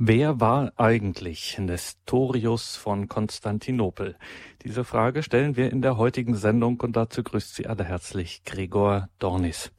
Wer 0.00 0.38
war 0.38 0.74
eigentlich 0.76 1.58
Nestorius 1.58 2.76
von 2.76 3.08
Konstantinopel? 3.08 4.16
Diese 4.64 4.82
Frage 4.82 5.22
stellen 5.22 5.56
wir 5.56 5.70
in 5.70 5.82
der 5.82 5.96
heutigen 5.98 6.34
Sendung 6.34 6.80
und 6.80 6.96
dazu 6.96 7.22
grüßt 7.22 7.54
Sie 7.54 7.68
alle 7.68 7.84
herzlich 7.84 8.42
Gregor 8.44 9.08
Dornis. 9.20 9.70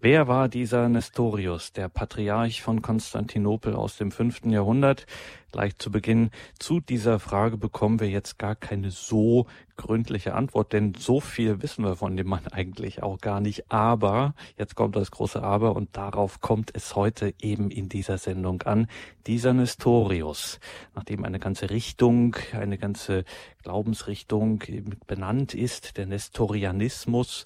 Wer 0.00 0.28
war 0.28 0.48
dieser 0.48 0.88
Nestorius, 0.88 1.72
der 1.72 1.88
Patriarch 1.88 2.62
von 2.62 2.80
Konstantinopel 2.80 3.74
aus 3.74 3.96
dem 3.96 4.12
fünften 4.12 4.50
Jahrhundert? 4.50 5.06
Gleich 5.52 5.76
zu 5.78 5.90
Beginn 5.90 6.30
zu 6.60 6.78
dieser 6.78 7.18
Frage 7.18 7.56
bekommen 7.56 7.98
wir 7.98 8.08
jetzt 8.08 8.38
gar 8.38 8.54
keine 8.54 8.92
so 8.92 9.46
gründliche 9.76 10.34
Antwort, 10.34 10.72
denn 10.72 10.94
so 10.94 11.20
viel 11.20 11.60
wissen 11.60 11.84
wir 11.84 11.96
von 11.96 12.16
dem 12.16 12.28
Mann 12.28 12.46
eigentlich 12.46 13.02
auch 13.02 13.18
gar 13.18 13.40
nicht. 13.40 13.72
Aber, 13.72 14.34
jetzt 14.56 14.76
kommt 14.76 14.94
das 14.94 15.10
große 15.10 15.42
Aber 15.42 15.74
und 15.74 15.96
darauf 15.96 16.40
kommt 16.40 16.70
es 16.74 16.94
heute 16.94 17.34
eben 17.40 17.70
in 17.70 17.88
dieser 17.88 18.18
Sendung 18.18 18.62
an. 18.62 18.86
Dieser 19.26 19.52
Nestorius, 19.52 20.60
nachdem 20.94 21.24
eine 21.24 21.40
ganze 21.40 21.70
Richtung, 21.70 22.36
eine 22.52 22.78
ganze 22.78 23.24
Glaubensrichtung 23.62 24.62
benannt 25.06 25.54
ist, 25.54 25.96
der 25.96 26.06
Nestorianismus. 26.06 27.44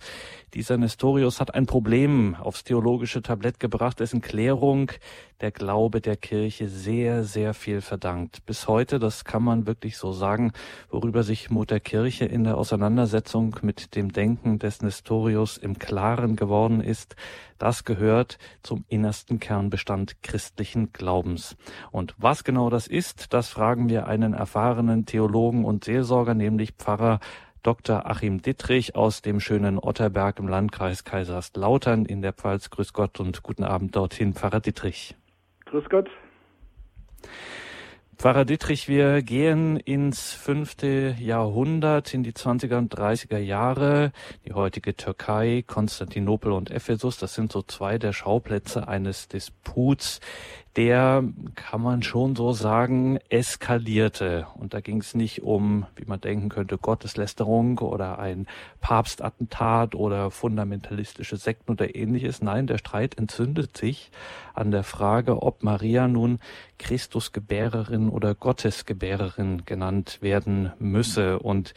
Dieser 0.54 0.76
Nestorius 0.76 1.40
hat 1.40 1.54
ein 1.54 1.66
Problem 1.66 2.36
aufs 2.36 2.64
theologische 2.64 3.22
Tablett 3.22 3.58
gebracht, 3.58 4.00
dessen 4.00 4.20
Klärung 4.20 4.92
der 5.40 5.50
Glaube 5.50 6.00
der 6.00 6.16
Kirche 6.16 6.68
sehr, 6.68 7.24
sehr 7.24 7.54
viel 7.54 7.80
verdankt. 7.80 8.46
Bis 8.46 8.68
heute, 8.68 8.98
das 8.98 9.24
kann 9.24 9.42
man 9.42 9.66
wirklich 9.66 9.96
so 9.96 10.12
sagen, 10.12 10.52
worüber 10.90 11.22
sich 11.22 11.50
Mutter 11.50 11.80
Kirche 11.80 12.24
in 12.24 12.44
der 12.44 12.56
Auseinandersetzung 12.56 13.56
mit 13.62 13.94
dem 13.96 14.12
Denken 14.12 14.58
des 14.58 14.82
Nestorius 14.82 15.56
im 15.56 15.78
Klaren 15.78 16.36
geworden 16.36 16.80
ist, 16.80 17.16
das 17.58 17.84
gehört 17.84 18.38
zum 18.62 18.84
innersten 18.88 19.40
Kernbestand 19.40 20.22
christlichen 20.22 20.92
Glaubens. 20.92 21.56
Und 21.90 22.14
was 22.18 22.44
genau 22.44 22.70
das 22.70 22.86
ist, 22.86 23.32
das 23.32 23.48
fragen 23.48 23.88
wir 23.88 24.06
einen 24.06 24.34
erfahrenen 24.34 25.06
Theologen 25.06 25.64
und 25.64 25.84
Seelsorger, 25.84 26.34
nämlich 26.34 26.72
Pfarrer 26.72 27.20
Dr. 27.64 28.04
Achim 28.04 28.42
Dittrich 28.42 28.94
aus 28.94 29.22
dem 29.22 29.40
schönen 29.40 29.78
Otterberg 29.78 30.38
im 30.38 30.48
Landkreis 30.48 31.02
Kaiserslautern 31.04 32.04
in 32.04 32.20
der 32.20 32.34
Pfalz. 32.34 32.68
Grüß 32.68 32.92
Gott 32.92 33.20
und 33.20 33.42
guten 33.42 33.64
Abend 33.64 33.96
dorthin, 33.96 34.34
Pfarrer 34.34 34.60
Dittrich. 34.60 35.16
Grüß 35.66 35.88
Gott. 35.88 36.08
Pfarrer 38.16 38.44
Dittrich, 38.44 38.88
wir 38.88 39.22
gehen 39.22 39.76
ins 39.76 40.32
fünfte 40.32 41.16
Jahrhundert, 41.18 42.14
in 42.14 42.22
die 42.22 42.32
20er 42.32 42.78
und 42.78 42.94
30er 42.94 43.38
Jahre. 43.38 44.12
Die 44.46 44.52
heutige 44.52 44.96
Türkei, 44.96 45.64
Konstantinopel 45.66 46.52
und 46.52 46.70
Ephesus, 46.70 47.18
das 47.18 47.34
sind 47.34 47.52
so 47.52 47.62
zwei 47.62 47.98
der 47.98 48.12
Schauplätze 48.12 48.88
eines 48.88 49.28
Disputs, 49.28 50.20
der, 50.76 51.22
kann 51.54 51.80
man 51.80 52.02
schon 52.02 52.34
so 52.34 52.52
sagen, 52.52 53.18
eskalierte. 53.28 54.46
Und 54.56 54.74
da 54.74 54.80
ging 54.80 54.98
es 54.98 55.14
nicht 55.14 55.42
um, 55.42 55.86
wie 55.94 56.04
man 56.04 56.20
denken 56.20 56.48
könnte, 56.48 56.78
Gotteslästerung 56.78 57.78
oder 57.78 58.18
ein 58.18 58.46
Papstattentat 58.80 59.94
oder 59.94 60.30
fundamentalistische 60.30 61.36
Sekten 61.36 61.72
oder 61.72 61.94
ähnliches. 61.94 62.42
Nein, 62.42 62.66
der 62.66 62.78
Streit 62.78 63.16
entzündet 63.18 63.76
sich 63.76 64.10
an 64.52 64.70
der 64.70 64.82
Frage, 64.82 65.42
ob 65.42 65.62
Maria 65.62 66.08
nun 66.08 66.40
Christusgebärerin 66.78 68.08
oder 68.08 68.34
Gottesgebärerin 68.34 69.64
genannt 69.64 70.18
werden 70.22 70.72
müsse. 70.78 71.38
Und 71.38 71.74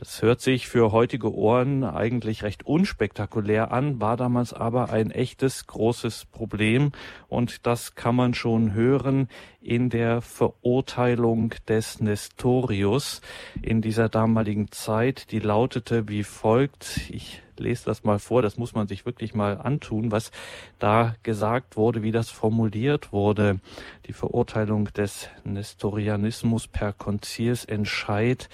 das 0.00 0.22
hört 0.22 0.40
sich 0.40 0.66
für 0.66 0.92
heutige 0.92 1.34
Ohren 1.34 1.84
eigentlich 1.84 2.42
recht 2.42 2.64
unspektakulär 2.64 3.70
an, 3.70 4.00
war 4.00 4.16
damals 4.16 4.54
aber 4.54 4.88
ein 4.88 5.10
echtes 5.10 5.66
großes 5.66 6.24
Problem. 6.24 6.92
Und 7.28 7.66
das 7.66 7.96
kann 7.96 8.16
man 8.16 8.32
schon 8.32 8.72
hören 8.72 9.28
in 9.60 9.90
der 9.90 10.22
Verurteilung 10.22 11.52
des 11.68 12.00
Nestorius 12.00 13.20
in 13.60 13.82
dieser 13.82 14.08
damaligen 14.08 14.72
Zeit. 14.72 15.32
Die 15.32 15.38
lautete 15.38 16.08
wie 16.08 16.24
folgt. 16.24 17.10
Ich 17.10 17.42
lese 17.58 17.84
das 17.84 18.02
mal 18.02 18.18
vor, 18.18 18.40
das 18.40 18.56
muss 18.56 18.74
man 18.74 18.88
sich 18.88 19.04
wirklich 19.04 19.34
mal 19.34 19.58
antun, 19.58 20.10
was 20.10 20.30
da 20.78 21.14
gesagt 21.22 21.76
wurde, 21.76 22.02
wie 22.02 22.10
das 22.10 22.30
formuliert 22.30 23.12
wurde. 23.12 23.60
Die 24.06 24.14
Verurteilung 24.14 24.86
des 24.94 25.28
Nestorianismus 25.44 26.68
per 26.68 26.94
Konzilsentscheid. 26.94 28.48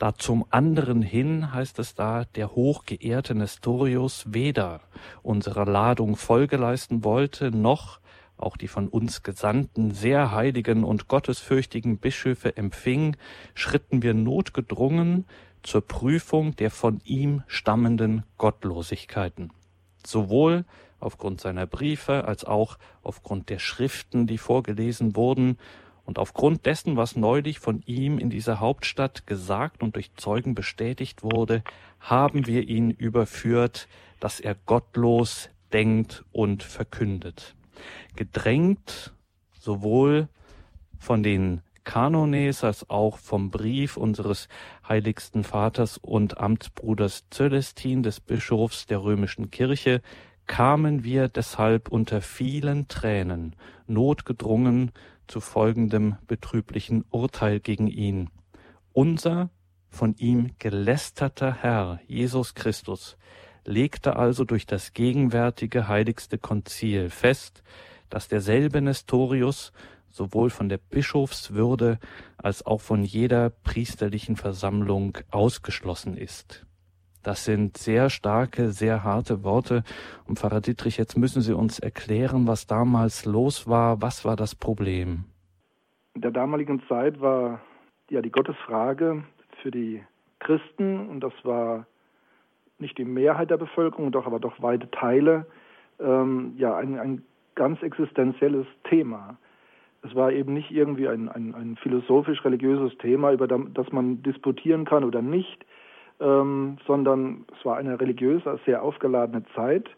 Da 0.00 0.14
zum 0.14 0.46
anderen 0.48 1.02
hin 1.02 1.52
heißt 1.52 1.78
es 1.78 1.94
da, 1.94 2.24
der 2.24 2.54
hochgeehrte 2.54 3.34
Nestorius 3.34 4.24
weder 4.28 4.80
unserer 5.22 5.66
Ladung 5.66 6.16
Folge 6.16 6.56
leisten 6.56 7.04
wollte, 7.04 7.50
noch 7.50 8.00
auch 8.38 8.56
die 8.56 8.66
von 8.66 8.88
uns 8.88 9.22
gesandten, 9.22 9.90
sehr 9.90 10.32
heiligen 10.32 10.84
und 10.84 11.06
gottesfürchtigen 11.08 11.98
Bischöfe 11.98 12.56
empfing, 12.56 13.18
schritten 13.52 14.02
wir 14.02 14.14
notgedrungen 14.14 15.26
zur 15.62 15.86
Prüfung 15.86 16.56
der 16.56 16.70
von 16.70 17.02
ihm 17.04 17.42
stammenden 17.46 18.22
Gottlosigkeiten. 18.38 19.52
Sowohl 20.06 20.64
aufgrund 20.98 21.42
seiner 21.42 21.66
Briefe 21.66 22.24
als 22.24 22.46
auch 22.46 22.78
aufgrund 23.02 23.50
der 23.50 23.58
Schriften, 23.58 24.26
die 24.26 24.38
vorgelesen 24.38 25.14
wurden, 25.14 25.58
und 26.10 26.18
aufgrund 26.18 26.66
dessen, 26.66 26.96
was 26.96 27.14
neulich 27.14 27.60
von 27.60 27.84
ihm 27.86 28.18
in 28.18 28.30
dieser 28.30 28.58
Hauptstadt 28.58 29.28
gesagt 29.28 29.80
und 29.80 29.94
durch 29.94 30.12
Zeugen 30.16 30.56
bestätigt 30.56 31.22
wurde, 31.22 31.62
haben 32.00 32.48
wir 32.48 32.68
ihn 32.68 32.90
überführt, 32.90 33.86
dass 34.18 34.40
er 34.40 34.56
gottlos 34.56 35.50
denkt 35.72 36.24
und 36.32 36.64
verkündet. 36.64 37.54
Gedrängt, 38.16 39.12
sowohl 39.52 40.26
von 40.98 41.22
den 41.22 41.60
Kanones 41.84 42.64
als 42.64 42.90
auch 42.90 43.16
vom 43.16 43.52
Brief 43.52 43.96
unseres 43.96 44.48
heiligsten 44.88 45.44
Vaters 45.44 45.96
und 45.96 46.38
Amtsbruders 46.38 47.26
Zölestin, 47.30 48.02
des 48.02 48.18
Bischofs 48.18 48.86
der 48.86 49.04
römischen 49.04 49.52
Kirche, 49.52 50.02
kamen 50.48 51.04
wir 51.04 51.28
deshalb 51.28 51.88
unter 51.88 52.20
vielen 52.20 52.88
Tränen 52.88 53.54
notgedrungen 53.86 54.90
zu 55.30 55.40
folgendem 55.40 56.16
betrüblichen 56.26 57.04
Urteil 57.10 57.60
gegen 57.60 57.86
ihn. 57.86 58.30
Unser 58.92 59.50
von 59.88 60.14
ihm 60.16 60.50
gelästerter 60.58 61.52
Herr 61.52 62.00
Jesus 62.06 62.54
Christus 62.54 63.16
legte 63.64 64.16
also 64.16 64.44
durch 64.44 64.66
das 64.66 64.92
gegenwärtige 64.92 65.88
heiligste 65.88 66.38
Konzil 66.38 67.10
fest, 67.10 67.62
dass 68.08 68.28
derselbe 68.28 68.80
Nestorius 68.80 69.72
sowohl 70.10 70.50
von 70.50 70.68
der 70.68 70.78
Bischofswürde 70.78 71.98
als 72.36 72.66
auch 72.66 72.80
von 72.80 73.04
jeder 73.04 73.50
priesterlichen 73.50 74.36
Versammlung 74.36 75.18
ausgeschlossen 75.30 76.16
ist. 76.16 76.66
Das 77.22 77.44
sind 77.44 77.76
sehr 77.76 78.08
starke, 78.08 78.70
sehr 78.70 79.04
harte 79.04 79.44
Worte. 79.44 79.82
Und 80.26 80.38
Pfarrer 80.38 80.60
Dietrich, 80.60 80.96
jetzt 80.96 81.18
müssen 81.18 81.42
Sie 81.42 81.54
uns 81.54 81.78
erklären, 81.78 82.46
was 82.46 82.66
damals 82.66 83.26
los 83.26 83.68
war. 83.68 84.00
Was 84.00 84.24
war 84.24 84.36
das 84.36 84.54
Problem? 84.54 85.24
In 86.14 86.22
der 86.22 86.30
damaligen 86.30 86.82
Zeit 86.88 87.20
war 87.20 87.60
ja 88.08 88.22
die 88.22 88.30
Gottesfrage 88.30 89.24
für 89.62 89.70
die 89.70 90.02
Christen, 90.38 91.08
und 91.08 91.20
das 91.20 91.34
war 91.44 91.86
nicht 92.78 92.96
die 92.98 93.04
Mehrheit 93.04 93.50
der 93.50 93.58
Bevölkerung, 93.58 94.10
doch 94.10 94.26
aber 94.26 94.40
doch 94.40 94.60
weite 94.62 94.90
Teile, 94.90 95.46
ähm, 96.00 96.54
ja, 96.56 96.76
ein, 96.76 96.98
ein 96.98 97.22
ganz 97.54 97.82
existenzielles 97.82 98.66
Thema. 98.88 99.36
Es 100.02 100.14
war 100.14 100.32
eben 100.32 100.54
nicht 100.54 100.70
irgendwie 100.70 101.08
ein, 101.08 101.28
ein, 101.28 101.54
ein 101.54 101.76
philosophisch-religiöses 101.76 102.96
Thema, 102.98 103.32
über 103.32 103.46
das 103.46 103.92
man 103.92 104.22
disputieren 104.22 104.86
kann 104.86 105.04
oder 105.04 105.20
nicht, 105.20 105.64
ähm, 106.20 106.78
sondern 106.86 107.44
es 107.56 107.64
war 107.64 107.76
eine 107.76 108.00
religiöse, 108.00 108.58
sehr 108.66 108.82
aufgeladene 108.82 109.44
Zeit, 109.54 109.88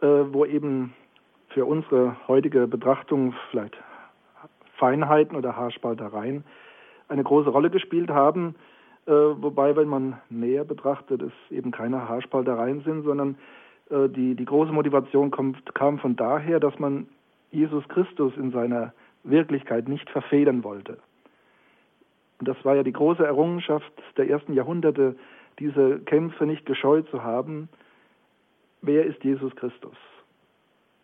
äh, 0.00 0.06
wo 0.06 0.44
eben 0.44 0.94
für 1.48 1.66
unsere 1.66 2.16
heutige 2.26 2.66
Betrachtung 2.66 3.34
vielleicht 3.50 3.76
Feinheiten 4.76 5.36
oder 5.36 5.56
Haarspaltereien 5.56 6.44
eine 7.08 7.22
große 7.22 7.50
Rolle 7.50 7.70
gespielt 7.70 8.10
haben. 8.10 8.54
Äh, 9.06 9.12
wobei, 9.12 9.76
wenn 9.76 9.88
man 9.88 10.18
näher 10.30 10.64
betrachtet, 10.64 11.22
es 11.22 11.32
eben 11.50 11.70
keine 11.70 12.08
Haarspaltereien 12.08 12.82
sind, 12.82 13.04
sondern 13.04 13.36
äh, 13.90 14.08
die, 14.08 14.34
die 14.34 14.44
große 14.44 14.72
Motivation 14.72 15.30
kommt, 15.30 15.74
kam 15.74 15.98
von 15.98 16.16
daher, 16.16 16.58
dass 16.58 16.78
man 16.78 17.06
Jesus 17.50 17.86
Christus 17.88 18.32
in 18.36 18.50
seiner 18.50 18.92
Wirklichkeit 19.22 19.88
nicht 19.88 20.08
verfedern 20.10 20.64
wollte. 20.64 20.98
Und 22.38 22.48
das 22.48 22.56
war 22.64 22.74
ja 22.74 22.82
die 22.82 22.92
große 22.92 23.24
Errungenschaft 23.24 23.92
der 24.16 24.28
ersten 24.28 24.54
Jahrhunderte, 24.54 25.16
diese 25.58 26.00
Kämpfe 26.00 26.46
nicht 26.46 26.66
gescheut 26.66 27.08
zu 27.10 27.22
haben. 27.22 27.68
Wer 28.82 29.04
ist 29.04 29.22
Jesus 29.22 29.54
Christus? 29.56 29.96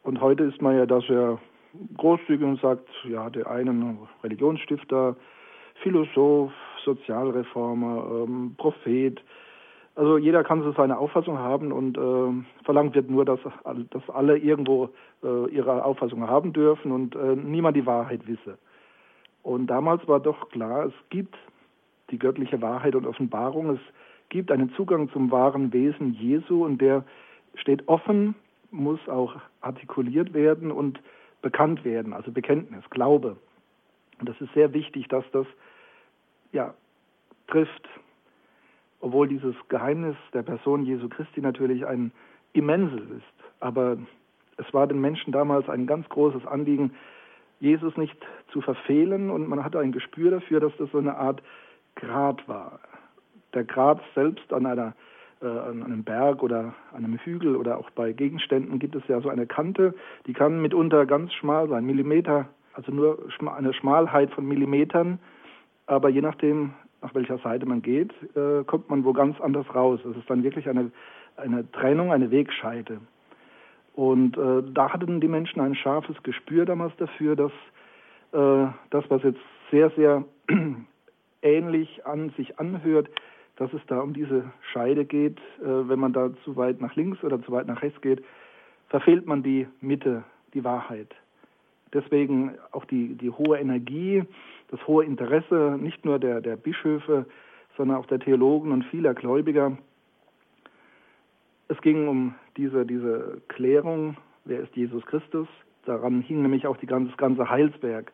Und 0.03 0.21
heute 0.21 0.45
ist 0.45 0.61
man 0.61 0.77
ja 0.77 0.87
da 0.87 1.01
sehr 1.01 1.39
großzügig 1.97 2.47
und 2.47 2.61
sagt, 2.61 2.89
ja, 3.09 3.31
der 3.31 3.49
eine 3.49 3.97
Religionsstifter, 4.25 5.17
Philosoph, 5.83 6.53
Sozialreformer, 6.85 8.25
ähm, 8.25 8.55
Prophet, 8.57 9.23
also 9.97 10.17
jeder 10.17 10.45
kann 10.45 10.63
so 10.63 10.73
seine 10.73 10.99
Auffassung 10.99 11.39
haben 11.39 11.73
und 11.73 11.99
äh, 11.99 12.65
verlangt 12.65 12.95
wird 12.95 13.11
nur, 13.11 13.25
dass, 13.25 13.41
dass 13.91 14.09
alle 14.11 14.39
irgendwo 14.39 14.89
äh, 15.23 15.51
ihre 15.51 15.85
Auffassung 15.85 16.27
haben 16.27 16.53
dürfen 16.53 16.93
und 16.93 17.15
äh, 17.17 17.37
niemand 17.37 17.77
die 17.77 17.87
Wahrheit 17.87 18.27
wisse. 18.27 18.57
Und 19.43 19.67
damals 19.69 20.07
war 20.07 20.21
doch 20.21 20.51
klar, 20.51 20.87
es 20.87 20.95
gibt 21.09 21.37
die 22.11 22.19
göttliche 22.19 22.61
Wahrheit 22.61 22.95
und 22.95 23.07
Offenbarung, 23.07 23.71
es 23.71 23.81
gibt 24.29 24.51
einen 24.51 24.73
Zugang 24.75 25.11
zum 25.11 25.31
wahren 25.31 25.73
Wesen 25.73 26.15
Jesu 26.15 26.65
und 26.65 26.81
der 26.81 27.05
steht 27.55 27.89
offen, 27.89 28.35
muss 28.71 29.01
auch 29.09 29.37
artikuliert 29.61 30.33
werden 30.35 30.71
und 30.71 31.01
bekannt 31.43 31.85
werden, 31.85 32.13
also 32.13 32.31
Bekenntnis, 32.31 32.89
Glaube. 32.91 33.37
Und 34.19 34.29
das 34.29 34.41
ist 34.41 34.53
sehr 34.55 34.73
wichtig, 34.73 35.09
dass 35.09 35.25
das 35.33 35.47
ja 36.53 36.75
trifft, 37.49 37.89
obwohl 39.01 39.29
dieses 39.29 39.55
Geheimnis 39.69 40.17
der 40.33 40.43
Person 40.43 40.85
Jesu 40.85 41.09
Christi 41.09 41.41
natürlich 41.41 41.87
ein 41.87 42.13
immenses 42.53 43.01
ist. 43.11 43.45
Aber 43.61 43.97
es 44.59 44.73
war 44.75 44.87
den 44.87 45.01
Menschen 45.01 45.33
damals 45.33 45.69
ein 45.69 45.87
ganz 45.87 46.09
großes 46.09 46.47
Anliegen, 46.47 46.93
Jesus 47.61 47.97
nicht 47.97 48.17
zu 48.53 48.61
verfehlen 48.63 49.31
und 49.31 49.49
man 49.49 49.63
hatte 49.63 49.79
ein 49.79 49.93
Gespür 49.93 50.31
dafür, 50.31 50.61
dass 50.61 50.73
das 50.79 50.91
so 50.91 50.99
eine 50.99 51.17
Art 51.17 51.43
Grat 51.95 52.49
war. 52.49 52.81
Der 53.55 53.65
Grat 53.65 54.01
selbst 54.15 54.53
an, 54.53 54.67
einer, 54.67 54.95
äh, 55.43 55.47
an 55.47 55.83
einem 55.83 56.03
Berg 56.03 56.43
oder 56.43 56.75
einem 56.95 57.19
Hügel 57.19 57.57
oder 57.57 57.79
auch 57.79 57.91
bei 57.91 58.13
Gegenständen 58.13 58.79
gibt 58.79 58.95
es 58.95 59.07
ja 59.09 59.21
so 59.21 59.29
eine 59.29 59.47
Kante, 59.47 59.95
die 60.27 60.33
kann 60.33 60.63
mitunter 60.63 61.05
ganz 61.07 61.33
schmal 61.35 61.69
sein, 61.69 61.85
Millimeter, 61.85 62.49
also 62.73 62.93
nur 62.93 63.19
eine 63.55 63.75
Schmalheit 63.75 64.31
von 64.31 64.47
Millimetern, 64.47 65.19
aber 65.87 66.09
je 66.09 66.23
nachdem, 66.23 66.73
nach 67.03 67.15
welcher 67.15 67.39
Seite 67.39 67.67
man 67.67 67.83
geht, 67.83 68.13
äh, 68.37 68.65
kommt 68.65 68.89
man 68.89 69.05
wo 69.05 69.13
ganz 69.13 69.41
anders 69.41 69.67
raus. 69.75 70.01
Es 70.09 70.17
ist 70.17 70.31
dann 70.31 70.43
wirklich 70.43 70.69
eine, 70.69 70.91
eine 71.37 71.71
Trennung, 71.73 72.13
eine 72.13 72.31
Wegscheide. 72.31 73.01
Und 74.01 74.39
äh, 74.39 74.63
da 74.73 74.95
hatten 74.95 75.21
die 75.21 75.29
Menschen 75.29 75.61
ein 75.61 75.75
scharfes 75.75 76.17
Gespür 76.23 76.65
damals 76.65 76.97
dafür, 76.97 77.37
dass 77.37 77.53
äh, 78.33 78.73
das, 78.89 79.05
was 79.11 79.23
jetzt 79.23 79.43
sehr, 79.71 79.91
sehr 79.91 80.25
ähnlich 81.43 82.07
an 82.07 82.31
sich 82.31 82.59
anhört, 82.59 83.11
dass 83.57 83.71
es 83.75 83.83
da 83.89 84.01
um 84.01 84.15
diese 84.15 84.45
Scheide 84.73 85.05
geht. 85.05 85.37
Äh, 85.61 85.87
wenn 85.87 85.99
man 85.99 86.15
da 86.15 86.31
zu 86.45 86.57
weit 86.57 86.81
nach 86.81 86.97
links 86.97 87.23
oder 87.23 87.43
zu 87.43 87.53
weit 87.53 87.67
nach 87.67 87.83
rechts 87.83 88.01
geht, 88.01 88.25
verfehlt 88.89 89.27
man 89.27 89.43
die 89.43 89.67
Mitte, 89.83 90.25
die 90.55 90.65
Wahrheit. 90.65 91.15
Deswegen 91.93 92.55
auch 92.73 92.87
die, 92.87 93.17
die 93.17 93.29
hohe 93.29 93.59
Energie, 93.59 94.25
das 94.71 94.81
hohe 94.87 95.05
Interesse 95.05 95.77
nicht 95.79 96.07
nur 96.07 96.19
der, 96.19 96.41
der 96.41 96.57
Bischöfe, 96.57 97.27
sondern 97.77 97.99
auch 97.99 98.07
der 98.07 98.21
Theologen 98.21 98.73
und 98.73 98.87
vieler 98.87 99.13
Gläubiger 99.13 99.77
es 101.71 101.81
ging 101.83 102.09
um 102.09 102.35
diese, 102.57 102.85
diese 102.85 103.41
Klärung, 103.49 104.17
wer 104.45 104.61
ist 104.61 104.75
Jesus 104.75 105.07
Christus. 105.07 105.47
Daran 105.87 106.21
hing 106.21 106.43
nämlich 106.43 106.67
auch 106.67 106.77
ganze, 106.87 107.11
das 107.11 107.17
ganze 107.17 107.49
Heilswerk. 107.49 108.13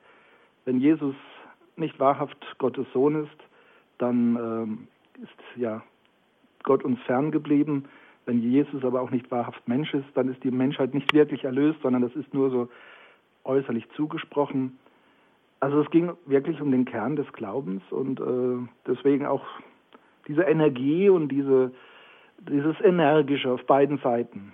Wenn 0.67 0.79
Jesus 0.79 1.14
nicht 1.76 1.99
wahrhaft 1.99 2.37
Gottes 2.58 2.87
Sohn 2.93 3.25
ist, 3.25 3.37
dann 3.99 4.37
ähm, 4.37 4.88
ist 5.23 5.61
ja 5.61 5.82
Gott 6.64 6.85
uns 6.85 7.00
ferngeblieben. 7.03 7.87
Wenn 8.26 8.43
Jesus 8.43 8.85
aber 8.85 9.00
auch 9.00 9.11
nicht 9.11 9.31
wahrhaft 9.31 9.67
Mensch 9.67 9.94
ist, 9.94 10.06
dann 10.14 10.29
ist 10.29 10.44
die 10.44 10.50
Menschheit 10.50 10.93
nicht 10.93 11.14
wirklich 11.14 11.44
erlöst, 11.44 11.81
sondern 11.82 12.02
das 12.02 12.14
ist 12.14 12.35
nur 12.35 12.50
so 12.50 12.69
äußerlich 13.44 13.88
zugesprochen. 13.97 14.79
Also 15.61 15.81
es 15.81 15.91
ging 15.91 16.12
wirklich 16.26 16.61
um 16.61 16.70
den 16.70 16.85
Kern 16.85 17.17
des 17.17 17.32
Glaubens 17.32 17.82
und 17.91 18.20
äh, 18.20 18.69
deswegen 18.87 19.25
auch 19.25 19.44
diese 20.29 20.43
Energie 20.43 21.09
und 21.09 21.29
diese 21.29 21.73
dieses 22.38 22.77
Energische 22.81 23.50
auf 23.50 23.65
beiden 23.67 23.99
Seiten. 23.99 24.53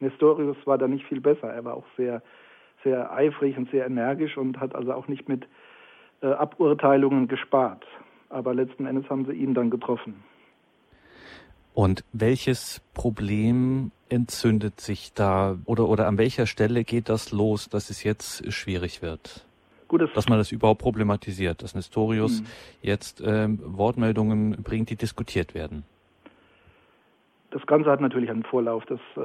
Nestorius 0.00 0.56
war 0.64 0.78
da 0.78 0.88
nicht 0.88 1.06
viel 1.06 1.20
besser. 1.20 1.52
Er 1.52 1.64
war 1.64 1.74
auch 1.74 1.86
sehr, 1.96 2.22
sehr 2.84 3.12
eifrig 3.12 3.56
und 3.56 3.70
sehr 3.70 3.86
energisch 3.86 4.36
und 4.36 4.60
hat 4.60 4.74
also 4.74 4.92
auch 4.92 5.08
nicht 5.08 5.28
mit 5.28 5.46
äh, 6.22 6.26
Aburteilungen 6.26 7.28
gespart. 7.28 7.86
Aber 8.28 8.54
letzten 8.54 8.86
Endes 8.86 9.08
haben 9.08 9.24
sie 9.26 9.32
ihn 9.32 9.54
dann 9.54 9.70
getroffen. 9.70 10.22
Und 11.74 12.04
welches 12.12 12.80
Problem 12.94 13.90
entzündet 14.08 14.80
sich 14.80 15.12
da 15.12 15.58
oder, 15.66 15.88
oder 15.88 16.06
an 16.06 16.16
welcher 16.16 16.46
Stelle 16.46 16.84
geht 16.84 17.08
das 17.08 17.32
los, 17.32 17.68
dass 17.68 17.90
es 17.90 18.02
jetzt 18.02 18.50
schwierig 18.52 19.02
wird? 19.02 19.44
Gut, 19.88 20.02
dass 20.14 20.28
man 20.28 20.38
das 20.38 20.50
überhaupt 20.52 20.80
problematisiert, 20.80 21.62
dass 21.62 21.74
Nestorius 21.74 22.38
hm. 22.38 22.46
jetzt 22.82 23.22
ähm, 23.24 23.60
Wortmeldungen 23.62 24.62
bringt, 24.62 24.90
die 24.90 24.96
diskutiert 24.96 25.54
werden. 25.54 25.84
Das 27.56 27.66
Ganze 27.66 27.90
hat 27.90 28.02
natürlich 28.02 28.30
einen 28.30 28.42
Vorlauf. 28.42 28.84
Das, 28.84 29.00
äh, 29.16 29.20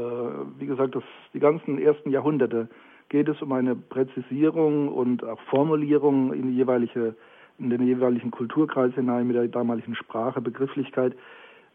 wie 0.57 0.65
gesagt, 0.65 0.95
das, 0.95 1.03
die 1.33 1.41
ganzen 1.41 1.77
ersten 1.77 2.11
Jahrhunderte 2.11 2.69
geht 3.09 3.27
es 3.27 3.41
um 3.41 3.51
eine 3.51 3.75
Präzisierung 3.75 4.87
und 4.87 5.21
auch 5.25 5.41
Formulierung 5.49 6.31
in, 6.31 6.43
die 6.43 6.55
jeweilige, 6.55 7.13
in 7.59 7.69
den 7.69 7.85
jeweiligen 7.85 8.31
Kulturkreis 8.31 8.93
hinein 8.93 9.27
mit 9.27 9.35
der 9.35 9.49
damaligen 9.49 9.95
Sprache, 9.95 10.39
Begrifflichkeit. 10.39 11.13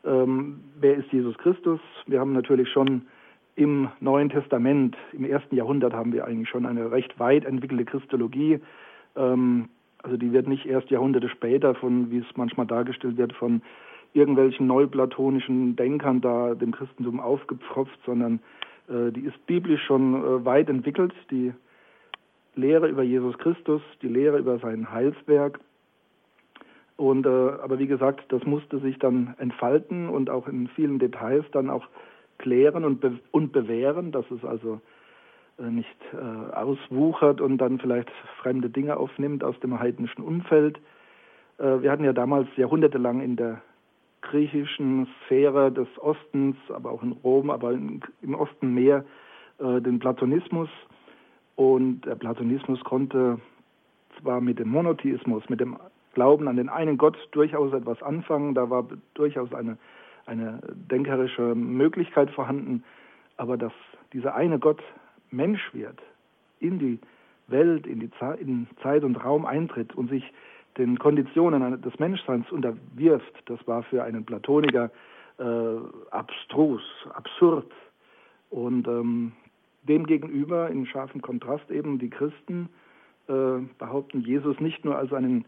Ähm, 0.03 0.61
wer 0.81 0.95
ist 0.95 1.13
Jesus 1.13 1.37
Christus? 1.37 1.79
Wir 2.07 2.21
haben 2.21 2.33
natürlich 2.33 2.71
schon 2.71 3.03
im 3.55 3.91
Neuen 4.01 4.31
Testament, 4.31 4.97
im 5.13 5.27
ersten 5.27 5.57
Jahrhundert 5.57 5.93
haben 5.93 6.15
wir 6.15 6.25
eigentlich 6.25 6.49
schon 6.49 6.65
eine 6.65 6.91
recht 6.91 7.21
weit 7.21 7.45
entwickelte 7.45 7.85
Christologie. 7.85 8.61
Ähm, 9.15 9.69
also 10.03 10.17
die 10.17 10.33
wird 10.33 10.49
nicht 10.49 10.65
erst 10.65 10.89
Jahrhunderte 10.89 11.29
später 11.29 11.75
von, 11.75 12.11
wie 12.11 12.21
es 12.21 12.37
manchmal 12.37 12.67
dargestellt 12.67 13.19
wird, 13.19 13.35
von 13.35 13.61
irgendwelchen 14.17 14.67
neuplatonischen 14.67 15.77
Denkern 15.77 16.21
da 16.21 16.55
dem 16.55 16.73
Christentum 16.73 17.21
aufgepfropft, 17.21 17.99
sondern 18.07 18.41
äh, 18.89 19.13
die 19.13 19.21
ist 19.21 19.47
biblisch 19.47 19.85
schon 19.85 20.15
äh, 20.15 20.45
weit 20.45 20.69
entwickelt, 20.69 21.13
die 21.31 21.53
Lehre 22.55 22.89
über 22.89 23.03
Jesus 23.03 23.37
Christus, 23.39 23.83
die 24.01 24.09
Lehre 24.09 24.39
über 24.39 24.59
sein 24.59 24.91
Heilswerk. 24.91 25.61
Und 26.97 27.27
äh, 27.27 27.29
aber 27.29 27.79
wie 27.79 27.87
gesagt, 27.87 28.25
das 28.33 28.43
musste 28.45 28.79
sich 28.79 28.99
dann 28.99 29.35
entfalten 29.39 30.09
und 30.09 30.31
auch 30.31 30.49
in 30.49 30.69
vielen 30.69 30.99
Details 30.99 31.45
dann 31.53 31.69
auch 31.69 31.87
klären 32.39 32.85
und, 32.85 33.01
be 33.01 33.19
und 33.33 33.53
bewähren, 33.53 34.13
dass 34.13 34.25
es 34.31 34.43
also 34.45 34.81
äh, 35.59 35.65
nicht 35.65 35.97
äh, 36.15 36.55
auswuchert 36.55 37.43
und 37.43 37.59
dann 37.59 37.79
vielleicht 37.79 38.11
fremde 38.41 38.71
Dinge 38.71 38.97
aufnimmt 38.97 39.45
aus 39.45 39.59
dem 39.61 39.79
heidnischen 39.79 40.25
Umfeld. 40.25 40.79
Äh, 41.59 41.83
wir 41.83 41.91
hatten 41.91 42.05
ja 42.05 42.15
damals 42.15 42.49
jahrhundertelang 42.57 43.21
in 43.21 43.37
der 43.37 43.61
griechischen 44.31 45.07
Sphäre 45.25 45.73
des 45.73 45.89
Ostens, 45.99 46.57
aber 46.69 46.91
auch 46.91 47.03
in 47.03 47.13
Rom, 47.13 47.51
aber 47.51 47.73
in, 47.73 48.01
im 48.23 48.35
Osten 48.35 48.75
mehr 48.75 49.05
äh, 49.59 49.81
den 49.81 49.99
Platonismus. 49.99 50.69
Und 51.55 52.03
der 52.03 52.17
Platonismus 52.17 52.83
konnte 52.85 53.41
zwar 54.21 54.41
mit 54.41 54.59
dem 54.59 54.69
Monotheismus, 54.69 55.49
mit 55.49 55.61
dem 55.61 55.77
Glauben 56.15 56.49
an 56.49 56.57
den 56.57 56.69
einen 56.69 56.97
Gott 56.97 57.17
durchaus 57.33 57.73
etwas 57.73 58.03
anfangen, 58.03 58.55
da 58.55 58.71
war 58.71 58.87
durchaus 59.15 59.53
eine, 59.53 59.77
eine 60.25 60.61
denkerische 60.91 61.55
Möglichkeit 61.55 62.31
vorhanden, 62.31 62.85
aber 63.37 63.59
dass 63.59 63.73
dieser 64.15 64.35
eine 64.35 64.59
Gott 64.59 64.83
Mensch 65.31 65.75
wird, 65.75 66.01
in 66.59 66.79
die 66.79 66.99
Welt, 67.49 67.87
in 67.87 68.01
die 68.01 68.11
in 68.39 68.67
Zeit 68.83 69.05
und 69.05 69.17
Raum 69.17 69.45
eintritt 69.45 69.95
und 69.95 70.09
sich 70.09 70.25
den 70.79 70.99
Konditionen 70.99 71.81
des 71.81 71.99
Menschseins 71.99 72.51
unterwirft, 72.51 73.33
das 73.47 73.59
war 73.67 73.83
für 73.85 74.05
einen 74.05 74.25
Platoniker 74.25 74.91
äh, 75.39 75.45
abstrus, 76.11 76.83
absurd. 77.15 77.71
Und 78.51 78.87
ähm, 78.87 79.33
demgegenüber 79.83 80.71
in 80.71 80.87
scharfem 80.87 81.23
Kontrast 81.23 81.71
eben 81.71 81.99
die 81.99 82.11
Christen 82.11 82.69
äh, 83.29 83.59
behaupten 83.79 84.21
Jesus 84.21 84.61
nicht 84.61 84.85
nur 84.85 84.97
als 84.97 85.13
einen, 85.13 85.45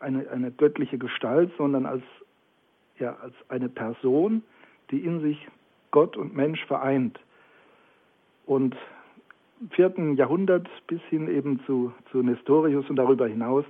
eine, 0.00 0.28
eine 0.30 0.50
göttliche 0.50 0.98
Gestalt, 0.98 1.52
sondern 1.56 1.86
als, 1.86 2.02
ja, 2.98 3.16
als 3.22 3.34
eine 3.48 3.68
Person, 3.68 4.42
die 4.90 5.00
in 5.00 5.20
sich 5.20 5.48
Gott 5.90 6.16
und 6.16 6.34
Mensch 6.34 6.64
vereint. 6.66 7.18
Und 8.46 8.76
im 9.60 9.70
vierten 9.70 10.16
Jahrhundert 10.16 10.68
bis 10.86 11.00
hin 11.10 11.28
eben 11.28 11.60
zu, 11.66 11.92
zu 12.10 12.22
Nestorius 12.22 12.88
und 12.88 12.96
darüber 12.96 13.26
hinaus 13.26 13.64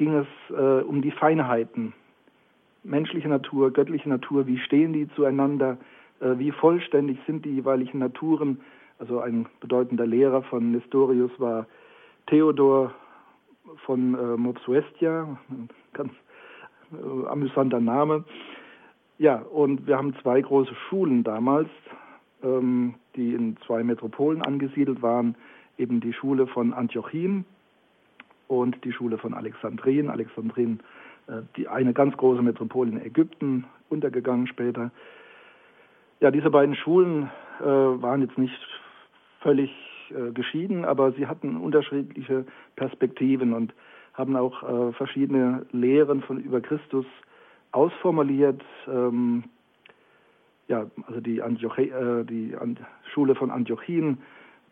ging 0.00 0.14
es 0.14 0.26
äh, 0.48 0.82
um 0.82 1.02
die 1.02 1.10
Feinheiten. 1.10 1.92
Menschliche 2.84 3.28
Natur, 3.28 3.70
göttliche 3.70 4.08
Natur, 4.08 4.46
wie 4.46 4.56
stehen 4.56 4.94
die 4.94 5.06
zueinander, 5.14 5.76
äh, 6.20 6.38
wie 6.38 6.52
vollständig 6.52 7.18
sind 7.26 7.44
die 7.44 7.50
jeweiligen 7.50 7.98
Naturen. 7.98 8.62
Also 8.98 9.20
ein 9.20 9.44
bedeutender 9.60 10.06
Lehrer 10.06 10.42
von 10.44 10.72
Nestorius 10.72 11.30
war 11.36 11.66
Theodor 12.28 12.94
von 13.84 14.14
äh, 14.14 14.38
Mopsuestia, 14.38 15.38
ganz 15.92 16.12
äh, 16.92 17.26
amüsanter 17.26 17.80
Name. 17.80 18.24
Ja, 19.18 19.42
und 19.52 19.86
wir 19.86 19.98
haben 19.98 20.14
zwei 20.22 20.40
große 20.40 20.74
Schulen 20.88 21.24
damals, 21.24 21.68
ähm, 22.42 22.94
die 23.16 23.34
in 23.34 23.58
zwei 23.66 23.84
Metropolen 23.84 24.40
angesiedelt 24.40 25.02
waren, 25.02 25.34
eben 25.76 26.00
die 26.00 26.14
Schule 26.14 26.46
von 26.46 26.72
Antiochien 26.72 27.44
und 28.50 28.84
die 28.84 28.92
Schule 28.92 29.16
von 29.16 29.32
Alexandrien. 29.32 30.10
Alexandrien, 30.10 30.80
äh, 31.28 31.42
die 31.56 31.68
eine 31.68 31.92
ganz 31.92 32.16
große 32.16 32.42
Metropole 32.42 32.90
in 32.90 33.00
Ägypten, 33.00 33.64
untergegangen 33.88 34.48
später. 34.48 34.90
Ja, 36.18 36.32
diese 36.32 36.50
beiden 36.50 36.74
Schulen 36.74 37.30
äh, 37.60 37.64
waren 37.64 38.22
jetzt 38.22 38.36
nicht 38.36 38.58
völlig 39.40 39.70
äh, 40.10 40.32
geschieden, 40.32 40.84
aber 40.84 41.12
sie 41.12 41.28
hatten 41.28 41.56
unterschiedliche 41.56 42.44
Perspektiven 42.74 43.54
und 43.54 43.72
haben 44.14 44.36
auch 44.36 44.92
verschiedene 44.96 45.64
Lehren 45.72 46.20
von 46.20 46.40
über 46.40 46.60
Christus 46.60 47.06
ausformuliert. 47.72 48.60
Ähm, 48.86 49.44
ja, 50.68 50.90
also 51.06 51.20
die, 51.20 51.40
Antioche, 51.40 52.26
die 52.28 52.54
Schule 53.14 53.34
von 53.34 53.50
Antiochien, 53.50 54.18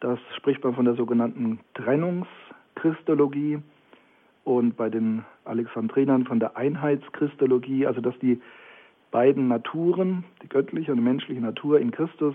das 0.00 0.18
spricht 0.36 0.62
man 0.64 0.74
von 0.74 0.84
der 0.84 0.94
sogenannten 0.94 1.60
Trennungschristologie 2.78 3.58
und 4.44 4.76
bei 4.76 4.88
den 4.88 5.24
Alexandrinern 5.44 6.24
von 6.24 6.40
der 6.40 6.56
Einheitschristologie, 6.56 7.86
also 7.86 8.00
dass 8.00 8.18
die 8.20 8.40
beiden 9.10 9.48
Naturen, 9.48 10.24
die 10.42 10.48
göttliche 10.48 10.92
und 10.92 10.98
die 10.98 11.04
menschliche 11.04 11.40
Natur 11.40 11.80
in 11.80 11.90
Christus, 11.90 12.34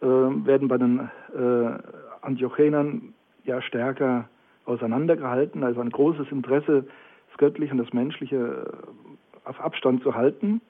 äh, 0.00 0.06
werden 0.06 0.68
bei 0.68 0.78
den 0.78 1.10
äh, 1.34 1.78
Antiochenern 2.22 3.14
ja 3.44 3.60
stärker 3.62 4.28
auseinandergehalten, 4.64 5.64
also 5.64 5.80
ein 5.80 5.90
großes 5.90 6.30
Interesse, 6.30 6.84
das 7.30 7.38
Göttliche 7.38 7.72
und 7.72 7.78
das 7.78 7.92
Menschliche 7.92 8.36
äh, 8.36 9.48
auf 9.48 9.60
Abstand 9.60 10.02
zu 10.02 10.14
halten. 10.14 10.60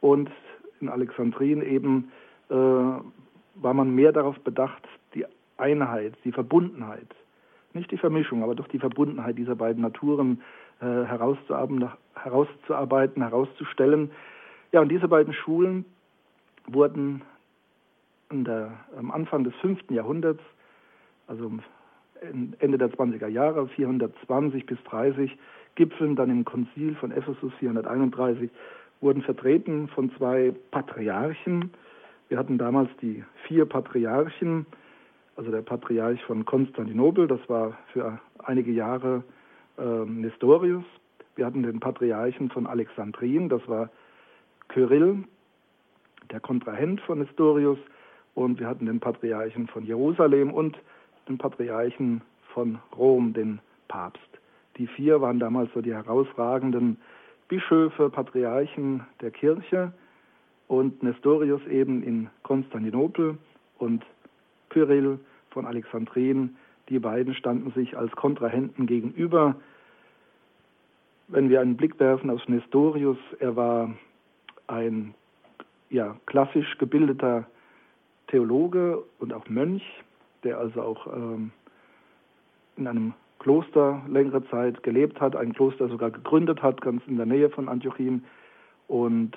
Und 0.00 0.30
in 0.80 0.88
Alexandrien 0.88 1.62
eben 1.62 2.10
äh, 2.48 2.54
war 2.54 3.74
man 3.74 3.94
mehr 3.94 4.12
darauf 4.12 4.38
bedacht, 4.40 4.88
die 5.14 5.26
Einheit, 5.58 6.14
die 6.24 6.32
Verbundenheit, 6.32 7.08
nicht 7.74 7.90
die 7.90 7.96
Vermischung, 7.96 8.42
aber 8.42 8.54
doch 8.54 8.68
die 8.68 8.78
Verbundenheit 8.78 9.38
dieser 9.38 9.54
beiden 9.54 9.82
Naturen 9.82 10.42
äh, 10.80 10.84
herauszuarbeiten, 10.84 11.90
herauszuarbeiten, 12.14 13.22
herauszustellen. 13.22 14.10
Ja, 14.72 14.80
und 14.80 14.88
diese 14.88 15.08
beiden 15.08 15.32
Schulen 15.32 15.84
wurden 16.66 17.22
der, 18.30 18.72
am 18.96 19.10
Anfang 19.10 19.44
des 19.44 19.54
5. 19.56 19.90
Jahrhunderts, 19.90 20.42
also 21.26 21.50
Ende 22.58 22.78
der 22.78 22.90
20er 22.90 23.28
Jahre, 23.28 23.66
420 23.68 24.66
bis 24.66 24.78
30, 24.84 25.36
gipfeln 25.74 26.16
dann 26.16 26.30
im 26.30 26.44
Konzil 26.44 26.94
von 26.96 27.10
Ephesus 27.10 27.52
431, 27.58 28.50
wurden 29.00 29.22
vertreten 29.22 29.88
von 29.88 30.12
zwei 30.16 30.52
Patriarchen. 30.70 31.70
Wir 32.28 32.38
hatten 32.38 32.58
damals 32.58 32.90
die 33.00 33.24
vier 33.46 33.64
Patriarchen, 33.64 34.66
also 35.40 35.52
der 35.52 35.62
Patriarch 35.62 36.22
von 36.24 36.44
Konstantinopel, 36.44 37.26
das 37.26 37.40
war 37.48 37.74
für 37.94 38.20
einige 38.44 38.72
Jahre 38.72 39.24
äh, 39.78 40.04
Nestorius. 40.04 40.84
Wir 41.34 41.46
hatten 41.46 41.62
den 41.62 41.80
Patriarchen 41.80 42.50
von 42.50 42.66
Alexandrien, 42.66 43.48
das 43.48 43.66
war 43.66 43.88
Kyrill, 44.68 45.24
der 46.30 46.40
Kontrahent 46.40 47.00
von 47.00 47.20
Nestorius. 47.20 47.78
Und 48.34 48.60
wir 48.60 48.66
hatten 48.66 48.84
den 48.84 49.00
Patriarchen 49.00 49.66
von 49.68 49.82
Jerusalem 49.82 50.52
und 50.52 50.78
den 51.26 51.38
Patriarchen 51.38 52.20
von 52.52 52.78
Rom, 52.94 53.32
den 53.32 53.60
Papst. 53.88 54.20
Die 54.76 54.88
vier 54.88 55.22
waren 55.22 55.38
damals 55.38 55.72
so 55.72 55.80
die 55.80 55.94
herausragenden 55.94 56.98
Bischöfe, 57.48 58.10
Patriarchen 58.10 59.06
der 59.22 59.30
Kirche 59.30 59.94
und 60.68 61.02
Nestorius 61.02 61.66
eben 61.66 62.02
in 62.02 62.28
Konstantinopel 62.42 63.38
und 63.78 64.04
Kyrill 64.68 65.18
von 65.50 65.66
Alexandrien. 65.66 66.56
Die 66.88 66.98
beiden 66.98 67.34
standen 67.34 67.70
sich 67.72 67.96
als 67.96 68.10
Kontrahenten 68.12 68.86
gegenüber. 68.86 69.56
Wenn 71.28 71.48
wir 71.48 71.60
einen 71.60 71.76
Blick 71.76 72.00
werfen 72.00 72.30
auf 72.30 72.46
Nestorius, 72.48 73.18
er 73.38 73.54
war 73.54 73.94
ein 74.66 75.14
ja, 75.90 76.16
klassisch 76.26 76.78
gebildeter 76.78 77.46
Theologe 78.28 79.02
und 79.18 79.32
auch 79.32 79.48
Mönch, 79.48 79.82
der 80.44 80.58
also 80.58 80.82
auch 80.82 81.06
ähm, 81.14 81.50
in 82.76 82.86
einem 82.86 83.14
Kloster 83.40 84.02
längere 84.08 84.46
Zeit 84.48 84.82
gelebt 84.82 85.20
hat, 85.20 85.34
ein 85.34 85.52
Kloster 85.52 85.88
sogar 85.88 86.10
gegründet 86.10 86.62
hat, 86.62 86.80
ganz 86.80 87.02
in 87.06 87.16
der 87.16 87.26
Nähe 87.26 87.50
von 87.50 87.68
Antiochien 87.68 88.24
und 88.86 89.36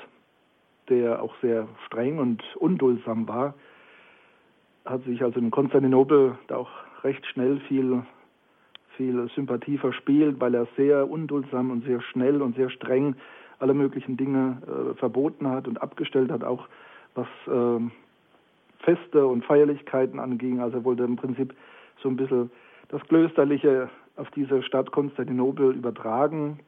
der 0.90 1.22
auch 1.22 1.34
sehr 1.42 1.68
streng 1.86 2.20
und 2.20 2.44
unduldsam 2.58 3.28
war, 3.28 3.54
hat 4.86 5.04
sich 5.04 5.24
also 5.24 5.40
in 5.40 5.52
Konstantinopel 5.52 6.38
da 6.48 6.58
auch 6.58 6.70
recht 7.04 7.26
schnell 7.28 7.60
viel, 7.68 8.04
viel 8.98 9.30
Sympathie 9.36 9.78
verspielt, 9.78 10.40
weil 10.40 10.56
er 10.56 10.68
sehr 10.78 11.10
unduldsam 11.10 11.72
und 11.72 11.86
sehr 11.86 12.02
schnell 12.02 12.42
und 12.42 12.56
sehr 12.56 12.70
streng 12.70 13.16
alle 13.60 13.74
möglichen 13.74 14.18
Dinge 14.18 14.62
äh, 14.68 14.94
verboten 14.96 15.48
hat 15.48 15.68
und 15.68 15.82
abgestellt 15.82 16.32
hat, 16.32 16.44
auch 16.44 16.68
was 17.16 17.28
äh, 17.48 17.80
Feste 18.80 19.26
und 19.26 19.46
Feierlichkeiten 19.46 20.20
anging. 20.20 20.60
Also 20.60 20.78
er 20.78 20.84
wollte 20.84 21.04
im 21.04 21.16
Prinzip 21.16 21.56
so 22.02 22.10
ein 22.10 22.18
bisschen 22.18 22.52
das 22.90 23.02
Klösterliche 23.08 23.90
auf 24.18 24.30
diese 24.32 24.62
Stadt 24.64 24.92
Konstantinopel 24.92 25.74
übertragen. 25.74 26.60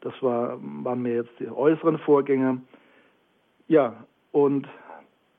Das 0.00 0.14
war, 0.22 0.58
waren 0.60 1.02
mir 1.02 1.14
jetzt 1.16 1.38
die 1.38 1.48
äußeren 1.48 1.98
Vorgänge. 1.98 2.62
Ja, 3.68 4.04
und 4.32 4.66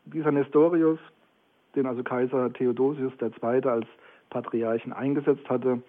dieser 0.06 0.32
Nestorius, 0.32 1.00
den 1.76 1.86
also 1.86 2.04
Kaiser 2.04 2.52
Theodosius 2.54 3.14
II. 3.22 3.68
als 3.68 3.88
Patriarchen 4.30 4.94
eingesetzt 4.94 5.48
hatte, 5.50 5.82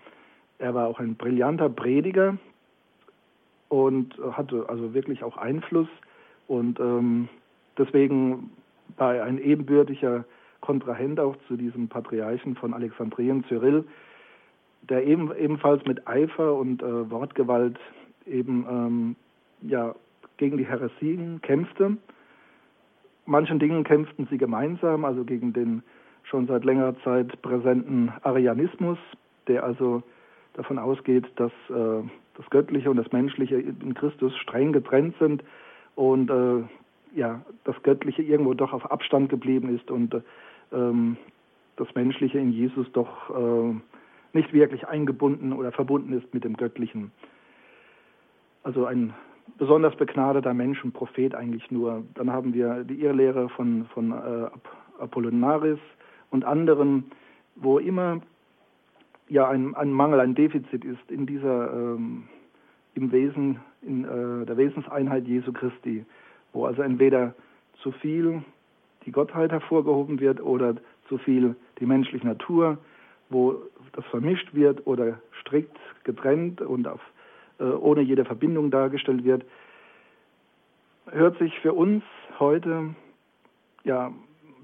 er 0.59 0.75
war 0.75 0.87
auch 0.87 1.01
ein 1.01 1.17
brillanter 1.17 1.69
Prediger 1.69 2.37
und 3.69 4.17
hatte 4.33 4.67
also 4.69 4.95
wirklich 4.95 5.25
auch 5.25 5.37
Einfluss. 5.37 5.89
Und 6.47 6.79
ähm, 6.79 7.29
deswegen 7.77 8.51
war 8.97 9.17
er 9.17 9.25
ein 9.25 9.39
ebenbürtiger 9.39 10.25
Kontrahent 10.61 11.21
auch 11.21 11.37
zu 11.49 11.57
diesem 11.57 11.89
Patriarchen 11.89 12.55
von 12.57 12.73
Alexandrien, 12.73 13.45
Cyril, 13.49 13.85
der 14.83 15.07
eben, 15.07 15.35
ebenfalls 15.37 15.85
mit 15.87 16.07
Eifer 16.07 16.55
und 16.55 16.83
äh, 16.83 17.11
Wortgewalt 17.11 17.79
eben 18.27 18.67
ähm, 18.69 19.17
ja, 19.63 19.95
gegen 20.37 20.57
die 20.57 20.67
Heresien 20.67 21.41
kämpfte. 21.43 21.97
Manchen 23.27 23.59
Dingen 23.59 23.85
kämpften 23.85 24.27
sie 24.31 24.39
gemeinsam, 24.39 25.05
also 25.05 25.25
gegen 25.25 25.53
den 25.53 25.83
schon 26.25 26.47
seit 26.47 26.65
längerer 26.65 26.97
Zeit 27.03 27.41
präsenten 27.43 28.13
Arianismus, 28.23 28.99
der 29.47 29.65
also 29.65 30.03
davon 30.55 30.79
ausgeht, 30.79 31.27
dass 31.37 31.53
äh, 31.69 32.03
das 32.37 32.51
Göttliche 32.51 32.91
und 32.91 32.97
das 32.97 33.13
Menschliche 33.13 33.57
in 33.57 33.95
Christus 33.95 34.37
streng 34.39 34.73
getrennt 34.73 35.15
sind 35.19 35.43
und 35.95 36.31
äh, 36.31 36.63
ja, 37.15 37.43
das 37.65 37.81
Göttliche 37.83 38.23
irgendwo 38.23 38.55
doch 38.55 38.73
auf 38.73 38.91
Abstand 38.91 39.29
geblieben 39.29 39.75
ist 39.75 39.91
und 39.91 40.15
ähm, 40.73 41.17
das 41.77 41.93
Menschliche 41.95 42.39
in 42.39 42.53
Jesus 42.53 42.91
doch 42.93 43.31
äh, 43.31 43.75
nicht 44.33 44.53
wirklich 44.53 44.87
eingebunden 44.89 45.53
oder 45.53 45.73
verbunden 45.73 46.13
ist 46.13 46.33
mit 46.35 46.45
dem 46.45 46.57
Göttlichen. 46.57 47.13
Also 48.63 48.87
ein 48.87 49.13
besonders 49.59 49.95
begnadeter 49.97 50.55
Mensch, 50.55 50.83
ein 50.85 50.93
Prophet 50.93 51.35
eigentlich 51.35 51.71
nur. 51.71 52.05
Dann 52.15 52.33
haben 52.33 52.55
wir 52.55 52.85
die 52.85 53.01
Irrlehre 53.01 53.49
von, 53.51 53.87
von 53.93 54.13
äh, 54.13 54.49
Apollinaris 55.01 55.79
und 56.31 56.45
anderen, 56.45 57.11
wo 57.57 57.79
immer 57.79 58.21
ja 59.29 59.49
ein, 59.49 59.75
ein 59.75 59.93
Mangel, 59.93 60.21
ein 60.21 60.35
Defizit 60.35 60.85
ist 60.85 61.11
in 61.11 61.27
dieser 61.27 61.73
ähm, 61.73 62.25
im 62.95 63.11
Wesen, 63.11 63.59
in 63.83 64.05
äh, 64.05 64.47
der 64.47 64.57
Wesenseinheit 64.57 65.27
Jesu 65.27 65.53
Christi 65.53 66.05
wo 66.55 66.65
also 66.65 66.81
entweder 66.81 67.35
zu 67.83 67.93
viel 67.93 68.43
die 69.05 69.13
Gottheit 69.13 69.53
hervorgehoben 69.53 70.21
wird 70.21 70.41
oder 70.41 70.77
zu 71.09 71.19
viel 71.19 71.55
die 71.79 71.85
menschliche 71.85 72.27
Natur, 72.27 72.79
wo 73.29 73.57
das 73.93 74.05
vermischt 74.07 74.55
wird 74.55 74.87
oder 74.87 75.21
strikt 75.41 75.77
getrennt 76.05 76.63
und 76.63 76.89
auf, 76.89 77.01
ohne 77.63 78.03
jede 78.03 78.25
Verbindung 78.25 78.71
dargestellt 78.71 79.25
wird, 79.25 79.45
hört 81.11 81.39
sich 81.39 81.59
für 81.61 81.73
uns 81.73 82.03
heute 82.39 82.95
ja 83.85 84.13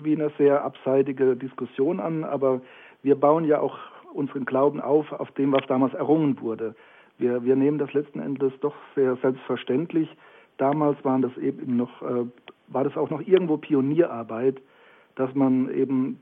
wie 0.02 0.14
eine 0.14 0.30
sehr 0.38 0.64
abseitige 0.64 1.36
Diskussion 1.36 2.00
an, 2.00 2.24
aber 2.24 2.62
wir 3.02 3.14
bauen 3.14 3.44
ja 3.44 3.60
auch 3.60 3.78
unseren 4.14 4.44
Glauben 4.44 4.80
auf, 4.80 5.12
auf 5.12 5.30
dem, 5.32 5.52
was 5.52 5.66
damals 5.68 5.94
errungen 5.94 6.40
wurde. 6.40 6.74
Wir, 7.18 7.44
wir 7.44 7.54
nehmen 7.54 7.78
das 7.78 7.92
letzten 7.92 8.20
Endes 8.20 8.52
doch 8.60 8.74
sehr 8.94 9.16
selbstverständlich 9.16 10.08
damals 10.60 11.02
waren 11.04 11.22
das 11.22 11.36
eben 11.38 11.76
noch, 11.76 12.02
äh, 12.02 12.26
war 12.68 12.84
das 12.84 12.96
auch 12.96 13.10
noch 13.10 13.26
irgendwo 13.26 13.56
Pionierarbeit, 13.56 14.60
dass 15.16 15.34
man 15.34 15.72
eben 15.72 16.20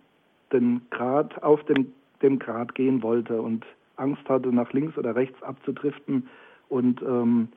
den 0.53 0.83
Grad 0.91 1.43
auf 1.43 1.63
dem, 1.65 1.93
dem 2.23 2.39
Grad 2.39 2.75
gehen 2.75 3.03
wollte 3.03 3.43
und 3.43 3.67
Angst 3.97 4.27
hatte, 4.29 4.53
nach 4.53 4.73
links 4.73 4.97
oder 4.97 5.15
rechts 5.15 5.43
abzudriften 5.43 6.29
und 6.69 7.03
ähm, 7.03 7.49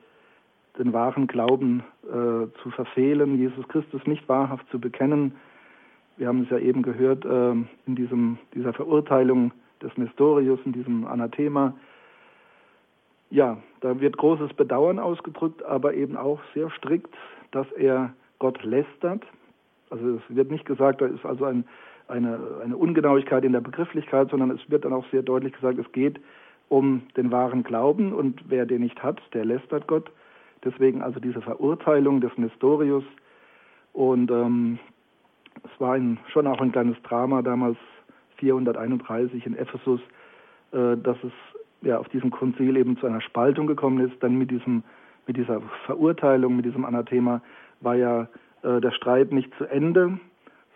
den 0.78 0.92
wahren 0.92 1.26
Glauben 1.26 1.82
äh, 2.04 2.46
zu 2.62 2.70
verfehlen, 2.74 3.36
Jesus 3.36 3.66
Christus 3.68 4.06
nicht 4.06 4.28
wahrhaft 4.28 4.68
zu 4.70 4.80
bekennen. 4.80 5.34
Wir 6.16 6.28
haben 6.28 6.42
es 6.44 6.50
ja 6.50 6.58
eben 6.58 6.82
gehört 6.82 7.24
äh, 7.24 7.50
in 7.50 7.94
diesem, 7.94 8.38
dieser 8.54 8.72
Verurteilung 8.72 9.52
des 9.82 9.96
Nestorius, 9.96 10.60
in 10.64 10.72
diesem 10.72 11.06
Anathema, 11.06 11.74
ja, 13.32 13.56
da 13.80 13.98
wird 13.98 14.18
großes 14.18 14.52
Bedauern 14.52 14.98
ausgedrückt, 14.98 15.64
aber 15.64 15.94
eben 15.94 16.18
auch 16.18 16.38
sehr 16.54 16.68
strikt, 16.70 17.14
dass 17.50 17.66
er 17.72 18.12
Gott 18.38 18.62
lästert. 18.62 19.24
Also 19.88 20.16
es 20.16 20.22
wird 20.28 20.50
nicht 20.50 20.66
gesagt, 20.66 21.00
da 21.00 21.06
ist 21.06 21.24
also 21.24 21.46
ein, 21.46 21.64
eine, 22.08 22.38
eine 22.62 22.76
Ungenauigkeit 22.76 23.42
in 23.44 23.52
der 23.52 23.62
Begrifflichkeit, 23.62 24.28
sondern 24.30 24.50
es 24.50 24.60
wird 24.68 24.84
dann 24.84 24.92
auch 24.92 25.06
sehr 25.10 25.22
deutlich 25.22 25.54
gesagt, 25.54 25.78
es 25.78 25.90
geht 25.92 26.20
den 26.80 27.30
wahren 27.30 27.62
Glauben 27.62 28.12
und 28.12 28.44
wer 28.48 28.64
den 28.64 28.80
nicht 28.80 29.02
hat, 29.02 29.20
der 29.34 29.44
lästert 29.44 29.86
Gott. 29.86 30.10
Deswegen 30.64 31.02
also 31.02 31.20
diese 31.20 31.42
Verurteilung 31.42 32.20
des 32.20 32.36
Nestorius. 32.38 33.04
Und 33.92 34.30
ähm, 34.30 34.78
es 35.64 35.80
war 35.80 35.94
ein, 35.94 36.18
schon 36.32 36.46
auch 36.46 36.60
ein 36.60 36.72
kleines 36.72 37.00
Drama 37.02 37.42
damals 37.42 37.76
431 38.36 39.44
in 39.44 39.56
Ephesus, 39.56 40.00
äh, 40.72 40.96
dass 40.96 41.16
es 41.22 41.32
ja 41.82 41.98
auf 41.98 42.08
diesem 42.08 42.30
Konzil 42.30 42.76
eben 42.76 42.96
zu 42.96 43.06
einer 43.06 43.20
Spaltung 43.20 43.66
gekommen 43.66 44.00
ist. 44.08 44.22
Dann 44.22 44.36
mit 44.38 44.50
diesem 44.50 44.82
mit 45.26 45.36
dieser 45.36 45.60
Verurteilung, 45.86 46.56
mit 46.56 46.64
diesem 46.64 46.84
Anathema 46.84 47.42
war 47.80 47.94
ja 47.94 48.28
äh, 48.62 48.80
der 48.80 48.90
Streit 48.92 49.32
nicht 49.32 49.54
zu 49.56 49.64
Ende, 49.64 50.18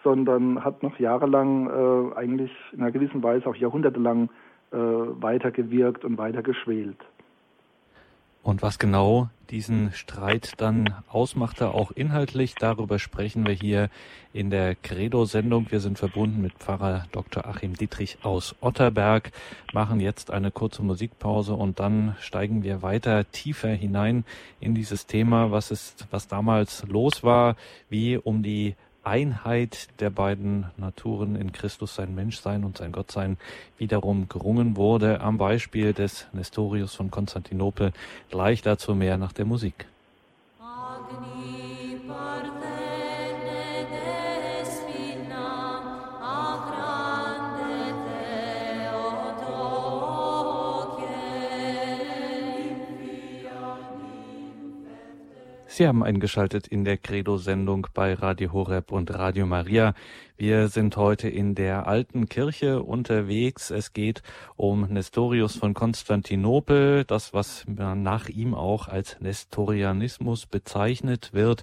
sondern 0.04 0.64
hat 0.64 0.82
noch 0.82 0.98
jahrelang 0.98 1.68
äh, 1.68 2.16
eigentlich 2.16 2.52
in 2.72 2.80
einer 2.80 2.92
gewissen 2.92 3.22
Weise 3.22 3.46
auch 3.48 3.56
jahrhundertelang 3.56 4.28
äh, 4.72 4.76
weitergewirkt 4.76 6.04
und 6.04 6.18
weiter 6.18 6.42
geschwelt. 6.42 6.98
Und 8.46 8.62
was 8.62 8.78
genau 8.78 9.28
diesen 9.50 9.92
Streit 9.92 10.52
dann 10.58 10.94
ausmachte, 11.08 11.70
auch 11.70 11.90
inhaltlich, 11.90 12.54
darüber 12.54 13.00
sprechen 13.00 13.44
wir 13.44 13.54
hier 13.54 13.90
in 14.32 14.50
der 14.50 14.76
Credo-Sendung. 14.76 15.66
Wir 15.70 15.80
sind 15.80 15.98
verbunden 15.98 16.42
mit 16.42 16.54
Pfarrer 16.54 17.06
Dr. 17.10 17.44
Achim 17.44 17.74
Dietrich 17.74 18.18
aus 18.22 18.54
Otterberg, 18.60 19.32
machen 19.72 19.98
jetzt 19.98 20.30
eine 20.30 20.52
kurze 20.52 20.84
Musikpause 20.84 21.54
und 21.54 21.80
dann 21.80 22.14
steigen 22.20 22.62
wir 22.62 22.82
weiter 22.82 23.28
tiefer 23.32 23.70
hinein 23.70 24.24
in 24.60 24.76
dieses 24.76 25.06
Thema, 25.06 25.50
was 25.50 25.72
ist, 25.72 26.06
was 26.12 26.28
damals 26.28 26.86
los 26.86 27.24
war, 27.24 27.56
wie 27.88 28.16
um 28.16 28.44
die 28.44 28.76
Einheit 29.06 29.88
der 30.00 30.10
beiden 30.10 30.66
Naturen 30.76 31.36
in 31.36 31.52
Christus, 31.52 31.94
sein 31.94 32.14
Menschsein 32.14 32.64
und 32.64 32.76
sein 32.76 32.90
Gottsein, 32.90 33.38
wiederum 33.78 34.28
gerungen 34.28 34.76
wurde, 34.76 35.20
am 35.20 35.38
Beispiel 35.38 35.92
des 35.92 36.26
Nestorius 36.32 36.94
von 36.94 37.10
Konstantinopel. 37.10 37.92
Gleich 38.30 38.62
dazu 38.62 38.94
mehr 38.94 39.16
nach 39.16 39.32
der 39.32 39.44
Musik. 39.44 39.86
Sie 55.76 55.86
haben 55.86 56.02
eingeschaltet 56.02 56.66
in 56.66 56.86
der 56.86 56.96
Credo-Sendung 56.96 57.88
bei 57.92 58.14
Radio 58.14 58.50
Horeb 58.54 58.92
und 58.92 59.12
Radio 59.12 59.44
Maria. 59.44 59.92
Wir 60.38 60.68
sind 60.68 60.96
heute 60.96 61.28
in 61.28 61.54
der 61.54 61.86
alten 61.86 62.30
Kirche 62.30 62.82
unterwegs. 62.82 63.70
Es 63.70 63.92
geht 63.92 64.22
um 64.56 64.88
Nestorius 64.88 65.54
von 65.54 65.74
Konstantinopel, 65.74 67.04
das, 67.04 67.34
was 67.34 67.66
nach 67.66 68.30
ihm 68.30 68.54
auch 68.54 68.88
als 68.88 69.20
Nestorianismus 69.20 70.46
bezeichnet 70.46 71.34
wird. 71.34 71.62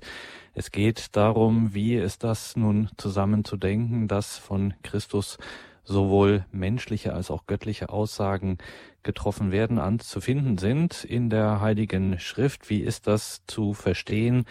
Es 0.54 0.70
geht 0.70 1.16
darum, 1.16 1.74
wie 1.74 1.96
ist 1.96 2.24
das 2.24 2.56
nun 2.56 2.90
zusammenzudenken, 2.98 4.08
dass 4.08 4.38
von 4.38 4.76
Christus 4.84 5.40
sowohl 5.84 6.46
menschliche 6.52 7.14
als 7.14 7.32
auch 7.32 7.48
göttliche 7.48 7.90
Aussagen 7.90 8.60
getroffen 9.04 9.52
werden, 9.52 9.80
anzufinden 9.80 10.58
sind 10.58 11.04
in 11.04 11.30
der 11.30 11.62
Heiligen 11.62 12.20
Schrift. 12.20 12.70
Wie 12.70 12.80
ist 12.80 13.08
das 13.08 13.42
zu 13.48 13.74
verstehen? 13.74 14.46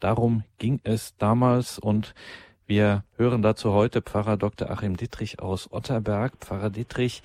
Darum 0.00 0.44
ging 0.58 0.80
es 0.84 1.16
damals 1.16 1.78
und 1.78 2.14
wir 2.66 3.04
hören 3.16 3.42
dazu 3.42 3.72
heute 3.72 4.02
Pfarrer 4.02 4.36
Dr. 4.36 4.70
Achim 4.70 4.96
Dittrich 4.96 5.40
aus 5.40 5.70
Otterberg. 5.72 6.32
Pfarrer 6.40 6.70
Dittrich, 6.70 7.22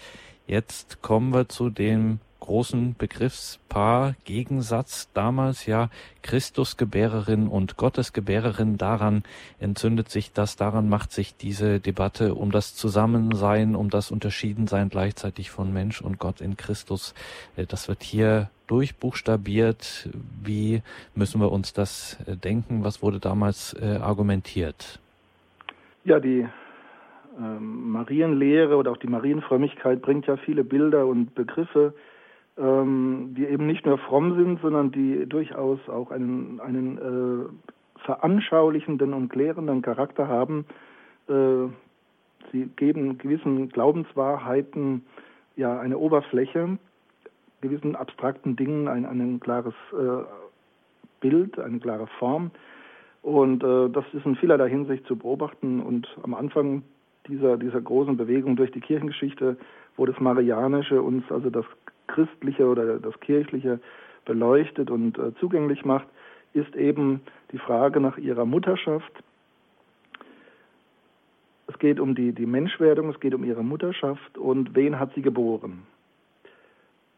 jetzt 0.47 1.01
kommen 1.01 1.33
wir 1.33 1.49
zu 1.49 1.69
dem 1.69 2.19
großen 2.39 2.95
Begriffspaar, 2.97 4.15
Gegensatz 4.25 5.11
damals 5.13 5.65
ja 5.65 5.89
Christusgebärerin 6.21 7.47
und 7.47 7.77
Gottesgebärerin. 7.77 8.77
Daran 8.77 9.23
entzündet 9.59 10.09
sich 10.09 10.33
das, 10.33 10.55
daran 10.55 10.89
macht 10.89 11.11
sich 11.11 11.35
diese 11.35 11.79
Debatte 11.79 12.35
um 12.35 12.51
das 12.51 12.75
Zusammensein, 12.75 13.75
um 13.75 13.89
das 13.89 14.11
Unterschiedensein 14.11 14.89
gleichzeitig 14.89 15.51
von 15.51 15.73
Mensch 15.73 16.01
und 16.01 16.19
Gott 16.19 16.41
in 16.41 16.57
Christus. 16.57 17.13
Äh, 17.55 17.65
das 17.65 17.87
wird 17.87 18.03
hier 18.03 18.49
durchbuchstabiert. 18.67 20.09
Wie 20.43 20.81
müssen 21.15 21.41
wir 21.41 21.51
uns 21.51 21.73
das 21.73 22.17
äh, 22.27 22.35
denken? 22.35 22.83
Was 22.83 23.01
wurde 23.01 23.19
damals 23.19 23.73
äh, 23.73 23.97
argumentiert? 24.01 24.99
Ja, 26.05 26.19
die 26.19 26.47
ähm, 27.39 27.91
Marienlehre 27.91 28.75
oder 28.75 28.91
auch 28.91 28.97
die 28.97 29.07
Marienfrömmigkeit 29.07 30.01
bringt 30.01 30.27
ja 30.27 30.37
viele 30.37 30.63
Bilder 30.63 31.05
und 31.05 31.35
Begriffe 31.35 31.93
ähm, 32.59 33.33
die 33.37 33.45
eben 33.45 33.67
nicht 33.67 33.85
nur 33.85 33.97
fromm 33.97 34.35
sind, 34.35 34.61
sondern 34.61 34.91
die 34.91 35.25
durchaus 35.27 35.79
auch 35.87 36.11
einen, 36.11 36.59
einen 36.59 36.97
äh, 36.97 38.03
veranschaulichenden 38.05 39.13
und 39.13 39.29
klärenden 39.29 39.81
Charakter 39.81 40.27
haben. 40.27 40.65
Äh, 41.27 41.67
sie 42.51 42.65
geben 42.75 43.17
gewissen 43.17 43.69
Glaubenswahrheiten 43.69 45.05
ja 45.55 45.79
eine 45.79 45.97
Oberfläche, 45.97 46.77
gewissen 47.61 47.95
abstrakten 47.95 48.55
Dingen 48.55 48.87
ein, 48.87 49.05
ein 49.05 49.39
klares 49.39 49.73
äh, 49.93 50.23
Bild, 51.21 51.59
eine 51.59 51.79
klare 51.79 52.07
Form. 52.19 52.51
Und 53.21 53.63
äh, 53.63 53.89
das 53.89 54.05
ist 54.13 54.25
in 54.25 54.35
vielerlei 54.35 54.69
Hinsicht 54.69 55.05
zu 55.05 55.17
beobachten. 55.17 55.81
Und 55.81 56.07
am 56.23 56.33
Anfang 56.33 56.83
dieser, 57.27 57.57
dieser 57.57 57.81
großen 57.81 58.17
Bewegung 58.17 58.55
durch 58.55 58.71
die 58.71 58.79
Kirchengeschichte, 58.79 59.57
wo 59.97 60.05
das 60.05 60.19
Marianische 60.19 61.01
uns 61.01 61.29
also 61.29 61.49
das 61.49 61.65
Christliche 62.09 62.67
oder 62.67 62.99
das 62.99 63.19
Kirchliche 63.19 63.79
beleuchtet 64.25 64.91
und 64.91 65.17
äh, 65.17 65.33
zugänglich 65.39 65.85
macht, 65.85 66.07
ist 66.53 66.75
eben 66.75 67.21
die 67.51 67.57
Frage 67.57 67.99
nach 67.99 68.17
ihrer 68.17 68.45
Mutterschaft. 68.45 69.11
Es 71.67 71.77
geht 71.77 71.99
um 71.99 72.15
die, 72.15 72.31
die 72.31 72.45
Menschwerdung, 72.45 73.09
es 73.09 73.19
geht 73.19 73.33
um 73.33 73.43
ihre 73.43 73.63
Mutterschaft 73.63 74.37
und 74.37 74.75
wen 74.75 74.99
hat 74.99 75.13
sie 75.13 75.21
geboren. 75.21 75.83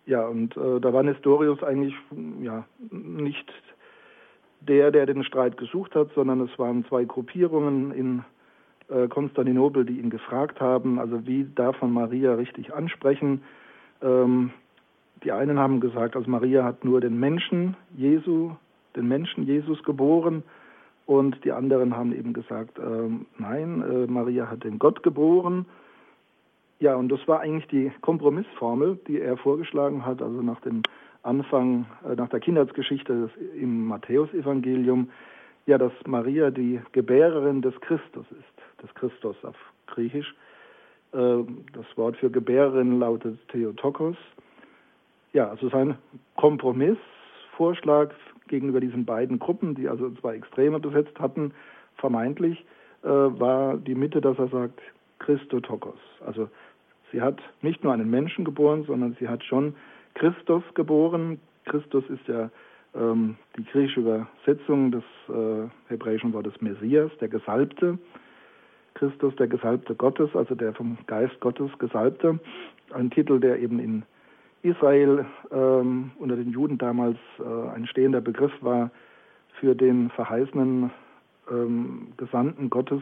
Ja, 0.06 0.26
und 0.28 0.58
äh, 0.58 0.80
da 0.80 0.94
war 0.94 1.04
Nestorius 1.04 1.64
eigentlich 1.64 1.96
ja, 2.42 2.66
nicht 2.92 3.52
der, 4.60 4.92
der 4.92 5.06
den 5.06 5.24
Streit 5.24 5.58
gesucht 5.58 5.96
hat, 5.96 6.10
sondern 6.16 6.42
es 6.42 6.60
waren 6.60 6.86
zwei 6.86 7.06
Gruppierungen 7.06 7.92
in 7.92 8.24
äh, 8.90 9.08
Konstantinopel, 9.08 9.86
die 9.86 10.00
ihn 10.00 10.10
gefragt 10.10 10.60
haben, 10.60 11.00
also 11.00 11.26
wie 11.26 11.48
darf 11.56 11.82
man 11.82 11.92
Maria 11.94 12.34
richtig 12.34 12.74
ansprechen. 12.74 13.42
Ähm, 14.02 14.52
die 15.24 15.32
einen 15.32 15.60
haben 15.60 15.80
gesagt, 15.80 16.16
also 16.16 16.30
Maria 16.30 16.64
hat 16.64 16.84
nur 16.84 17.02
den 17.02 17.20
Menschen 17.20 17.76
Jesu, 17.96 18.52
den 18.96 19.08
Menschen 19.08 19.46
Jesus 19.46 19.84
geboren. 19.84 20.44
Und 21.06 21.44
die 21.44 21.52
anderen 21.52 21.96
haben 21.96 22.14
eben 22.14 22.34
gesagt, 22.34 22.80
äh, 22.80 23.10
nein, 23.38 23.82
äh, 23.82 24.08
Maria 24.10 24.50
hat 24.50 24.64
den 24.64 24.80
Gott 24.80 25.04
geboren. 25.04 25.66
Ja, 26.80 26.96
und 26.96 27.10
das 27.10 27.20
war 27.28 27.42
eigentlich 27.42 27.68
die 27.68 27.92
Kompromissformel, 28.02 28.98
die 29.08 29.20
er 29.20 29.38
vorgeschlagen 29.38 30.06
hat, 30.06 30.22
also 30.22 30.42
nach 30.42 30.60
dem 30.62 30.82
Anfang, 31.24 31.86
äh, 32.10 32.16
nach 32.16 32.30
der 32.30 32.40
Kindheitsgeschichte 32.40 33.30
im 33.60 33.86
Matthäusevangelium, 33.86 35.10
ja, 35.68 35.78
dass 35.78 35.92
Maria 36.08 36.50
die 36.50 36.80
Gebärerin 36.92 37.62
des 37.62 37.80
Christus 37.82 38.26
ist, 38.32 38.82
des 38.84 38.94
Christus 38.96 39.36
auf 39.44 39.56
Griechisch. 39.88 40.34
Äh, 41.14 41.44
das 41.74 41.86
Wort 41.96 42.18
für 42.18 42.32
Gebärerin 42.32 43.00
lautet 43.00 43.38
Theotokos. 43.50 44.18
Ja, 45.34 45.50
also 45.50 45.70
sein 45.70 45.98
Kompromissvorschlag 46.36 48.14
gegenüber 48.48 48.80
diesen 48.80 49.06
beiden 49.06 49.40
Gruppen, 49.40 49.76
die 49.76 49.88
also 49.88 50.10
zwei 50.12 50.36
Extreme 50.36 50.80
besetzt 50.80 51.18
hatten, 51.20 51.54
vermeintlich, 51.96 52.66
äh, 53.04 53.08
war 53.08 53.78
die 53.78 53.96
Mitte, 53.96 54.20
dass 54.22 54.38
er 54.38 54.50
sagt, 54.50 54.82
Christotokos. 55.20 56.00
Also 56.26 56.50
sie 57.12 57.22
hat 57.22 57.40
nicht 57.62 57.84
nur 57.84 57.94
einen 57.94 58.10
Menschen 58.10 58.44
geboren, 58.44 58.84
sondern 58.84 59.16
sie 59.20 59.28
hat 59.28 59.44
schon 59.44 59.76
Christus 60.16 60.64
geboren. 60.74 61.40
Christus 61.66 62.04
ist 62.10 62.28
ja 62.28 62.50
ähm, 62.96 63.38
die 63.58 63.64
griechische 63.64 64.02
Übersetzung 64.02 64.92
des 64.92 65.04
äh, 65.30 65.70
hebräischen 65.90 66.34
Wortes 66.34 66.60
Messias, 66.62 67.12
der 67.20 67.30
Gesalbte. 67.30 67.98
Christus, 68.96 69.34
der 69.38 69.48
Gesalbte 69.48 69.96
Gottes, 69.96 70.36
also 70.36 70.54
der 70.54 70.74
vom 70.74 70.98
Geist 71.08 71.40
Gottes 71.40 71.72
Gesalbte. 71.80 72.40
Ein 72.94 73.10
Titel, 73.10 73.40
der 73.40 73.60
eben 73.60 73.80
in 73.80 74.04
Israel 74.64 75.26
ähm, 75.52 76.12
unter 76.20 76.36
den 76.36 76.52
Juden 76.52 76.78
damals 76.78 77.18
äh, 77.40 77.70
ein 77.76 77.88
stehender 77.88 78.22
Begriff 78.22 78.52
war 78.62 78.92
für 79.60 79.76
den 79.76 80.10
verheißenen 80.12 80.92
ähm, 81.50 82.14
Gesandten 82.18 82.70
Gottes 82.70 83.02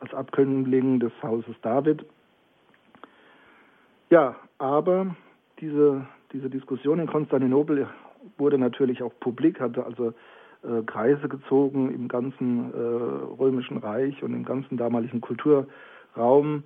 als 0.00 0.12
Abkömmling 0.14 1.00
des 1.00 1.12
Hauses 1.22 1.54
David. 1.62 2.04
Ja, 4.10 4.36
aber 4.58 5.14
diese, 5.60 6.06
diese 6.32 6.48
Diskussion 6.50 6.98
in 6.98 7.06
Konstantinopel 7.06 7.88
wurde 8.38 8.58
natürlich 8.58 9.02
auch 9.02 9.12
publik, 9.20 9.60
hatte 9.60 9.84
also 9.84 10.12
äh, 10.62 10.82
Kreise 10.86 11.28
gezogen 11.28 11.94
im 11.94 12.08
ganzen 12.08 12.72
äh, 12.72 12.76
römischen 13.40 13.78
Reich 13.78 14.22
und 14.22 14.34
im 14.34 14.44
ganzen 14.44 14.76
damaligen 14.76 15.20
Kulturraum 15.20 15.66
Raum 16.16 16.62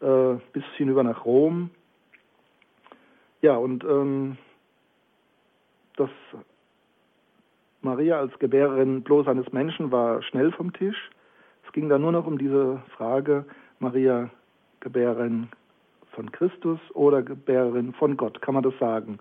äh, 0.00 0.34
bis 0.52 0.64
hinüber 0.76 1.02
nach 1.02 1.24
Rom. 1.24 1.70
Ja, 3.44 3.56
und 3.56 3.84
ähm, 3.84 4.38
dass 5.96 6.08
Maria 7.82 8.18
als 8.18 8.32
Gebärerin 8.38 9.02
bloß 9.02 9.28
eines 9.28 9.52
Menschen 9.52 9.92
war 9.92 10.22
schnell 10.22 10.50
vom 10.50 10.72
Tisch. 10.72 11.10
Es 11.66 11.72
ging 11.72 11.90
da 11.90 11.98
nur 11.98 12.10
noch 12.10 12.26
um 12.26 12.38
diese 12.38 12.82
Frage, 12.96 13.44
Maria 13.80 14.30
Gebärerin 14.80 15.48
von 16.12 16.32
Christus 16.32 16.80
oder 16.94 17.22
Gebärerin 17.22 17.92
von 17.92 18.16
Gott, 18.16 18.40
kann 18.40 18.54
man 18.54 18.62
das 18.62 18.78
sagen. 18.80 19.18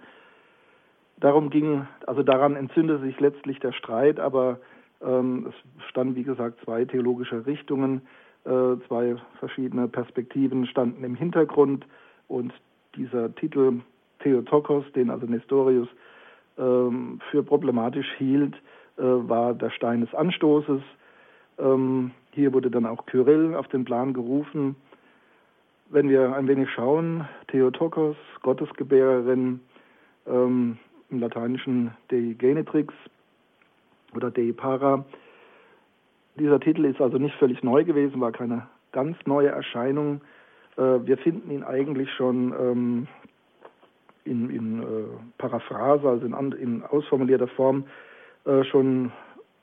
Darum 1.18 1.50
ging, 1.50 1.86
also 2.08 2.24
daran 2.24 2.56
entzündete 2.56 3.04
sich 3.04 3.20
letztlich 3.20 3.60
der 3.60 3.74
Streit, 3.74 4.22
aber 4.22 4.62
ähm, 5.02 5.48
es 5.50 5.90
standen, 5.90 6.16
wie 6.16 6.24
gesagt, 6.24 6.62
zwei 6.64 6.86
theologische 6.86 7.46
Richtungen, 7.46 8.04
äh, 8.46 8.78
zwei 8.88 9.18
verschiedene 9.40 9.90
Perspektiven 9.90 10.66
standen 10.66 11.04
im 11.04 11.16
Hintergrund 11.16 11.86
und 12.30 12.54
dieser 12.96 13.36
Titel 13.36 13.82
Theotokos, 14.24 14.86
den 14.94 15.10
also 15.10 15.26
Nestorius 15.26 15.88
ähm, 16.58 17.20
für 17.32 17.44
problematisch 17.44 18.12
hielt, 18.18 18.56
äh, 18.98 19.02
war 19.04 19.54
der 19.54 19.70
Stein 19.70 20.02
des 20.02 20.14
Anstoßes. 20.14 20.82
Ähm, 21.60 22.12
hier 22.32 22.54
wurde 22.54 22.72
dann 22.72 22.86
auch 22.86 23.06
Kyrill 23.06 23.56
auf 23.56 23.68
den 23.68 23.86
Plan 23.86 24.14
gerufen. 24.14 24.76
Wenn 25.90 26.10
wir 26.10 26.36
ein 26.36 26.48
wenig 26.48 26.70
schauen, 26.72 27.28
Theotokos, 27.48 28.16
Gottesgebärerin, 28.42 29.60
ähm, 30.26 30.78
im 31.10 31.20
Lateinischen 31.20 31.92
Dei 32.10 32.36
Genetrix 32.38 32.94
oder 34.16 34.32
Dei 34.32 34.52
Para. 34.52 35.06
Dieser 36.36 36.60
Titel 36.60 36.86
ist 36.86 37.00
also 37.00 37.18
nicht 37.18 37.36
völlig 37.36 37.62
neu 37.64 37.84
gewesen, 37.84 38.20
war 38.20 38.32
keine 38.32 38.68
ganz 38.92 39.18
neue 39.26 39.50
Erscheinung. 39.50 40.22
Äh, 40.78 41.06
wir 41.06 41.18
finden 41.18 41.52
ihn 41.52 41.64
eigentlich 41.64 42.12
schon 42.14 42.54
ähm, 42.60 43.08
in, 44.26 44.50
in 44.50 44.82
äh, 44.82 44.86
Paraphrase, 45.38 46.08
also 46.08 46.26
in, 46.26 46.52
in 46.54 46.84
ausformulierter 46.84 47.48
Form, 47.48 47.86
äh, 48.46 48.64
schon 48.66 49.12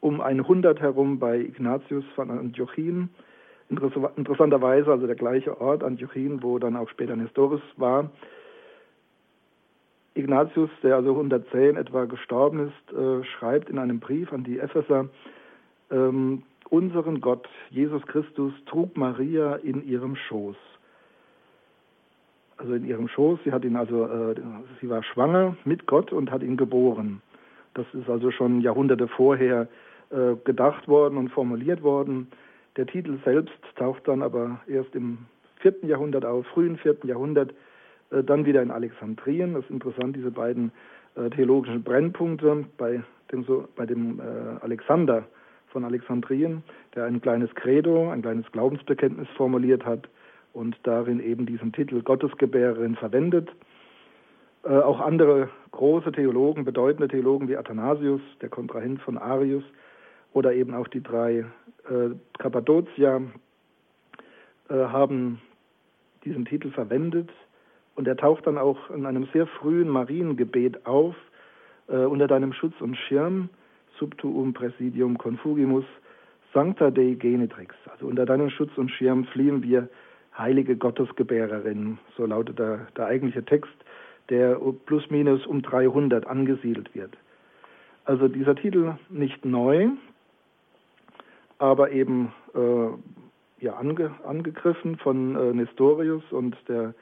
um 0.01 0.21
100 0.21 0.81
herum 0.81 1.19
bei 1.19 1.39
Ignatius 1.39 2.05
von 2.15 2.31
Antiochien. 2.31 3.11
interessanterweise 3.69 4.91
also 4.91 5.07
der 5.07 5.17
gleiche 5.17 5.61
Ort, 5.61 5.85
Antiochien, 5.85 6.43
wo 6.43 6.59
dann 6.59 6.77
auch 6.77 6.89
später 6.89 7.17
Nestorius 7.17 7.63
war. 7.77 8.11
Ignatius, 10.15 10.71
der 10.83 10.97
also 10.97 11.11
110 11.11 11.77
etwa 11.77 12.05
gestorben 12.07 12.69
ist, 12.69 12.97
äh, 12.97 13.25
schreibt 13.25 13.71
in 13.71 13.79
einem 13.79 14.01
Brief 14.01 14.33
an 14.33 14.45
die 14.45 14.59
Epheser, 14.59 15.09
ähm, 15.91 16.43
unseren 16.69 17.21
Gott, 17.21 17.49
Jesus 17.71 18.03
Christus, 18.07 18.53
trug 18.67 18.97
Maria 18.97 19.57
in 19.57 19.87
ihrem 19.87 20.17
Schoß 20.17 20.57
also 22.61 22.75
in 22.75 22.85
ihrem 22.85 23.09
Schoß. 23.09 23.41
Sie 23.45 23.53
hat 23.53 23.65
ihn 23.65 23.77
also, 23.77 24.05
äh, 24.07 24.35
sie 24.81 24.89
war 24.89 25.03
schwanger 25.03 25.57
mit 25.65 25.87
Gott 25.87 26.13
und 26.13 26.31
hat 26.31 26.43
ihn 26.43 26.57
geboren. 26.57 27.23
Das 27.75 27.87
ist 27.95 28.09
also 28.09 28.31
schon 28.31 28.61
Jahrhunderte 28.61 29.09
vorher 29.09 29.69
äh, 30.11 30.35
gedacht 30.45 30.87
worden 30.87 31.17
und 31.17 31.31
formuliert 31.31 31.83
worden. 31.83 32.29
Der 32.77 32.87
Titel 32.87 33.19
selbst 33.25 33.59
taucht 33.77 34.07
dann 34.07 34.23
aber 34.23 34.61
erst 34.67 34.95
im 34.95 35.19
vierten 35.57 35.89
Jahrhundert 35.89 36.25
auf, 36.25 36.47
frühen 36.49 36.77
vierten 36.77 37.09
Jahrhundert, 37.09 37.53
äh, 38.11 38.23
dann 38.23 38.45
wieder 38.45 38.63
in 38.63 38.71
Alexandrien. 38.71 39.55
Das 39.55 39.65
ist 39.65 39.71
interessant, 39.71 40.17
diese 40.17 40.31
beiden 40.31 40.73
äh, 41.17 41.31
theologischen 41.31 41.83
Brennpunkte 41.83 42.65
bei 42.77 43.03
dem, 43.33 43.45
so, 43.45 43.69
bei 43.77 43.87
dem 43.87 44.21
äh, 44.21 44.23
Alexander 44.63 45.25
von 45.69 45.85
Alexandrien, 45.85 46.63
der 46.95 47.05
ein 47.05 47.21
kleines 47.21 47.55
Credo, 47.55 48.11
ein 48.11 48.23
kleines 48.23 48.51
Glaubensbekenntnis 48.53 49.29
formuliert 49.37 49.87
hat 49.87 50.09
und 50.53 50.77
darin 50.83 51.21
eben 51.21 51.47
diesen 51.47 51.73
Titel 51.73 52.03
Gottesgebärerin 52.03 52.97
verwendet. 52.97 53.51
Äh, 54.65 54.79
auch 54.79 55.01
andere 55.01 55.49
große 55.71 56.13
Theologen, 56.13 56.65
bedeutende 56.65 57.09
Theologen 57.09 57.49
wie 57.49 57.57
Athanasius, 57.57 58.21
der 58.41 58.49
Kontrahent 58.49 59.01
von 59.03 59.17
Arius, 59.17 59.65
oder 60.33 60.53
eben 60.53 60.75
auch 60.75 60.89
die 60.89 61.03
drei 61.03 61.45
äh, 61.89 62.11
Kappadokier 62.39 63.23
äh, 64.69 64.75
haben 64.75 65.41
diesen 66.25 66.45
Titel 66.45 66.71
verwendet. 66.71 67.31
Und 67.97 68.07
er 68.07 68.17
taucht 68.17 68.47
dann 68.47 68.59
auch 68.59 68.91
in 68.91 69.07
einem 69.07 69.27
sehr 69.33 69.47
frühen 69.47 69.89
Mariengebet 69.89 70.87
auf, 70.87 71.15
äh, 71.89 71.97
unter 71.97 72.29
deinem 72.29 72.53
Schutz 72.53 72.75
und 72.81 72.97
Schirm, 72.97 73.49
subtuum 73.99 74.55
presidium 74.55 75.19
confugimus, 75.19 75.85
sancta 76.55 76.91
Dei 76.91 77.15
genetrix. 77.15 77.75
Also 77.91 78.07
unter 78.07 78.27
deinem 78.27 78.51
Schutz 78.51 78.71
und 78.77 78.91
Schirm 78.91 79.25
fliehen 79.27 79.63
wir 79.63 79.89
heilige 80.41 80.77
Gottesgebärerin, 80.77 81.99
so 82.17 82.27
lautet 82.27 82.59
der, 82.59 82.87
der 82.97 83.07
eigentliche 83.07 83.45
Text, 83.45 83.73
der 84.29 84.59
plus 84.87 85.11
minus 85.11 85.47
um 85.47 85.63
300 85.63 86.27
angesiedelt 86.27 86.95
wird. 86.95 87.17
Also 88.05 88.29
dieser 88.29 88.57
Titel 88.57 88.95
nicht 89.09 89.45
neu, 89.45 89.89
aber 91.59 91.91
eben 91.93 92.33
äh, 92.55 93.65
ja, 93.65 93.75
ange, 93.75 94.15
angegriffen 94.27 94.97
von 94.97 95.37
äh, 95.37 95.53
Nestorius 95.53 96.23
und 96.31 96.57
der, 96.69 96.95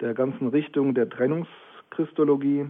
der 0.00 0.14
ganzen 0.14 0.48
Richtung 0.48 0.94
der 0.94 1.08
Trennungschristologie. 1.08 2.66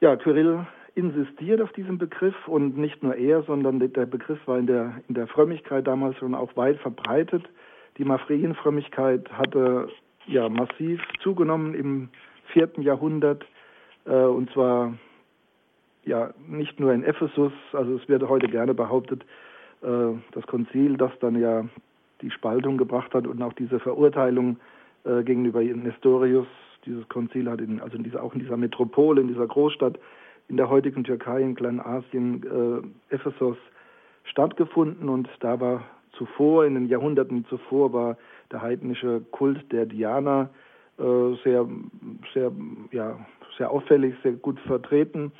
Ja, 0.00 0.16
Kyrill 0.16 0.66
insistiert 0.94 1.60
auf 1.60 1.72
diesen 1.72 1.98
Begriff 1.98 2.48
und 2.48 2.76
nicht 2.76 3.02
nur 3.04 3.14
er, 3.14 3.42
sondern 3.44 3.78
der 3.78 4.06
Begriff 4.06 4.40
war 4.46 4.58
in 4.58 4.66
der, 4.66 5.00
in 5.08 5.14
der 5.14 5.28
Frömmigkeit 5.28 5.86
damals 5.86 6.16
schon 6.16 6.34
auch 6.34 6.56
weit 6.56 6.78
verbreitet. 6.78 7.48
Die 7.98 8.04
Maphrienfrömmigkeit 8.04 9.30
hatte 9.32 9.88
ja 10.26 10.48
massiv 10.48 11.00
zugenommen 11.20 11.74
im 11.74 12.08
vierten 12.52 12.82
Jahrhundert 12.82 13.44
äh, 14.04 14.12
und 14.12 14.50
zwar 14.52 14.94
ja 16.04 16.32
nicht 16.46 16.80
nur 16.80 16.92
in 16.92 17.02
Ephesus, 17.02 17.52
also 17.72 17.96
es 17.96 18.08
wird 18.08 18.26
heute 18.28 18.48
gerne 18.48 18.72
behauptet, 18.72 19.24
äh, 19.82 20.12
das 20.32 20.46
Konzil, 20.46 20.96
das 20.96 21.12
dann 21.20 21.38
ja 21.38 21.64
die 22.22 22.30
Spaltung 22.30 22.78
gebracht 22.78 23.14
hat 23.14 23.26
und 23.26 23.42
auch 23.42 23.52
diese 23.52 23.78
Verurteilung 23.78 24.58
äh, 25.04 25.22
gegenüber 25.22 25.62
Nestorius, 25.62 26.46
dieses 26.86 27.08
Konzil 27.08 27.50
hat 27.50 27.60
in, 27.60 27.80
also 27.80 27.96
in 27.96 28.04
dieser, 28.04 28.22
auch 28.22 28.34
in 28.34 28.40
dieser 28.40 28.56
Metropole, 28.56 29.20
in 29.20 29.28
dieser 29.28 29.46
Großstadt 29.46 29.98
in 30.48 30.56
der 30.56 30.70
heutigen 30.70 31.04
Türkei, 31.04 31.42
in 31.42 31.54
Kleinasien, 31.54 32.42
äh, 33.10 33.14
Ephesus 33.14 33.58
stattgefunden 34.24 35.08
und 35.08 35.28
da 35.40 35.60
war 35.60 35.84
zuvor, 36.18 36.66
in 36.66 36.74
den 36.74 36.88
Jahrhunderten 36.88 37.46
zuvor, 37.46 37.92
war 37.92 38.16
der 38.52 38.62
heidnische 38.62 39.20
Kult 39.30 39.72
der 39.72 39.86
Diana 39.86 40.50
äh, 40.98 41.34
sehr, 41.44 41.66
sehr, 42.34 42.52
ja, 42.92 43.18
sehr 43.56 43.70
auffällig, 43.70 44.14
sehr 44.22 44.32
gut 44.32 44.58
vertreten. 44.60 45.32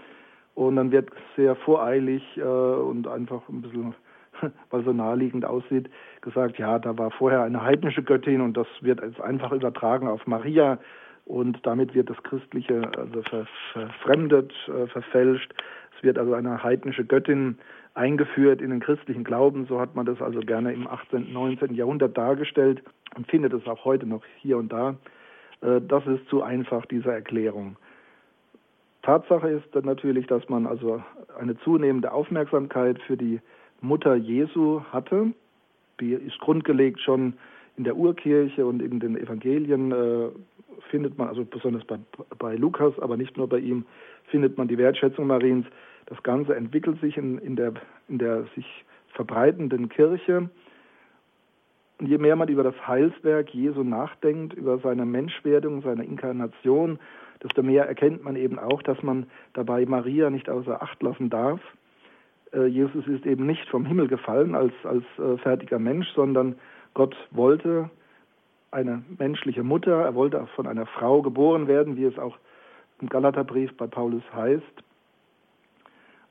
Und 0.55 0.77
dann 0.77 0.91
wird 0.91 1.11
sehr 1.37 1.55
voreilig 1.57 2.23
äh, 2.37 2.43
und 2.43 3.07
einfach 3.07 3.49
ein 3.49 3.63
bisschen, 3.63 3.95
weil 4.71 4.85
so 4.85 4.93
naheliegend 4.93 5.45
aussieht, 5.45 5.89
gesagt, 6.21 6.59
ja, 6.59 6.79
da 6.79 6.97
war 6.99 7.11
vorher 7.11 7.43
eine 7.43 7.63
heidnische 7.63 8.03
Göttin 8.03 8.41
und 8.41 8.57
das 8.57 8.67
wird 8.81 9.01
jetzt 9.03 9.21
einfach 9.21 9.53
übertragen 9.53 10.09
auf 10.09 10.27
Maria 10.27 10.79
und 11.25 11.59
damit 11.65 11.95
wird 11.95 12.11
das 12.11 12.21
Christliche 12.23 12.91
also 12.97 13.23
ver, 13.23 13.47
verfremdet, 13.73 14.53
äh, 14.69 14.87
verfälscht. 14.87 15.53
Es 15.97 16.03
wird 16.03 16.19
also 16.19 16.35
eine 16.35 16.63
heidnische 16.63 17.05
Göttin 17.05 17.59
eingeführt 17.99 18.63
in 18.63 18.71
den 18.71 18.81
christlichen 18.81 19.25
Glauben. 19.25 19.67
So 19.67 19.81
hat 19.81 19.95
man 19.97 20.07
das 20.07 20.23
also 20.23 20.41
gerne 20.41 20.73
im 20.73 20.87
18., 20.87 21.33
19. 21.33 21.75
Jahrhundert 21.75 22.17
dargestellt 22.17 22.83
und 23.17 23.27
findet 23.27 23.53
es 23.53 23.67
auch 23.67 23.85
heute 23.85 24.07
noch 24.07 24.23
hier 24.41 24.57
und 24.57 24.73
da. 24.73 24.97
Äh, 25.61 25.81
das 25.87 26.07
ist 26.07 26.27
zu 26.29 26.43
einfach, 26.43 26.87
diese 26.87 27.11
Erklärung. 27.13 27.77
Tatsache 29.03 29.49
ist 29.49 29.67
dann 29.73 29.85
natürlich, 29.85 30.27
dass 30.27 30.49
man 30.49 30.67
also 30.67 31.03
eine 31.39 31.59
zunehmende 31.61 32.13
Aufmerksamkeit 32.13 33.01
für 33.03 33.17
die 33.17 33.41
Mutter 33.81 34.15
Jesu 34.15 34.83
hatte. 34.93 35.33
Die 36.01 36.13
ist 36.13 36.39
grundgelegt 36.39 37.01
schon 37.01 37.35
in 37.77 37.85
der 37.85 37.97
Urkirche 37.97 38.67
und 38.67 38.81
in 38.81 39.01
den 39.01 39.17
Evangelien 39.17 39.93
äh, 39.93 40.29
findet 40.91 41.19
man, 41.19 41.29
also 41.29 41.45
besonders 41.45 41.85
bei, 41.85 41.99
bei 42.39 42.55
Lukas, 42.55 42.99
aber 43.01 43.17
nicht 43.17 43.37
nur 43.37 43.49
bei 43.49 43.59
ihm, 43.59 43.85
findet 44.31 44.57
man 44.57 44.69
die 44.69 44.79
Wertschätzung 44.79 45.27
Mariens. 45.27 45.67
Das 46.09 46.23
Ganze 46.23 46.57
entwickelt 46.57 46.99
sich 47.03 47.19
in, 47.19 47.37
in, 47.39 47.55
der, 47.55 47.75
in 48.09 48.19
der 48.19 48.45
sich 48.55 48.85
verbreitenden 49.09 49.91
Kirche. 49.91 50.49
Und 51.99 52.07
je 52.07 52.17
mehr 52.17 52.35
man 52.35 52.49
über 52.49 52.63
das 52.63 52.75
Heilswerk 52.87 53.53
Jesu 53.53 53.83
nachdenkt, 53.83 54.55
über 54.55 54.79
seine 54.79 55.05
Menschwerdung, 55.05 55.83
seine 55.83 56.05
Inkarnation, 56.05 56.99
desto 57.43 57.63
mehr 57.63 57.87
erkennt 57.87 58.25
man 58.25 58.37
eben 58.37 58.59
auch, 58.59 58.83
dass 58.83 59.03
man 59.03 59.27
dabei 59.53 59.85
Maria 59.85 60.31
nicht 60.31 60.49
außer 60.49 60.83
Acht 60.83 61.03
lassen 61.03 61.29
darf. 61.29 61.61
Äh, 62.55 62.67
Jesus 62.67 63.07
ist 63.07 63.27
eben 63.27 63.45
nicht 63.45 63.69
vom 63.69 63.85
Himmel 63.85 64.09
gefallen 64.09 64.55
als, 64.55 64.73
als 64.85 65.05
äh, 65.19 65.37
fertiger 65.39 65.79
Mensch, 65.79 66.09
sondern 66.15 66.55
Gott 66.95 67.17
wollte 67.33 67.91
eine 68.71 69.03
menschliche 69.19 69.63
Mutter, 69.63 70.05
er 70.05 70.15
wollte 70.15 70.43
auch 70.43 70.49
von 70.51 70.67
einer 70.67 70.87
Frau 70.87 71.21
geboren 71.21 71.69
werden, 71.69 71.97
wie 71.97 72.05
es 72.05 72.19
auch 72.19 72.39
im 73.01 73.11
Galaterbrief 73.11 73.77
bei 73.77 73.87
Paulus 73.87 74.23
heißt. 74.35 74.83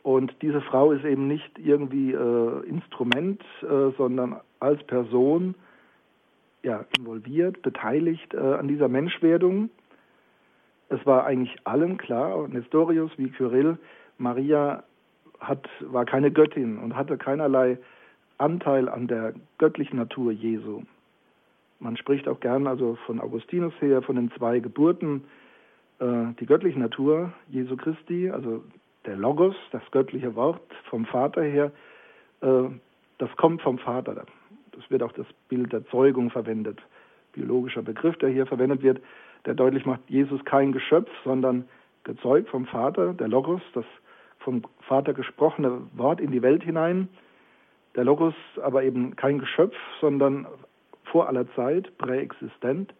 Und 0.07 0.41
diese 0.41 0.61
Frau 0.61 0.93
ist 0.93 1.03
eben 1.03 1.27
nicht 1.27 1.59
irgendwie 1.59 2.13
äh, 2.13 2.65
Instrument, 2.65 3.43
äh, 3.61 3.91
sondern 3.97 4.37
als 4.61 4.81
Person 4.85 5.53
ja, 6.63 6.85
involviert, 6.97 7.61
beteiligt 7.61 8.33
äh, 8.33 8.37
an 8.37 8.69
dieser 8.69 8.87
Menschwerdung. 8.87 9.69
Es 10.87 11.05
war 11.05 11.25
eigentlich 11.25 11.53
allen 11.65 11.97
klar, 11.97 12.47
Nestorius 12.47 13.11
wie 13.17 13.31
Kyrill, 13.31 13.77
Maria 14.17 14.85
hat, 15.41 15.67
war 15.81 16.05
keine 16.05 16.31
Göttin 16.31 16.77
und 16.77 16.95
hatte 16.95 17.17
keinerlei 17.17 17.77
Anteil 18.37 18.87
an 18.87 19.07
der 19.07 19.33
göttlichen 19.57 19.99
Natur 19.99 20.31
Jesu. 20.31 20.83
Man 21.81 21.97
spricht 21.97 22.29
auch 22.29 22.39
gern 22.39 22.65
also 22.65 22.97
von 23.05 23.19
Augustinus 23.19 23.73
her 23.81 24.01
von 24.01 24.15
den 24.15 24.31
zwei 24.37 24.61
Geburten, 24.61 25.25
äh, 25.99 26.27
die 26.39 26.45
göttliche 26.45 26.79
Natur 26.79 27.33
Jesu 27.49 27.75
Christi, 27.75 28.29
also 28.29 28.63
der 29.05 29.15
Logos, 29.15 29.55
das 29.71 29.81
göttliche 29.91 30.35
Wort 30.35 30.61
vom 30.89 31.05
Vater 31.05 31.43
her, 31.43 31.71
äh, 32.41 32.63
das 33.17 33.35
kommt 33.37 33.61
vom 33.61 33.79
Vater. 33.79 34.25
Das 34.71 34.89
wird 34.89 35.03
auch 35.03 35.11
das 35.13 35.27
Bild 35.49 35.73
der 35.73 35.85
Zeugung 35.87 36.29
verwendet, 36.29 36.79
biologischer 37.33 37.81
Begriff, 37.81 38.17
der 38.17 38.29
hier 38.29 38.45
verwendet 38.45 38.83
wird, 38.83 39.01
der 39.45 39.55
deutlich 39.55 39.85
macht, 39.85 40.01
Jesus 40.07 40.43
kein 40.45 40.71
Geschöpf, 40.71 41.09
sondern 41.23 41.67
gezeugt 42.03 42.49
vom 42.49 42.65
Vater, 42.65 43.13
der 43.13 43.27
Logos, 43.27 43.61
das 43.73 43.85
vom 44.39 44.61
Vater 44.81 45.13
gesprochene 45.13 45.81
Wort 45.93 46.21
in 46.21 46.31
die 46.31 46.41
Welt 46.41 46.63
hinein. 46.63 47.09
Der 47.95 48.03
Logos 48.03 48.35
aber 48.61 48.83
eben 48.83 49.15
kein 49.15 49.39
Geschöpf, 49.39 49.75
sondern 49.99 50.47
vor 51.05 51.27
aller 51.27 51.51
Zeit, 51.55 51.97
präexistent. 51.97 52.93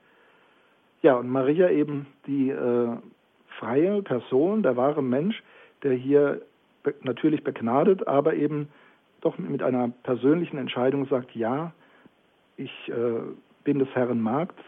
Ja, 1.01 1.15
und 1.15 1.29
Maria 1.29 1.69
eben 1.69 2.07
die 2.25 2.49
äh, 2.49 2.97
freie 3.59 4.01
Person, 4.01 4.63
der 4.63 4.75
wahre 4.75 5.03
Mensch, 5.03 5.43
der 5.83 5.93
hier 5.93 6.41
natürlich 7.01 7.43
begnadet, 7.43 8.07
aber 8.07 8.35
eben 8.35 8.69
doch 9.21 9.37
mit 9.37 9.63
einer 9.63 9.89
persönlichen 10.03 10.57
Entscheidung 10.57 11.07
sagt, 11.07 11.35
ja, 11.35 11.73
ich 12.55 12.71
äh, 12.87 13.21
bin 13.63 13.79
des 13.79 13.89
Herrn 13.93 14.21
Magd, 14.21 14.59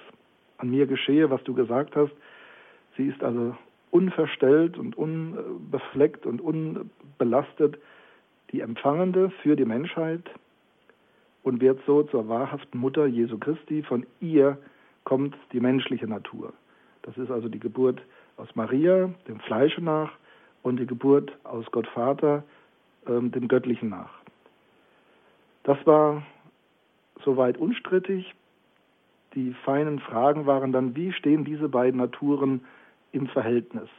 an 0.58 0.70
mir 0.70 0.88
geschehe, 0.88 1.30
was 1.30 1.44
du 1.44 1.54
gesagt 1.54 1.96
hast. 1.96 2.12
Sie 2.98 3.08
ist 3.08 3.24
also 3.24 3.56
unverstellt 3.92 4.78
und 4.78 4.98
unbefleckt 4.98 6.26
und 6.26 6.42
unbelastet 6.42 7.80
die 8.52 8.62
Empfangende 8.62 9.30
für 9.42 9.56
die 9.56 9.66
Menschheit 9.66 10.24
und 11.44 11.62
wird 11.62 11.80
so 11.86 12.04
zur 12.04 12.28
wahrhaften 12.28 12.80
Mutter 12.80 13.06
Jesu 13.06 13.38
Christi. 13.38 13.84
Von 13.84 14.06
ihr 14.20 14.58
kommt 15.06 15.36
die 15.54 15.60
menschliche 15.60 16.08
Natur. 16.08 16.54
Das 17.04 17.18
ist 17.18 17.32
also 17.32 17.48
die 17.48 17.60
Geburt 17.60 18.02
aus 18.38 18.54
Maria, 18.56 19.10
dem 19.28 19.40
Fleische 19.40 19.82
nach, 19.82 20.12
und 20.64 20.80
die 20.80 20.86
Geburt 20.86 21.32
aus 21.44 21.66
Gott 21.72 21.88
Vater, 21.88 22.44
ähm, 23.08 23.32
dem 23.32 23.48
Göttlichen 23.48 23.90
nach. 23.90 24.12
Das 25.64 25.78
war 25.86 26.24
soweit 27.24 27.58
unstrittig. 27.58 28.34
Die 29.36 29.54
feinen 29.66 30.00
Fragen 30.00 30.46
waren 30.46 30.72
dann, 30.72 30.96
wie 30.96 31.12
stehen 31.12 31.46
diese 31.46 31.70
beiden 31.70 32.00
Naturen 32.00 32.62
im 33.12 33.28
Verhältnis? 33.28 33.90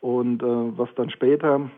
Und 0.00 0.42
äh, 0.42 0.78
was 0.78 0.88
dann 0.94 1.10
später 1.10 1.70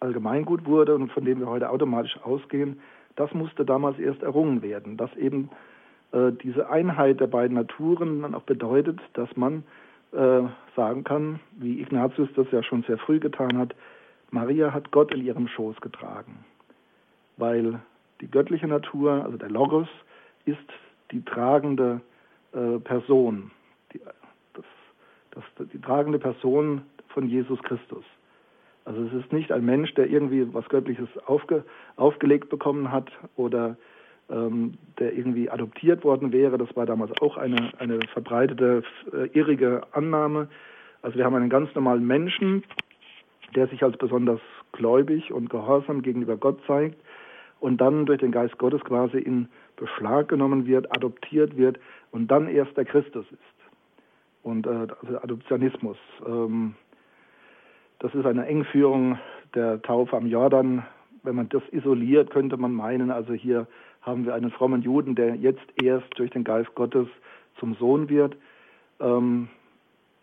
Allgemeingut 0.00 0.66
wurde 0.66 0.94
und 0.94 1.12
von 1.12 1.24
dem 1.24 1.40
wir 1.40 1.46
heute 1.46 1.70
automatisch 1.70 2.18
ausgehen, 2.22 2.80
das 3.16 3.32
musste 3.32 3.64
damals 3.64 3.98
erst 3.98 4.22
errungen 4.22 4.62
werden, 4.62 4.96
dass 4.96 5.14
eben 5.16 5.50
äh, 6.12 6.32
diese 6.32 6.68
Einheit 6.68 7.20
der 7.20 7.26
beiden 7.26 7.56
Naturen 7.56 8.22
dann 8.22 8.34
auch 8.34 8.42
bedeutet, 8.42 9.00
dass 9.14 9.34
man 9.36 9.64
äh, 10.14 10.42
sagen 10.76 11.04
kann, 11.04 11.40
wie 11.58 11.80
Ignatius 11.80 12.28
das 12.36 12.46
ja 12.50 12.62
schon 12.62 12.82
sehr 12.84 12.98
früh 12.98 13.18
getan 13.18 13.58
hat, 13.58 13.74
Maria 14.30 14.72
hat 14.72 14.90
Gott 14.90 15.12
in 15.12 15.24
ihrem 15.24 15.48
Schoß 15.48 15.80
getragen, 15.80 16.44
weil 17.36 17.80
die 18.20 18.30
göttliche 18.30 18.66
Natur, 18.66 19.24
also 19.24 19.36
der 19.36 19.50
Logos, 19.50 19.88
ist 20.44 20.58
die 21.10 21.24
tragende 21.24 22.00
äh, 22.52 22.78
Person, 22.80 23.50
die, 23.92 24.00
das, 24.54 24.64
das, 25.32 25.68
die 25.72 25.80
tragende 25.80 26.18
Person 26.18 26.82
von 27.08 27.28
Jesus 27.28 27.62
Christus. 27.62 28.04
Also 28.84 29.02
es 29.04 29.12
ist 29.12 29.32
nicht 29.32 29.50
ein 29.50 29.64
Mensch, 29.64 29.94
der 29.94 30.08
irgendwie 30.10 30.52
was 30.52 30.68
Göttliches 30.68 31.08
aufge, 31.26 31.64
aufgelegt 31.96 32.50
bekommen 32.50 32.92
hat 32.92 33.10
oder 33.36 33.76
ähm, 34.30 34.74
der 34.98 35.12
irgendwie 35.12 35.50
adoptiert 35.50 36.04
worden 36.04 36.32
wäre. 36.32 36.58
Das 36.58 36.74
war 36.76 36.86
damals 36.86 37.12
auch 37.20 37.36
eine, 37.36 37.70
eine 37.78 38.00
verbreitete, 38.12 38.82
äh, 39.12 39.26
irrige 39.32 39.82
Annahme. 39.92 40.48
Also 41.02 41.18
wir 41.18 41.24
haben 41.24 41.34
einen 41.34 41.50
ganz 41.50 41.74
normalen 41.74 42.06
Menschen, 42.06 42.64
der 43.54 43.68
sich 43.68 43.82
als 43.82 43.96
besonders 43.96 44.40
gläubig 44.72 45.32
und 45.32 45.50
gehorsam 45.50 46.02
gegenüber 46.02 46.36
Gott 46.36 46.58
zeigt 46.66 46.96
und 47.60 47.80
dann 47.80 48.06
durch 48.06 48.20
den 48.20 48.32
Geist 48.32 48.58
Gottes 48.58 48.82
quasi 48.84 49.18
in 49.18 49.48
Beschlag 49.76 50.28
genommen 50.28 50.66
wird, 50.66 50.90
adoptiert 50.96 51.56
wird 51.56 51.78
und 52.10 52.28
dann 52.28 52.48
erst 52.48 52.76
der 52.76 52.84
Christus 52.84 53.26
ist. 53.30 53.38
Und 54.42 54.66
äh, 54.66 54.86
also 55.02 55.18
Adoptionismus. 55.18 55.96
Ähm, 56.26 56.74
das 57.98 58.14
ist 58.14 58.26
eine 58.26 58.46
Engführung 58.46 59.18
der 59.54 59.80
Taufe 59.82 60.16
am 60.16 60.26
Jordan. 60.26 60.84
Wenn 61.22 61.36
man 61.36 61.48
das 61.48 61.62
isoliert, 61.70 62.30
könnte 62.30 62.56
man 62.56 62.72
meinen, 62.72 63.10
also 63.10 63.32
hier 63.32 63.66
haben 64.04 64.26
wir 64.26 64.34
einen 64.34 64.50
frommen 64.50 64.82
Juden, 64.82 65.14
der 65.14 65.34
jetzt 65.36 65.64
erst 65.82 66.06
durch 66.18 66.30
den 66.30 66.44
Geist 66.44 66.74
Gottes 66.74 67.08
zum 67.58 67.74
Sohn 67.74 68.08
wird. 68.08 68.36
Ähm, 69.00 69.48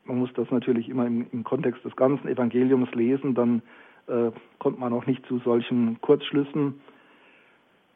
man 0.06 0.18
muss 0.20 0.32
das 0.34 0.50
natürlich 0.52 0.90
immer 0.90 1.06
im, 1.06 1.28
im, 1.32 1.44
Kontext 1.44 1.84
des 1.84 1.96
ganzen 1.96 2.28
Evangeliums 2.28 2.92
lesen, 2.94 3.34
dann 3.34 3.62
äh, 4.08 4.32
kommt 4.60 4.80
man 4.80 4.94
auch 4.94 5.06
nicht 5.06 5.26
zu 5.26 5.40
solchen 5.40 6.00
Kurzschlüssen. 6.02 6.82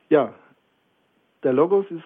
Ja, 0.10 0.34
der 1.44 1.54
Logos 1.54 1.86
ist 1.90 2.04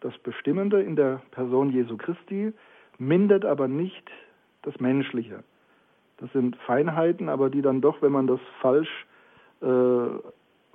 das 0.00 0.16
Bestimmende 0.18 0.82
in 0.82 0.96
der 0.96 1.20
Person 1.30 1.70
Jesu 1.70 1.96
Christi, 1.96 2.52
mindert 2.98 3.44
aber 3.44 3.68
nicht 3.68 4.10
das 4.62 4.78
Menschliche. 4.80 5.42
Das 6.18 6.30
sind 6.32 6.56
Feinheiten, 6.56 7.28
aber 7.28 7.50
die 7.50 7.62
dann 7.62 7.80
doch, 7.80 8.02
wenn 8.02 8.12
man 8.12 8.26
das 8.26 8.40
falsch, 8.60 9.06
äh, 9.62 10.06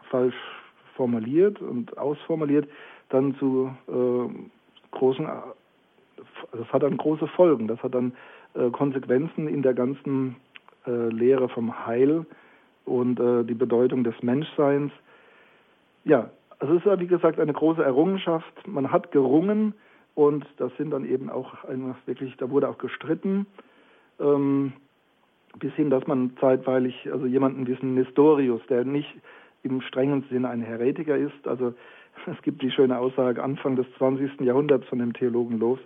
falsch 0.09 0.35
formuliert 0.95 1.61
und 1.61 1.97
ausformuliert, 1.97 2.67
dann 3.09 3.35
zu 3.35 3.71
äh, 3.87 4.91
großen, 4.91 5.27
das 6.51 6.73
hat 6.73 6.83
dann 6.83 6.97
große 6.97 7.27
Folgen, 7.27 7.67
das 7.67 7.81
hat 7.83 7.93
dann 7.93 8.13
äh, 8.55 8.69
Konsequenzen 8.71 9.47
in 9.47 9.61
der 9.61 9.73
ganzen 9.73 10.37
äh, 10.87 11.09
Lehre 11.09 11.49
vom 11.49 11.85
Heil 11.85 12.25
und 12.85 13.19
äh, 13.19 13.43
die 13.43 13.53
Bedeutung 13.53 14.03
des 14.03 14.15
Menschseins. 14.23 14.91
Ja, 16.03 16.29
also 16.59 16.73
es 16.73 16.79
ist 16.79 16.85
ja 16.85 16.99
wie 16.99 17.07
gesagt 17.07 17.39
eine 17.39 17.53
große 17.53 17.83
Errungenschaft. 17.83 18.67
Man 18.67 18.91
hat 18.91 19.11
gerungen 19.11 19.73
und 20.13 20.45
das 20.57 20.71
sind 20.77 20.91
dann 20.91 21.05
eben 21.05 21.29
auch 21.29 21.63
eine, 21.65 21.95
wirklich, 22.05 22.35
da 22.37 22.49
wurde 22.49 22.69
auch 22.69 22.77
gestritten. 22.77 23.45
Ähm, 24.19 24.73
bis 25.59 25.73
hin, 25.73 25.89
dass 25.89 26.05
man 26.07 26.35
zeitweilig, 26.39 27.09
also 27.11 27.25
jemanden 27.25 27.67
wie 27.67 27.85
Nestorius, 27.85 28.61
der 28.69 28.83
nicht 28.83 29.13
im 29.65 29.81
strengen 29.81 30.23
Sinne 30.29 30.49
ein 30.49 30.61
Heretiker 30.61 31.17
ist, 31.17 31.47
also 31.47 31.73
es 32.25 32.41
gibt 32.43 32.61
die 32.61 32.71
schöne 32.71 32.97
Aussage 32.97 33.43
Anfang 33.43 33.75
des 33.75 33.87
20. 33.97 34.41
Jahrhunderts 34.41 34.87
von 34.87 34.99
dem 34.99 35.13
Theologen 35.13 35.59
Los, 35.59 35.79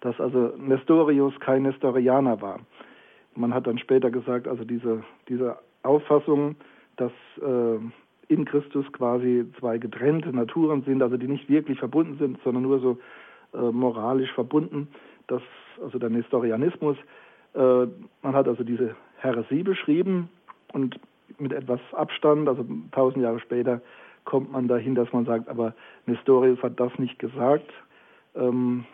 dass 0.00 0.18
also 0.20 0.52
Nestorius 0.58 1.38
kein 1.40 1.62
Nestorianer 1.62 2.40
war. 2.40 2.60
Man 3.34 3.54
hat 3.54 3.66
dann 3.66 3.78
später 3.78 4.10
gesagt, 4.10 4.48
also 4.48 4.64
diese, 4.64 5.04
diese 5.28 5.58
Auffassung, 5.82 6.56
dass 6.96 7.12
äh, 7.40 7.78
in 8.28 8.44
Christus 8.44 8.90
quasi 8.92 9.46
zwei 9.58 9.78
getrennte 9.78 10.30
Naturen 10.30 10.82
sind, 10.82 11.02
also 11.02 11.16
die 11.16 11.28
nicht 11.28 11.48
wirklich 11.48 11.78
verbunden 11.78 12.16
sind, 12.18 12.38
sondern 12.42 12.62
nur 12.62 12.80
so 12.80 12.98
äh, 13.54 13.70
moralisch 13.70 14.32
verbunden, 14.32 14.88
dass 15.26 15.42
also 15.82 15.98
der 15.98 16.10
Nestorianismus, 16.10 16.96
äh, 17.54 17.86
man 18.22 18.34
hat 18.34 18.48
also 18.48 18.64
diese 18.64 18.96
Heresie 19.18 19.62
beschrieben 19.62 20.28
und 20.72 20.98
mit 21.38 21.52
etwas 21.52 21.80
Abstand, 21.92 22.48
also 22.48 22.64
tausend 22.92 23.22
Jahre 23.22 23.40
später, 23.40 23.80
kommt 24.24 24.52
man 24.52 24.68
dahin, 24.68 24.94
dass 24.94 25.12
man 25.12 25.24
sagt, 25.24 25.48
aber 25.48 25.74
Nestorius 26.06 26.62
hat 26.62 26.78
das 26.78 26.96
nicht 26.98 27.18
gesagt. 27.18 27.70
Ähm, 28.34 28.84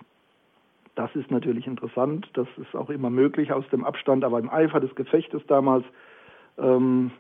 das 0.95 1.15
ist 1.17 1.31
natürlich 1.31 1.67
interessant, 1.67 2.29
das 2.35 2.47
ist 2.59 2.77
auch 2.77 2.91
immer 2.91 3.09
möglich 3.09 3.53
aus 3.53 3.65
dem 3.71 3.85
Abstand, 3.85 4.25
aber 4.25 4.39
im 4.39 4.51
Eifer 4.51 4.79
des 4.79 4.95
Gefechtes 4.95 5.43
damals 5.47 5.85
ähm, 6.59 7.11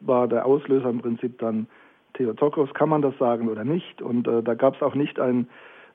war 0.00 0.28
der 0.28 0.44
Auslöser 0.44 0.90
im 0.90 1.00
Prinzip 1.00 1.38
dann 1.38 1.66
Theotokos, 2.14 2.72
kann 2.74 2.88
man 2.88 3.02
das 3.02 3.16
sagen 3.18 3.48
oder 3.48 3.64
nicht? 3.64 4.02
Und 4.02 4.28
äh, 4.28 4.42
da 4.42 4.54
gab 4.54 4.74
es 4.74 4.82
auch 4.82 4.94
nicht 4.94 5.18
einen, 5.20 5.48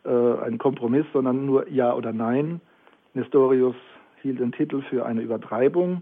äh, 0.05 0.09
einen 0.09 0.57
Kompromiss, 0.57 1.05
sondern 1.13 1.45
nur 1.45 1.69
Ja 1.69 1.93
oder 1.93 2.13
Nein. 2.13 2.61
Nestorius 3.13 3.75
hielt 4.21 4.39
den 4.39 4.51
Titel 4.51 4.81
für 4.81 5.05
eine 5.05 5.21
Übertreibung 5.21 6.01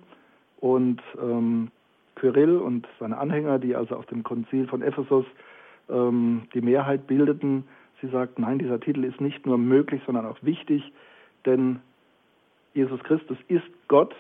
und 0.60 1.02
ähm, 1.22 1.72
Kyrill 2.16 2.58
und 2.58 2.88
seine 3.00 3.18
Anhänger, 3.18 3.60
die 3.60 3.76
also 3.76 3.96
auf 3.96 4.06
dem 4.08 4.24
Konzil 4.24 4.68
von 4.68 4.82
Ephesus 4.82 5.26
ähm, 5.90 6.44
die 6.54 6.62
Mehrheit 6.62 7.08
bildeten, 7.08 7.66
sie 8.02 8.08
sagten, 8.08 8.42
nein, 8.42 8.60
dieser 8.60 8.80
Titel 8.80 9.04
ist 9.04 9.22
nicht 9.22 9.46
nur 9.46 9.58
möglich, 9.58 10.02
sondern 10.06 10.26
auch 10.26 10.38
wichtig, 10.42 10.92
denn 11.46 11.80
Jesus 12.74 13.02
Christus 13.04 13.38
ist 13.48 13.68
Gott, 13.88 14.16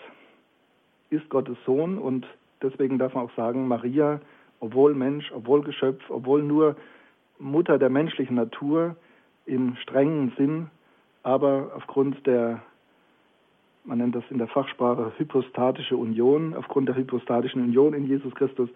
ist 1.09 1.29
Gottes 1.29 1.57
Sohn 1.65 1.97
und 1.97 2.27
deswegen 2.61 2.97
darf 2.99 3.13
man 3.13 3.25
auch 3.25 3.35
sagen, 3.35 3.67
Maria, 3.67 4.21
obwohl 4.59 4.93
Mensch, 4.93 5.31
obwohl 5.33 5.63
Geschöpf, 5.63 6.03
obwohl 6.09 6.43
nur 6.43 6.75
Mutter 7.39 7.79
der 7.79 7.89
menschlichen 7.89 8.35
Natur, 8.35 8.95
im 9.45 9.75
strengen 9.77 10.31
Sinn, 10.37 10.69
aber 11.23 11.71
aufgrund 11.75 12.25
der, 12.27 12.61
man 13.83 13.97
nennt 13.97 14.15
das 14.15 14.23
in 14.29 14.37
der 14.37 14.47
Fachsprache 14.47 15.11
hypostatische 15.17 15.97
Union, 15.97 16.53
aufgrund 16.55 16.87
der 16.87 16.95
hypostatischen 16.95 17.61
Union 17.61 17.93
in 17.93 18.05
Jesus 18.05 18.33
Christus 18.35 18.69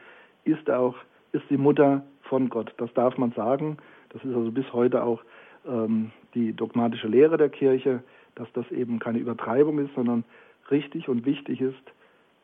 ist 0.43 0.67
er 0.67 0.79
auch, 0.79 0.95
ist 1.31 1.45
die 1.49 1.57
Mutter 1.57 2.03
von 2.23 2.49
Gott. 2.49 2.73
Das 2.77 2.93
darf 2.93 3.17
man 3.17 3.31
sagen. 3.31 3.77
Das 4.09 4.23
ist 4.23 4.33
also 4.33 4.51
bis 4.51 4.71
heute 4.73 5.03
auch 5.03 5.21
ähm, 5.67 6.11
die 6.33 6.53
dogmatische 6.53 7.07
Lehre 7.07 7.37
der 7.37 7.49
Kirche, 7.49 8.03
dass 8.35 8.47
das 8.53 8.69
eben 8.71 8.99
keine 8.99 9.19
Übertreibung 9.19 9.79
ist, 9.79 9.93
sondern 9.95 10.23
richtig 10.71 11.09
und 11.09 11.25
wichtig 11.25 11.61
ist. 11.61 11.75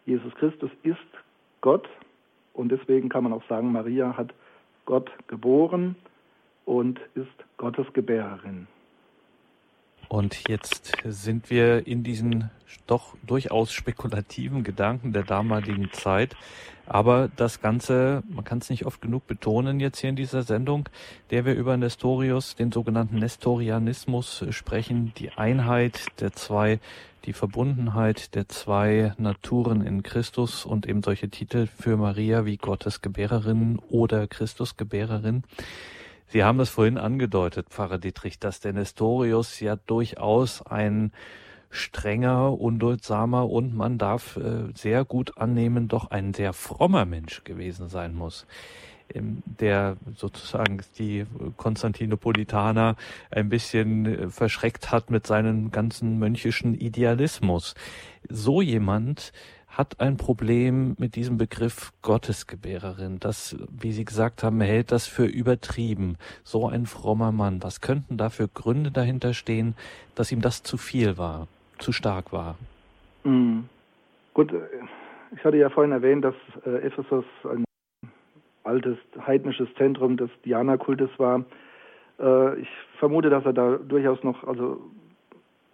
Jesus 0.05 0.33
Christus 0.35 0.71
ist 0.83 0.97
Gott 1.61 1.87
und 2.53 2.71
deswegen 2.71 3.09
kann 3.09 3.23
man 3.23 3.33
auch 3.33 3.47
sagen, 3.47 3.71
Maria 3.71 4.17
hat 4.17 4.33
Gott 4.85 5.11
geboren 5.27 5.95
und 6.65 6.99
ist 7.15 7.27
Gottes 7.57 7.91
Gebärerin. 7.93 8.67
Und 10.11 10.49
jetzt 10.49 10.91
sind 11.05 11.49
wir 11.49 11.87
in 11.87 12.03
diesen 12.03 12.49
doch 12.85 13.15
durchaus 13.25 13.71
spekulativen 13.71 14.61
Gedanken 14.61 15.13
der 15.13 15.23
damaligen 15.23 15.89
Zeit. 15.93 16.35
Aber 16.85 17.29
das 17.37 17.61
Ganze, 17.61 18.21
man 18.27 18.43
kann 18.43 18.57
es 18.57 18.69
nicht 18.69 18.85
oft 18.85 19.01
genug 19.01 19.25
betonen 19.25 19.79
jetzt 19.79 19.99
hier 19.99 20.09
in 20.09 20.17
dieser 20.17 20.43
Sendung, 20.43 20.89
der 21.29 21.45
wir 21.45 21.53
über 21.53 21.77
Nestorius, 21.77 22.57
den 22.57 22.73
sogenannten 22.73 23.19
Nestorianismus 23.19 24.43
sprechen, 24.49 25.13
die 25.17 25.29
Einheit 25.29 26.07
der 26.19 26.33
zwei, 26.33 26.81
die 27.23 27.31
Verbundenheit 27.31 28.35
der 28.35 28.49
zwei 28.49 29.13
Naturen 29.17 29.79
in 29.79 30.03
Christus 30.03 30.65
und 30.65 30.89
eben 30.89 31.03
solche 31.03 31.29
Titel 31.29 31.67
für 31.67 31.95
Maria 31.95 32.43
wie 32.43 32.57
Gottes 32.57 33.01
Gebärerin 33.01 33.79
oder 33.87 34.27
Christus 34.27 34.75
Gebärerin. 34.75 35.43
Sie 36.31 36.45
haben 36.45 36.61
es 36.61 36.69
vorhin 36.69 36.97
angedeutet, 36.97 37.67
Pfarrer 37.69 37.97
Dietrich, 37.97 38.39
dass 38.39 38.61
der 38.61 38.71
Nestorius 38.71 39.59
ja 39.59 39.75
durchaus 39.75 40.65
ein 40.65 41.11
strenger, 41.69 42.57
unduldsamer 42.57 43.49
und 43.49 43.75
man 43.75 43.97
darf 43.97 44.37
äh, 44.37 44.71
sehr 44.73 45.03
gut 45.03 45.37
annehmen, 45.37 45.89
doch 45.89 46.09
ein 46.09 46.33
sehr 46.33 46.53
frommer 46.53 47.03
Mensch 47.03 47.43
gewesen 47.43 47.89
sein 47.89 48.15
muss 48.15 48.45
ähm, 49.13 49.43
der 49.45 49.97
sozusagen 50.15 50.79
die 50.97 51.25
Konstantinopolitaner 51.57 52.95
ein 53.29 53.49
bisschen 53.49 54.05
äh, 54.05 54.29
verschreckt 54.29 54.89
hat 54.89 55.09
mit 55.09 55.27
seinem 55.27 55.69
ganzen 55.71 56.17
mönchischen 56.17 56.75
Idealismus. 56.75 57.75
So 58.29 58.61
jemand 58.61 59.33
hat 59.71 60.01
ein 60.01 60.17
Problem 60.17 60.95
mit 60.99 61.15
diesem 61.15 61.37
Begriff 61.37 61.93
Gottesgebärerin. 62.01 63.19
Das, 63.19 63.57
wie 63.71 63.91
Sie 63.91 64.03
gesagt 64.03 64.43
haben, 64.43 64.59
hält 64.59 64.91
das 64.91 65.07
für 65.07 65.25
übertrieben. 65.25 66.17
So 66.43 66.67
ein 66.67 66.85
frommer 66.85 67.31
Mann. 67.31 67.63
Was 67.63 67.79
könnten 67.79 68.17
da 68.17 68.29
für 68.29 68.47
Gründe 68.49 68.91
dahinter 68.91 69.33
stehen, 69.33 69.75
dass 70.13 70.31
ihm 70.31 70.41
das 70.41 70.61
zu 70.61 70.77
viel 70.77 71.17
war, 71.17 71.47
zu 71.79 71.93
stark 71.93 72.33
war? 72.33 72.57
Mhm. 73.23 73.69
Gut, 74.33 74.53
ich 75.35 75.43
hatte 75.43 75.57
ja 75.57 75.69
vorhin 75.69 75.93
erwähnt, 75.93 76.25
dass 76.25 76.35
äh, 76.65 76.85
Ephesus 76.85 77.25
ein 77.43 77.63
altes 78.63 78.97
heidnisches 79.25 79.67
Zentrum 79.77 80.17
des 80.17 80.29
Diana-Kultes 80.45 81.09
war. 81.17 81.45
Äh, 82.19 82.59
ich 82.59 82.69
vermute, 82.99 83.29
dass 83.29 83.45
er 83.45 83.53
da 83.53 83.77
durchaus 83.77 84.23
noch 84.23 84.43
also 84.43 84.81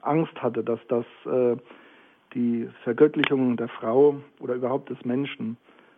Angst 0.02 0.36
hatte, 0.42 0.64
dass 0.64 0.80
das 0.88 1.06
äh, 1.26 1.58
die 2.38 2.70
Vergöttlichung 2.84 3.58
der 3.58 3.68
Frau 3.68 4.16
oder 4.40 4.54
überhaupt 4.54 4.90
des 4.90 5.04
Menschen, 5.04 5.58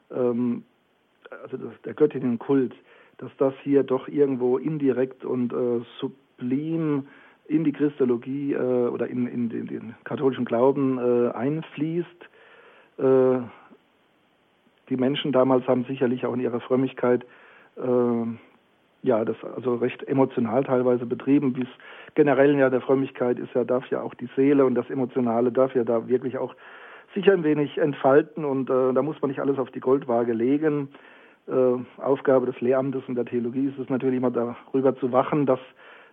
ähm, 0.09 0.63
also 1.43 1.57
das, 1.57 1.73
der 1.83 1.93
Göttinnenkult, 1.93 2.73
dass 3.17 3.29
das 3.37 3.53
hier 3.63 3.83
doch 3.83 4.07
irgendwo 4.07 4.57
indirekt 4.57 5.25
und 5.25 5.51
äh, 5.51 5.81
sublim 5.99 7.07
in 7.47 7.63
die 7.63 7.73
Christologie 7.73 8.53
äh, 8.53 8.57
oder 8.57 9.07
in, 9.07 9.27
in, 9.27 9.49
den, 9.49 9.67
den, 9.67 9.95
katholischen 10.05 10.45
Glauben 10.45 10.97
äh, 10.97 11.31
einfließt. 11.31 12.07
Äh, 12.97 13.39
die 14.89 14.97
Menschen 14.97 15.31
damals 15.31 15.67
haben 15.67 15.83
sicherlich 15.85 16.25
auch 16.25 16.33
in 16.33 16.39
ihrer 16.39 16.61
Frömmigkeit 16.61 17.25
äh, 17.75 18.25
ja, 19.01 19.23
das 19.23 19.37
also 19.55 19.75
recht 19.75 20.03
emotional 20.07 20.63
teilweise 20.63 21.05
betrieben, 21.05 21.55
wie 21.55 21.63
es 21.63 22.13
generell 22.15 22.55
ja 22.57 22.69
der 22.69 22.81
Frömmigkeit 22.81 23.39
ist 23.39 23.53
ja, 23.53 23.63
darf 23.63 23.89
ja 23.89 24.01
auch 24.01 24.13
die 24.13 24.29
Seele 24.35 24.65
und 24.65 24.75
das 24.75 24.89
Emotionale 24.89 25.51
darf 25.51 25.73
ja 25.75 25.83
da 25.83 26.07
wirklich 26.07 26.37
auch 26.37 26.55
sich 27.15 27.29
ein 27.31 27.43
wenig 27.43 27.77
entfalten 27.77 28.45
und 28.45 28.69
äh, 28.69 28.93
da 28.93 29.01
muss 29.01 29.21
man 29.21 29.29
nicht 29.29 29.39
alles 29.39 29.57
auf 29.57 29.71
die 29.71 29.79
Goldwaage 29.79 30.33
legen. 30.33 30.89
Äh, 31.47 32.01
Aufgabe 32.01 32.45
des 32.45 32.59
Lehramtes 32.61 33.03
und 33.07 33.15
der 33.15 33.25
Theologie 33.25 33.67
ist 33.67 33.79
es 33.79 33.89
natürlich 33.89 34.17
immer 34.17 34.31
darüber 34.31 34.95
zu 34.97 35.11
wachen, 35.11 35.45
dass 35.45 35.59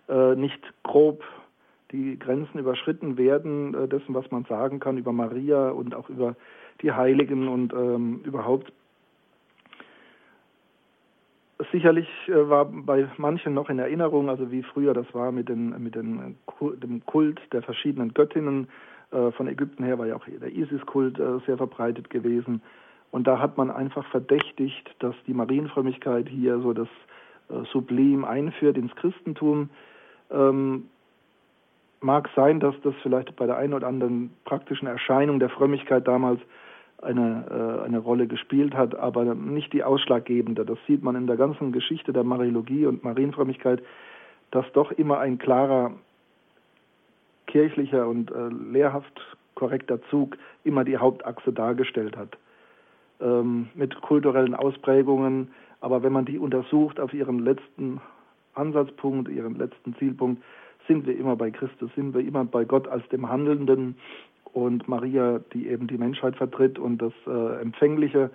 äh, 0.09 0.35
nicht 0.35 0.61
grob 0.83 1.23
die 1.91 2.17
Grenzen 2.17 2.59
überschritten 2.59 3.17
werden, 3.17 3.73
äh, 3.73 3.87
dessen, 3.87 4.15
was 4.15 4.29
man 4.31 4.45
sagen 4.45 4.79
kann 4.79 4.97
über 4.97 5.11
Maria 5.11 5.69
und 5.69 5.93
auch 5.93 6.09
über 6.09 6.35
die 6.81 6.91
Heiligen 6.91 7.47
und 7.47 7.73
ähm, 7.73 8.21
überhaupt 8.23 8.71
sicherlich 11.71 12.07
äh, 12.27 12.49
war 12.49 12.65
bei 12.65 13.07
manchen 13.17 13.53
noch 13.53 13.69
in 13.69 13.79
Erinnerung, 13.79 14.29
also 14.29 14.51
wie 14.51 14.63
früher 14.63 14.93
das 14.93 15.11
war 15.13 15.31
mit, 15.31 15.49
den, 15.49 15.69
mit 15.83 15.95
den, 15.95 16.37
dem 16.61 17.05
Kult 17.05 17.41
der 17.51 17.61
verschiedenen 17.61 18.13
Göttinnen. 18.13 18.67
Äh, 19.11 19.31
von 19.31 19.47
Ägypten 19.47 19.83
her 19.83 19.97
war 19.97 20.07
ja 20.07 20.15
auch 20.15 20.25
der 20.25 20.51
Isis-Kult 20.51 21.19
äh, 21.19 21.39
sehr 21.45 21.57
verbreitet 21.57 22.09
gewesen. 22.09 22.61
Und 23.11 23.25
da 23.25 23.39
hat 23.39 23.57
man 23.57 23.71
einfach 23.71 24.05
verdächtigt, 24.07 24.95
dass 24.99 25.15
die 25.25 25.33
Marienfrömmigkeit 25.33 26.27
hier 26.27 26.59
so 26.59 26.73
das 26.73 26.89
Sublim 27.71 28.25
einführt 28.25 28.77
ins 28.77 28.93
Christentum. 28.95 29.69
Ähm, 30.29 30.89
mag 32.01 32.29
sein, 32.35 32.59
dass 32.59 32.75
das 32.83 32.93
vielleicht 33.01 33.33
bei 33.37 33.45
der 33.45 33.55
einen 33.55 33.73
oder 33.73 33.87
anderen 33.87 34.31
praktischen 34.43 34.87
Erscheinung 34.87 35.39
der 35.39 35.49
Frömmigkeit 35.49 36.05
damals 36.05 36.41
eine, 37.01 37.79
äh, 37.81 37.85
eine 37.85 37.99
Rolle 37.99 38.27
gespielt 38.27 38.73
hat, 38.75 38.95
aber 38.95 39.35
nicht 39.35 39.73
die 39.73 39.83
ausschlaggebende. 39.83 40.65
Das 40.65 40.79
sieht 40.87 41.03
man 41.03 41.15
in 41.15 41.27
der 41.27 41.37
ganzen 41.37 41.71
Geschichte 41.71 42.13
der 42.13 42.23
Mariologie 42.23 42.85
und 42.85 43.03
Marienfrömmigkeit, 43.03 43.81
dass 44.51 44.65
doch 44.73 44.91
immer 44.91 45.19
ein 45.19 45.37
klarer 45.37 45.93
kirchlicher 47.45 48.07
und 48.07 48.31
äh, 48.31 48.49
lehrhaft 48.49 49.21
korrekter 49.55 50.01
Zug 50.09 50.37
immer 50.63 50.83
die 50.83 50.97
Hauptachse 50.97 51.53
dargestellt 51.53 52.17
hat. 52.17 52.37
Ähm, 53.19 53.69
mit 53.73 53.99
kulturellen 54.01 54.53
Ausprägungen, 54.53 55.49
aber 55.81 56.03
wenn 56.03 56.13
man 56.13 56.25
die 56.25 56.37
untersucht 56.37 56.99
auf 56.99 57.13
ihren 57.13 57.39
letzten 57.39 57.99
Ansatzpunkt, 58.53 59.29
ihren 59.29 59.55
letzten 59.55 59.95
Zielpunkt, 59.95 60.43
sind 60.87 61.05
wir 61.05 61.17
immer 61.17 61.35
bei 61.35 61.51
Christus, 61.51 61.91
sind 61.95 62.13
wir 62.13 62.21
immer 62.21 62.45
bei 62.45 62.65
Gott 62.65 62.87
als 62.87 63.07
dem 63.09 63.29
Handelnden 63.29 63.97
und 64.53 64.87
Maria, 64.87 65.39
die 65.53 65.67
eben 65.67 65.87
die 65.87 65.97
Menschheit 65.97 66.35
vertritt 66.35 66.79
und 66.79 67.01
das 67.01 67.13
äh, 67.27 67.61
Empfängliche 67.61 68.29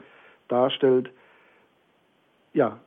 darstellt. 0.49 1.11
Ja, 2.53 2.79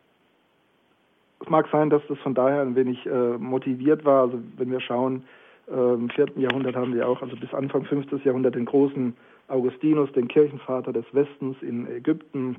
es 1.39 1.49
mag 1.49 1.67
sein, 1.71 1.89
dass 1.89 2.01
das 2.07 2.17
von 2.19 2.33
daher 2.33 2.61
ein 2.61 2.75
wenig 2.75 3.05
äh, 3.05 3.37
motiviert 3.37 4.05
war. 4.05 4.23
Also 4.23 4.39
wenn 4.57 4.71
wir 4.71 4.79
schauen, 4.79 5.23
äh, 5.67 5.93
im 5.93 6.09
vierten 6.09 6.41
Jahrhundert 6.41 6.75
haben 6.75 6.93
wir 6.93 7.07
auch, 7.07 7.21
also 7.21 7.35
bis 7.35 7.53
Anfang 7.53 7.85
5. 7.85 8.23
Jahrhundert, 8.23 8.55
den 8.55 8.65
großen 8.65 9.15
Augustinus, 9.47 10.11
den 10.13 10.27
Kirchenvater 10.27 10.93
des 10.93 11.05
Westens 11.13 11.57
in 11.61 11.87
Ägypten. 11.87 12.57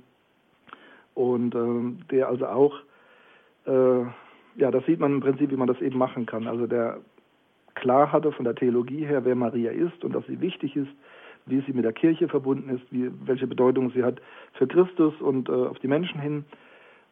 Und 1.14 1.55
ähm, 1.55 1.98
der 2.11 2.29
also 2.29 2.46
auch, 2.46 2.74
äh, 3.66 4.02
ja, 4.57 4.70
das 4.70 4.85
sieht 4.87 5.00
man 5.00 5.14
im 5.14 5.20
Prinzip, 5.20 5.50
wie 5.50 5.57
man 5.57 5.68
das 5.68 5.81
eben 5.81 5.98
machen 5.98 6.26
kann. 6.26 6.46
Also 6.46 6.66
der 6.66 6.98
klar 7.77 8.11
hatte 8.11 8.33
von 8.33 8.45
der 8.45 8.57
Theologie 8.57 9.07
her, 9.07 9.25
wer 9.25 9.37
Maria 9.37 9.71
ist 9.71 10.03
und 10.05 10.15
dass 10.15 10.27
sie 10.27 10.41
wichtig 10.41 10.75
ist, 10.75 10.91
wie 11.47 11.61
sie 11.61 11.73
mit 11.73 11.85
der 11.85 11.93
Kirche 11.93 12.29
verbunden 12.29 12.71
ist, 12.71 12.83
wie, 12.91 13.11
welche 13.25 13.47
Bedeutung 13.47 13.93
sie 13.93 14.03
hat 14.03 14.21
für 14.55 14.67
Christus 14.67 15.15
und 15.21 15.49
äh, 15.49 15.53
auf 15.53 15.79
die 15.79 15.89
Menschen 15.89 16.21
hin, 16.21 16.45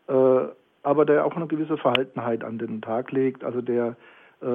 äh, 0.08 0.46
aber 0.82 1.04
der 1.04 1.24
auch 1.24 1.36
eine 1.36 1.46
gewisse 1.46 1.76
Verhaltenheit 1.76 2.42
an 2.42 2.58
den 2.58 2.82
Tag 2.82 3.12
legt, 3.12 3.44
also 3.44 3.60
der 3.60 3.96
äh, 4.42 4.46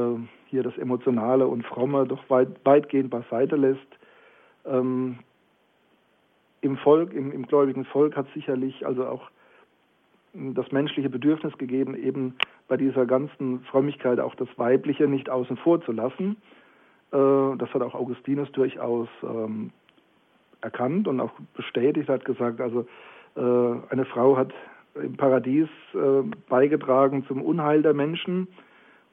hier 0.48 0.64
das 0.64 0.78
Emotionale 0.78 1.48
und 1.48 1.66
Fromme 1.66 2.06
doch 2.06 2.30
weit, 2.30 2.50
weitgehend 2.66 3.10
beiseite 3.10 3.56
lässt. 3.56 3.88
Ähm, 4.66 5.20
Im 6.62 6.78
Volk, 6.78 7.14
im, 7.14 7.32
im 7.32 7.48
gläubigen 7.48 7.86
Volk 7.86 8.18
hat 8.18 8.28
sicherlich 8.34 8.86
also 8.86 9.06
auch 9.08 9.30
das 10.34 10.72
menschliche 10.72 11.10
Bedürfnis 11.10 11.58
gegeben, 11.58 11.96
eben 11.96 12.36
bei 12.68 12.78
dieser 12.78 13.06
ganzen 13.06 13.62
Frömmigkeit 13.62 14.20
auch 14.20 14.36
das 14.36 14.48
Weibliche 14.58 15.08
nicht 15.08 15.30
außen 15.30 15.58
vor 15.58 15.82
zu 15.82 15.92
lassen. 15.92 16.38
Äh, 17.12 17.58
das 17.58 17.74
hat 17.74 17.82
auch 17.82 17.96
Augustinus 17.96 18.52
durchaus 18.52 19.08
ähm, 19.24 19.72
erkannt 20.62 21.08
und 21.08 21.20
auch 21.20 21.32
bestätigt, 21.56 22.10
hat 22.10 22.26
gesagt, 22.26 22.62
also 22.62 22.86
äh, 23.36 23.92
eine 23.92 24.06
Frau 24.06 24.38
hat 24.38 24.54
im 24.96 25.18
Paradies 25.18 25.70
äh, 25.94 26.24
beigetragen 26.50 27.26
zum 27.28 27.42
Unheil 27.42 27.82
der 27.82 27.94
Menschen 27.94 28.48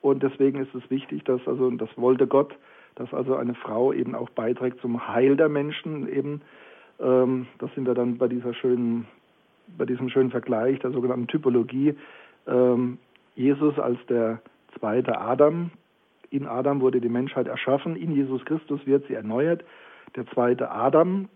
und 0.00 0.22
deswegen 0.22 0.60
ist 0.60 0.74
es 0.74 0.88
wichtig, 0.90 1.24
dass 1.24 1.40
also 1.46 1.70
das 1.70 1.88
wollte 1.96 2.26
Gott, 2.26 2.54
dass 2.96 3.12
also 3.12 3.36
eine 3.36 3.54
Frau 3.54 3.92
eben 3.92 4.14
auch 4.14 4.30
beiträgt 4.30 4.80
zum 4.80 5.08
Heil 5.08 5.36
der 5.36 5.48
Menschen 5.48 6.08
eben. 6.08 6.42
Ähm, 7.00 7.46
das 7.58 7.74
sind 7.74 7.86
wir 7.86 7.94
dann 7.94 8.16
bei 8.18 8.28
dieser 8.28 8.54
schönen 8.54 9.06
bei 9.76 9.84
diesem 9.84 10.08
schönen 10.08 10.30
Vergleich 10.30 10.78
der 10.80 10.90
sogenannten 10.92 11.26
Typologie 11.26 11.94
ähm, 12.46 12.98
Jesus 13.34 13.78
als 13.78 13.98
der 14.08 14.40
zweite 14.78 15.20
Adam. 15.20 15.70
In 16.30 16.46
Adam 16.46 16.80
wurde 16.80 17.00
die 17.00 17.08
Menschheit 17.08 17.46
erschaffen, 17.46 17.96
in 17.96 18.12
Jesus 18.12 18.44
Christus 18.44 18.80
wird 18.86 19.06
sie 19.06 19.14
erneuert. 19.14 19.64
Der 20.16 20.26
zweite 20.28 20.70
Adam, 20.70 21.28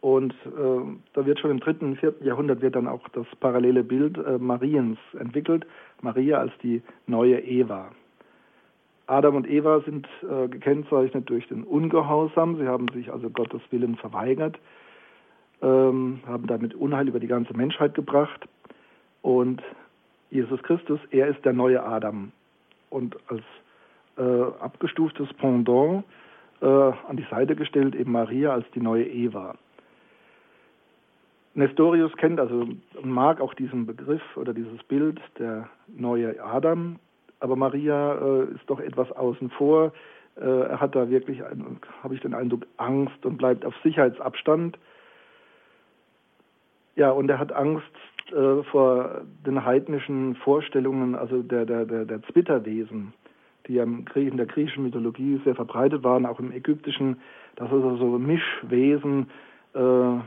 und 0.00 0.32
äh, 0.32 0.98
da 1.12 1.26
wird 1.26 1.40
schon 1.40 1.50
im 1.50 1.60
dritten, 1.60 1.96
vierten 1.96 2.24
Jahrhundert 2.24 2.62
wird 2.62 2.74
dann 2.74 2.88
auch 2.88 3.06
das 3.10 3.26
parallele 3.38 3.84
Bild 3.84 4.16
äh, 4.16 4.38
Mariens 4.38 4.98
entwickelt. 5.18 5.66
Maria 6.00 6.38
als 6.38 6.52
die 6.62 6.82
neue 7.06 7.38
Eva. 7.40 7.90
Adam 9.06 9.36
und 9.36 9.50
Eva 9.50 9.80
sind 9.80 10.08
äh, 10.22 10.48
gekennzeichnet 10.48 11.28
durch 11.28 11.46
den 11.48 11.64
Ungehorsam. 11.64 12.56
Sie 12.56 12.66
haben 12.66 12.86
sich 12.94 13.12
also 13.12 13.28
Gottes 13.28 13.60
Willen 13.70 13.96
verweigert, 13.96 14.58
ähm, 15.62 16.20
haben 16.26 16.46
damit 16.46 16.74
Unheil 16.74 17.08
über 17.08 17.20
die 17.20 17.26
ganze 17.26 17.54
Menschheit 17.54 17.94
gebracht. 17.94 18.48
Und 19.22 19.62
Jesus 20.30 20.62
Christus, 20.62 21.00
er 21.10 21.28
ist 21.28 21.44
der 21.44 21.52
neue 21.52 21.82
Adam. 21.82 22.32
Und 22.88 23.16
als 23.28 23.42
äh, 24.16 24.42
abgestuftes 24.60 25.28
Pendant 25.34 26.04
äh, 26.60 26.66
an 26.66 27.16
die 27.16 27.26
Seite 27.30 27.56
gestellt 27.56 27.94
eben 27.94 28.12
Maria 28.12 28.52
als 28.52 28.66
die 28.74 28.80
neue 28.80 29.06
Eva. 29.06 29.54
Nestorius 31.54 32.16
kennt 32.16 32.38
also 32.38 32.60
und 32.60 33.10
mag 33.10 33.40
auch 33.40 33.54
diesen 33.54 33.86
Begriff 33.86 34.22
oder 34.36 34.54
dieses 34.54 34.82
Bild 34.84 35.20
der 35.38 35.68
neue 35.88 36.42
Adam, 36.42 36.96
aber 37.40 37.56
Maria 37.56 38.14
äh, 38.14 38.54
ist 38.54 38.68
doch 38.68 38.78
etwas 38.78 39.10
außen 39.12 39.50
vor. 39.50 39.92
Äh, 40.36 40.44
er 40.44 40.80
hat 40.80 40.94
da 40.94 41.10
wirklich, 41.10 41.42
habe 42.02 42.14
ich 42.14 42.20
den 42.20 42.34
Eindruck, 42.34 42.66
Angst 42.76 43.26
und 43.26 43.38
bleibt 43.38 43.64
auf 43.64 43.74
Sicherheitsabstand. 43.82 44.78
Ja, 47.00 47.12
und 47.12 47.30
er 47.30 47.38
hat 47.38 47.50
Angst 47.50 47.90
äh, 48.30 48.62
vor 48.64 49.22
den 49.46 49.64
heidnischen 49.64 50.34
Vorstellungen, 50.34 51.14
also 51.14 51.42
der, 51.42 51.64
der, 51.64 51.86
der, 51.86 52.04
der 52.04 52.22
Zwitterwesen, 52.24 53.14
die 53.66 53.76
ja 53.76 53.84
in 53.84 54.36
der 54.36 54.44
griechischen 54.44 54.82
Mythologie 54.82 55.40
sehr 55.42 55.54
verbreitet 55.54 56.04
waren, 56.04 56.26
auch 56.26 56.38
im 56.40 56.52
ägyptischen, 56.52 57.16
das 57.56 57.68
ist 57.68 57.72
also 57.72 57.96
so 57.96 58.18
Mischwesen, 58.18 59.30
äh, 59.72 60.18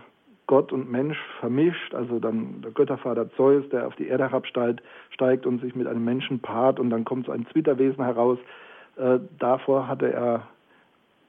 Gott 0.47 0.71
und 0.73 0.89
Mensch 0.89 1.19
vermischt, 1.39 1.93
also 1.93 2.17
dann 2.17 2.63
der 2.63 2.71
Göttervater 2.71 3.31
Zeus, 3.33 3.69
der 3.69 3.85
auf 3.85 3.95
die 3.95 4.07
Erde 4.07 4.23
herabsteigt 4.23 4.81
steigt 5.11 5.45
und 5.45 5.61
sich 5.61 5.75
mit 5.75 5.85
einem 5.85 6.03
Menschen 6.03 6.39
paart 6.39 6.79
und 6.79 6.89
dann 6.89 7.05
kommt 7.05 7.27
so 7.27 7.33
ein 7.33 7.45
Zwitterwesen 7.51 8.03
heraus. 8.03 8.39
Äh, 8.95 9.19
davor 9.37 9.87
hatte 9.87 10.11
er 10.11 10.47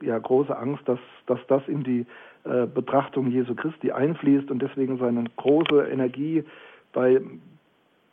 ja 0.00 0.18
große 0.18 0.56
Angst, 0.56 0.88
dass, 0.88 1.00
dass 1.26 1.40
das 1.48 1.68
in 1.68 1.84
die 1.84 2.06
äh, 2.44 2.66
Betrachtung 2.66 3.30
Jesu 3.30 3.54
Christi 3.54 3.92
einfließt 3.92 4.50
und 4.50 4.60
deswegen 4.60 4.98
seine 4.98 5.24
große 5.36 5.88
Energie 5.90 6.44
bei 6.92 7.20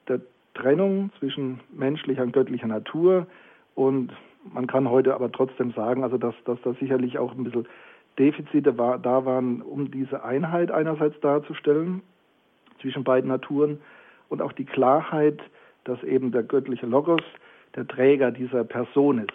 der 0.07 0.21
Trennung 0.53 1.11
zwischen 1.19 1.59
menschlicher 1.71 2.23
und 2.23 2.33
göttlicher 2.33 2.67
Natur 2.67 3.27
und 3.75 4.11
man 4.53 4.67
kann 4.67 4.89
heute 4.89 5.13
aber 5.13 5.31
trotzdem 5.31 5.71
sagen, 5.73 6.03
also 6.03 6.17
dass, 6.17 6.33
dass 6.45 6.59
das 6.63 6.77
sicherlich 6.79 7.19
auch 7.19 7.33
ein 7.33 7.43
bisschen 7.43 7.67
Defizite 8.17 8.77
war, 8.77 8.99
da 8.99 9.25
waren, 9.25 9.61
um 9.61 9.91
diese 9.91 10.23
Einheit 10.23 10.71
einerseits 10.71 11.19
darzustellen 11.21 12.01
zwischen 12.81 13.03
beiden 13.03 13.29
Naturen 13.29 13.79
und 14.29 14.41
auch 14.41 14.51
die 14.53 14.65
Klarheit, 14.65 15.39
dass 15.83 16.01
eben 16.03 16.31
der 16.31 16.43
göttliche 16.43 16.85
Logos 16.85 17.21
der 17.75 17.87
Träger 17.87 18.31
dieser 18.31 18.63
Person 18.63 19.19
ist. 19.19 19.31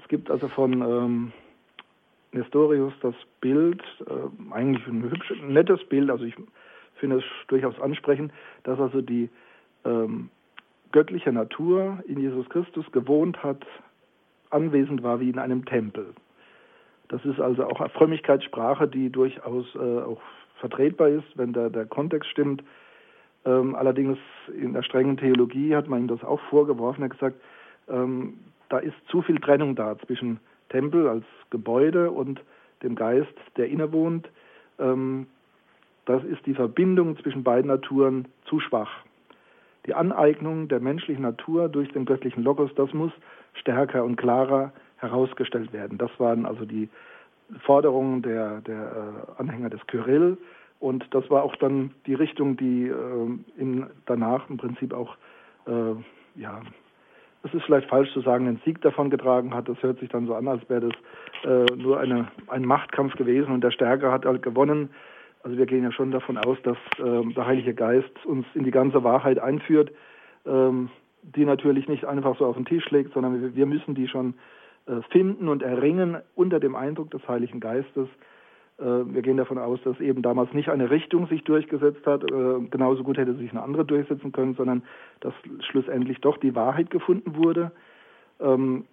Es 0.00 0.08
gibt 0.08 0.30
also 0.30 0.48
von 0.48 0.72
ähm, 0.80 1.32
Nestorius 2.32 2.92
das 3.00 3.14
Bild, 3.40 3.82
äh, 4.06 4.52
eigentlich 4.52 4.86
ein 4.86 5.02
hübsches, 5.02 5.38
nettes 5.42 5.84
Bild, 5.84 6.10
also 6.10 6.24
ich 6.24 6.34
finde 6.96 7.18
es 7.18 7.24
durchaus 7.48 7.80
ansprechend, 7.80 8.32
dass 8.64 8.78
also 8.78 9.00
die 9.00 9.30
ähm, 9.84 10.30
göttliche 10.92 11.32
Natur 11.32 12.02
in 12.06 12.20
Jesus 12.20 12.48
Christus 12.48 12.90
gewohnt 12.92 13.42
hat, 13.42 13.64
anwesend 14.50 15.02
war 15.02 15.20
wie 15.20 15.30
in 15.30 15.38
einem 15.38 15.64
Tempel. 15.64 16.14
Das 17.08 17.24
ist 17.24 17.40
also 17.40 17.64
auch 17.64 17.80
eine 17.80 17.88
Frömmigkeitssprache, 17.90 18.88
die 18.88 19.10
durchaus 19.10 19.66
äh, 19.74 19.78
auch 19.78 20.20
vertretbar 20.60 21.08
ist, 21.08 21.26
wenn 21.36 21.52
der, 21.52 21.70
der 21.70 21.86
Kontext 21.86 22.28
stimmt. 22.30 22.62
Ähm, 23.44 23.74
allerdings 23.74 24.18
in 24.54 24.72
der 24.74 24.82
strengen 24.82 25.16
Theologie 25.16 25.74
hat 25.74 25.88
man 25.88 26.00
ihm 26.02 26.08
das 26.08 26.22
auch 26.24 26.40
vorgeworfen. 26.50 27.02
Er 27.02 27.04
hat 27.06 27.12
gesagt, 27.12 27.40
ähm, 27.88 28.34
da 28.68 28.78
ist 28.78 28.96
zu 29.08 29.22
viel 29.22 29.38
Trennung 29.40 29.74
da 29.74 29.96
zwischen 30.06 30.40
Tempel 30.68 31.08
als 31.08 31.24
Gebäude 31.50 32.10
und 32.10 32.40
dem 32.82 32.94
Geist, 32.94 33.34
der 33.56 33.68
innewohnt. 33.68 34.28
Ähm, 34.78 35.26
das 36.06 36.24
ist 36.24 36.44
die 36.46 36.54
Verbindung 36.54 37.18
zwischen 37.18 37.42
beiden 37.42 37.68
Naturen 37.68 38.28
zu 38.46 38.60
schwach. 38.60 38.90
Die 39.86 39.94
Aneignung 39.94 40.68
der 40.68 40.80
menschlichen 40.80 41.22
Natur 41.22 41.68
durch 41.68 41.90
den 41.92 42.04
göttlichen 42.04 42.42
Logos, 42.42 42.70
das 42.76 42.92
muss 42.92 43.12
stärker 43.54 44.04
und 44.04 44.16
klarer 44.16 44.72
herausgestellt 44.96 45.72
werden. 45.72 45.98
Das 45.98 46.10
waren 46.18 46.46
also 46.46 46.64
die 46.64 46.88
Forderungen 47.60 48.22
der, 48.22 48.60
der 48.62 49.26
äh, 49.36 49.40
Anhänger 49.40 49.70
des 49.70 49.86
Kyrill. 49.86 50.36
Und 50.80 51.06
das 51.12 51.28
war 51.30 51.42
auch 51.42 51.56
dann 51.56 51.92
die 52.06 52.14
Richtung, 52.14 52.56
die 52.56 52.88
äh, 52.88 53.38
in, 53.56 53.86
danach 54.06 54.48
im 54.48 54.58
Prinzip 54.58 54.92
auch, 54.92 55.16
äh, 55.66 55.94
ja, 56.36 56.60
es 57.44 57.54
ist 57.54 57.64
vielleicht 57.64 57.88
falsch 57.88 58.12
zu 58.12 58.20
sagen, 58.20 58.46
den 58.46 58.60
Sieg 58.64 58.80
davon 58.82 59.10
getragen 59.10 59.54
hat. 59.54 59.68
Das 59.68 59.80
hört 59.82 60.00
sich 60.00 60.08
dann 60.08 60.26
so 60.26 60.34
an, 60.34 60.48
als 60.48 60.68
wäre 60.68 60.88
das 60.88 60.94
äh, 61.44 61.76
nur 61.76 62.00
eine, 62.00 62.28
ein 62.48 62.64
Machtkampf 62.64 63.14
gewesen 63.16 63.52
und 63.52 63.62
der 63.62 63.70
Stärke 63.70 64.10
hat 64.10 64.24
halt 64.24 64.42
gewonnen. 64.42 64.90
Also 65.42 65.56
wir 65.56 65.66
gehen 65.66 65.84
ja 65.84 65.92
schon 65.92 66.10
davon 66.10 66.36
aus, 66.36 66.58
dass 66.62 66.76
äh, 66.98 67.32
der 67.32 67.46
Heilige 67.46 67.74
Geist 67.74 68.10
uns 68.24 68.44
in 68.54 68.64
die 68.64 68.70
ganze 68.70 69.04
Wahrheit 69.04 69.38
einführt, 69.38 69.92
ähm, 70.46 70.90
die 71.22 71.44
natürlich 71.44 71.88
nicht 71.88 72.04
einfach 72.04 72.36
so 72.38 72.46
auf 72.46 72.56
den 72.56 72.64
Tisch 72.64 72.90
legt, 72.90 73.14
sondern 73.14 73.40
wir, 73.40 73.54
wir 73.54 73.66
müssen 73.66 73.94
die 73.94 74.08
schon 74.08 74.34
äh, 74.86 75.00
finden 75.10 75.48
und 75.48 75.62
erringen 75.62 76.18
unter 76.34 76.58
dem 76.58 76.74
Eindruck 76.74 77.10
des 77.12 77.26
Heiligen 77.28 77.60
Geistes. 77.60 78.08
Äh, 78.78 78.84
wir 78.84 79.22
gehen 79.22 79.36
davon 79.36 79.58
aus, 79.58 79.80
dass 79.84 79.98
eben 80.00 80.22
damals 80.22 80.52
nicht 80.52 80.68
eine 80.68 80.90
Richtung 80.90 81.26
sich 81.28 81.44
durchgesetzt 81.44 82.06
hat, 82.06 82.24
äh, 82.24 82.60
genauso 82.70 83.02
gut 83.04 83.18
hätte 83.18 83.34
sich 83.34 83.50
eine 83.50 83.62
andere 83.62 83.84
durchsetzen 83.84 84.32
können, 84.32 84.54
sondern 84.54 84.82
dass 85.20 85.34
schlussendlich 85.70 86.20
doch 86.20 86.36
die 86.38 86.54
Wahrheit 86.54 86.90
gefunden 86.90 87.36
wurde. 87.36 87.72
Ähm, 88.40 88.84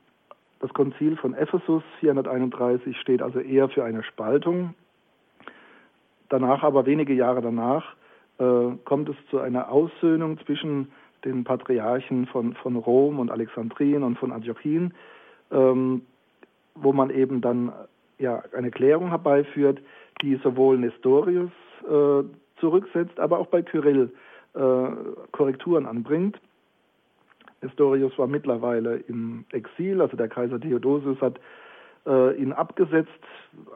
das 0.60 0.74
Konzil 0.74 1.18
von 1.18 1.34
Ephesus 1.34 1.84
431 2.00 2.98
steht 2.98 3.22
also 3.22 3.40
eher 3.40 3.70
für 3.70 3.84
eine 3.84 4.04
Spaltung. 4.04 4.74
Danach 6.30 6.64
aber, 6.64 6.86
wenige 6.86 7.14
Jahre 7.14 7.42
danach, 7.42 7.96
kommt 8.38 9.08
es 9.08 9.16
zu 9.30 9.40
einer 9.40 9.72
Aussöhnung 9.72 10.40
zwischen 10.46 10.92
den 11.24 11.44
Patriarchen 11.44 12.26
von, 12.26 12.54
von 12.56 12.76
Rom 12.76 13.20
und 13.20 13.32
Alexandrien 13.32 14.04
und 14.04 14.18
von 14.18 14.32
Antiochien 14.32 14.94
ähm, 15.52 16.02
wo 16.76 16.94
man 16.94 17.10
eben 17.10 17.42
dann 17.42 17.72
ja 18.20 18.44
eine 18.56 18.72
Klärung 18.72 19.10
herbeiführt, 19.10 19.80
die 20.22 20.36
sowohl 20.44 20.78
Nestorius 20.78 21.52
äh, 21.84 22.24
zurücksetzt, 22.60 23.20
aber 23.20 23.40
auch 23.40 23.48
bei 23.48 23.62
Kyrill 23.62 24.12
äh, 24.54 24.88
Korrekturen 25.32 25.86
anbringt. 25.86 26.40
Nestorius 27.62 28.18
war 28.18 28.28
mittlerweile 28.28 28.98
im 29.08 29.46
Exil, 29.52 30.02
also 30.02 30.16
der 30.16 30.28
Kaiser 30.28 30.60
Theodosius 30.60 31.20
hat 31.22 31.40
äh, 32.06 32.36
ihn 32.36 32.54
abgesetzt, 32.54 33.10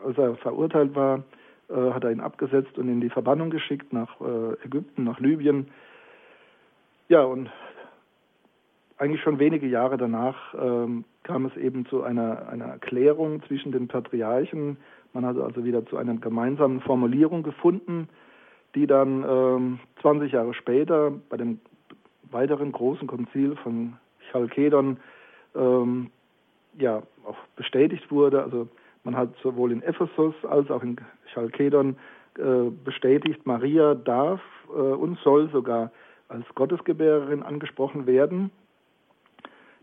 als 0.05 0.17
er 0.17 0.35
verurteilt 0.35 0.95
war, 0.95 1.23
äh, 1.69 1.91
hat 1.91 2.03
er 2.03 2.11
ihn 2.11 2.19
abgesetzt 2.19 2.77
und 2.77 2.87
in 2.87 3.01
die 3.01 3.09
Verbannung 3.09 3.49
geschickt 3.49 3.91
nach 3.91 4.19
äh, 4.21 4.65
Ägypten, 4.65 5.03
nach 5.03 5.19
Libyen. 5.19 5.67
Ja, 7.07 7.23
und 7.23 7.49
eigentlich 8.97 9.21
schon 9.21 9.39
wenige 9.39 9.67
Jahre 9.67 9.97
danach 9.97 10.53
ähm, 10.53 11.05
kam 11.29 11.45
es 11.45 11.55
eben 11.57 11.85
zu 11.85 12.01
einer, 12.01 12.49
einer 12.49 12.79
Klärung 12.79 13.43
zwischen 13.43 13.71
den 13.71 13.87
Patriarchen. 13.87 14.77
Man 15.13 15.27
hat 15.27 15.37
also 15.37 15.63
wieder 15.63 15.85
zu 15.85 15.95
einer 15.97 16.15
gemeinsamen 16.15 16.81
Formulierung 16.81 17.43
gefunden, 17.43 18.09
die 18.73 18.87
dann 18.87 19.23
ähm, 19.29 19.79
20 20.01 20.31
Jahre 20.31 20.55
später 20.55 21.11
bei 21.29 21.37
dem 21.37 21.59
weiteren 22.31 22.71
großen 22.71 23.07
Konzil 23.07 23.55
von 23.57 23.93
Chalkedon 24.31 24.97
ähm, 25.55 26.09
ja 26.79 27.03
auch 27.25 27.37
bestätigt 27.55 28.09
wurde. 28.09 28.41
Also 28.41 28.67
man 29.03 29.15
hat 29.15 29.29
sowohl 29.43 29.71
in 29.71 29.83
Ephesus 29.83 30.33
als 30.49 30.71
auch 30.71 30.81
in 30.81 30.95
Chalkedon 31.31 31.95
äh, 32.39 32.71
bestätigt, 32.83 33.45
Maria 33.45 33.93
darf 33.93 34.41
äh, 34.69 34.71
und 34.71 35.19
soll 35.19 35.47
sogar 35.51 35.91
als 36.27 36.45
Gottesgebärerin 36.55 37.43
angesprochen 37.43 38.07
werden. 38.07 38.49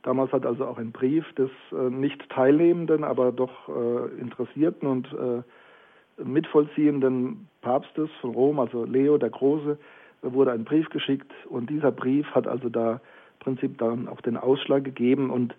Damals 0.06 0.30
hat 0.30 0.46
also 0.46 0.64
auch 0.66 0.78
ein 0.78 0.92
Brief 0.92 1.24
des 1.32 1.50
äh, 1.72 1.90
nicht 1.90 2.30
teilnehmenden, 2.30 3.02
aber 3.02 3.32
doch 3.32 3.68
äh, 3.68 4.20
interessierten 4.20 4.88
und 4.88 5.12
äh, 5.12 6.22
mitvollziehenden 6.22 7.48
Papstes 7.60 8.08
von 8.20 8.30
Rom, 8.30 8.60
also 8.60 8.84
Leo 8.84 9.18
der 9.18 9.30
Große, 9.30 9.76
wurde 10.22 10.52
ein 10.52 10.62
Brief 10.62 10.88
geschickt 10.90 11.32
und 11.48 11.70
dieser 11.70 11.90
Brief 11.90 12.24
hat 12.36 12.46
also 12.46 12.68
da 12.68 12.92
im 12.92 13.00
Prinzip 13.40 13.78
dann 13.78 14.06
auch 14.06 14.20
den 14.20 14.36
Ausschlag 14.36 14.84
gegeben 14.84 15.28
und 15.28 15.56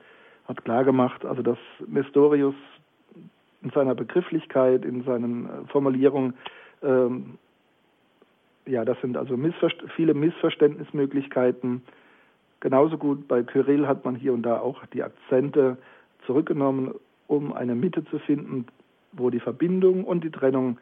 hat 0.48 0.64
klargemacht, 0.64 1.26
also 1.26 1.42
dass 1.42 1.58
Nestorius 1.86 2.56
in 3.64 3.72
seiner 3.72 3.96
Begrifflichkeit, 3.96 4.86
in 4.86 5.04
seinen 5.04 5.46
äh, 5.46 5.68
Formulierungen, 5.68 6.36
ähm, 6.84 7.38
ja, 8.66 8.86
das 8.86 8.98
sind 9.02 9.18
also 9.18 9.36
Missver 9.36 9.72
viele 9.98 10.14
Missverständnismöglichkeiten, 10.14 11.82
Genauso 12.60 12.98
gut 12.98 13.28
bei 13.28 13.44
Kyrill 13.44 13.88
hat 13.88 14.04
man 14.04 14.16
hier 14.16 14.34
und 14.34 14.44
da 14.44 14.60
auch 14.60 14.86
die 14.88 15.04
Akzente 15.04 15.78
zurückgenommen, 16.26 16.96
um 17.28 17.54
eine 17.54 17.76
Mitte 17.76 18.04
zu 18.06 18.20
finden, 18.20 18.66
wo 19.12 19.30
die 19.30 19.40
Verbindung 19.40 20.04
und 20.04 20.24
die 20.24 20.32
Trennung 20.32 20.78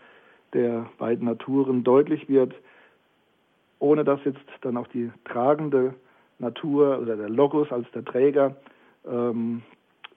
der 0.54 0.90
beiden 0.98 1.26
Naturen 1.26 1.84
deutlich 1.84 2.30
wird, 2.30 2.54
ohne 3.80 4.04
dass 4.04 4.24
jetzt 4.24 4.40
dann 4.62 4.78
auch 4.78 4.88
die 4.88 5.12
tragende 5.26 5.96
Natur 6.40 7.00
oder 7.00 7.18
der 7.18 7.30
Logos 7.30 7.72
als 7.72 7.90
der 7.92 8.06
Träger 8.06 8.56
ähm, 9.06 9.62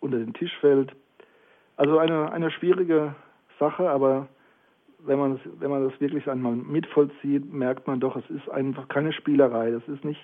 unter 0.01 0.19
den 0.19 0.35
Tisch 0.35 0.57
fällt. 0.61 0.93
Also 1.77 1.99
eine, 1.99 2.33
eine 2.33 2.51
schwierige 2.51 3.15
Sache, 3.59 3.89
aber 3.91 4.29
wenn 5.01 5.19
man, 5.19 5.35
das, 5.35 5.41
wenn 5.61 5.71
man 5.71 5.89
das 5.89 6.01
wirklich 6.01 6.29
einmal 6.29 6.55
mitvollzieht, 6.55 7.53
merkt 7.53 7.87
man 7.87 8.01
doch, 8.01 8.17
es 8.17 8.29
ist 8.31 8.49
einfach 8.49 8.89
keine 8.89 9.13
Spielerei. 9.13 9.71
Das 9.71 9.87
ist 9.89 10.05
nicht 10.05 10.21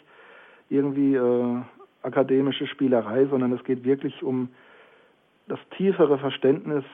irgendwie 0.68 1.14
äh, 1.14 1.62
akademische 2.02 2.66
Spielerei, 2.66 3.26
sondern 3.26 3.52
es 3.52 3.64
geht 3.64 3.84
wirklich 3.84 4.22
um 4.22 4.48
das 5.48 5.58
tiefere 5.76 6.18
Verständnis, 6.18 6.84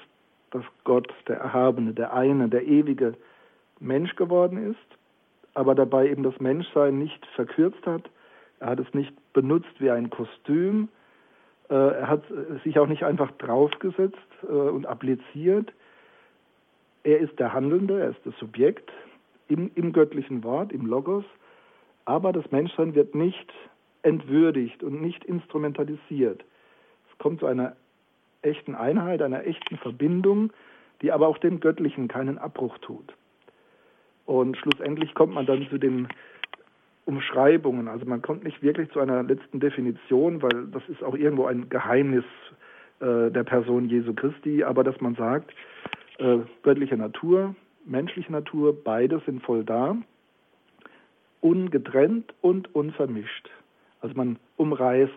dass 0.50 0.64
Gott, 0.84 1.12
der 1.28 1.38
Erhabene, 1.38 1.92
der 1.92 2.12
eine, 2.12 2.48
der 2.48 2.66
ewige 2.66 3.14
Mensch 3.78 4.16
geworden 4.16 4.70
ist, 4.70 4.98
aber 5.54 5.74
dabei 5.74 6.08
eben 6.08 6.22
das 6.22 6.38
Menschsein 6.40 6.98
nicht 6.98 7.24
verkürzt 7.34 7.84
hat. 7.86 8.10
Er 8.60 8.68
hat 8.68 8.80
es 8.80 8.92
nicht 8.94 9.14
benutzt 9.32 9.72
wie 9.78 9.90
ein 9.90 10.10
Kostüm. 10.10 10.88
Äh, 11.68 11.74
er 11.74 12.08
hat 12.08 12.22
sich 12.64 12.78
auch 12.78 12.86
nicht 12.86 13.04
einfach 13.04 13.30
draufgesetzt 13.32 14.18
äh, 14.42 14.52
und 14.52 14.86
appliziert. 14.86 15.72
Er 17.02 17.18
ist 17.18 17.38
der 17.38 17.52
Handelnde, 17.52 18.00
er 18.00 18.10
ist 18.10 18.20
das 18.24 18.36
Subjekt 18.38 18.90
im, 19.48 19.70
im 19.74 19.92
göttlichen 19.92 20.44
Wort, 20.44 20.72
im 20.72 20.86
Logos. 20.86 21.24
Aber 22.04 22.32
das 22.32 22.50
Menschsein 22.50 22.94
wird 22.94 23.14
nicht 23.14 23.52
entwürdigt 24.02 24.82
und 24.82 25.00
nicht 25.00 25.24
instrumentalisiert. 25.24 26.44
Es 27.10 27.18
kommt 27.18 27.40
zu 27.40 27.46
einer 27.46 27.76
echten 28.42 28.74
Einheit, 28.74 29.22
einer 29.22 29.46
echten 29.46 29.76
Verbindung, 29.76 30.52
die 31.02 31.12
aber 31.12 31.28
auch 31.28 31.38
dem 31.38 31.60
Göttlichen 31.60 32.08
keinen 32.08 32.38
Abbruch 32.38 32.78
tut. 32.78 33.14
Und 34.26 34.56
schlussendlich 34.56 35.14
kommt 35.14 35.34
man 35.34 35.46
dann 35.46 35.66
zu 35.68 35.78
den 35.78 36.08
Umschreibungen. 37.04 37.88
Also 37.88 38.06
man 38.06 38.22
kommt 38.22 38.44
nicht 38.44 38.62
wirklich 38.62 38.90
zu 38.90 39.00
einer 39.00 39.22
letzten 39.22 39.60
Definition, 39.60 40.42
weil 40.42 40.66
das 40.70 40.82
ist 40.88 41.02
auch 41.02 41.16
irgendwo 41.16 41.46
ein 41.46 41.68
Geheimnis 41.68 42.24
äh, 43.00 43.30
der 43.30 43.44
Person 43.44 43.88
Jesu 43.88 44.14
Christi, 44.14 44.62
aber 44.62 44.84
dass 44.84 45.00
man 45.00 45.14
sagt, 45.16 45.52
äh, 46.18 46.38
göttliche 46.62 46.96
Natur, 46.96 47.54
menschliche 47.84 48.30
Natur, 48.30 48.76
beide 48.84 49.20
sind 49.26 49.42
voll 49.42 49.64
da, 49.64 49.96
ungetrennt 51.40 52.34
und 52.40 52.74
unvermischt. 52.74 53.50
Also 54.00 54.14
man 54.16 54.38
umreißt 54.56 55.12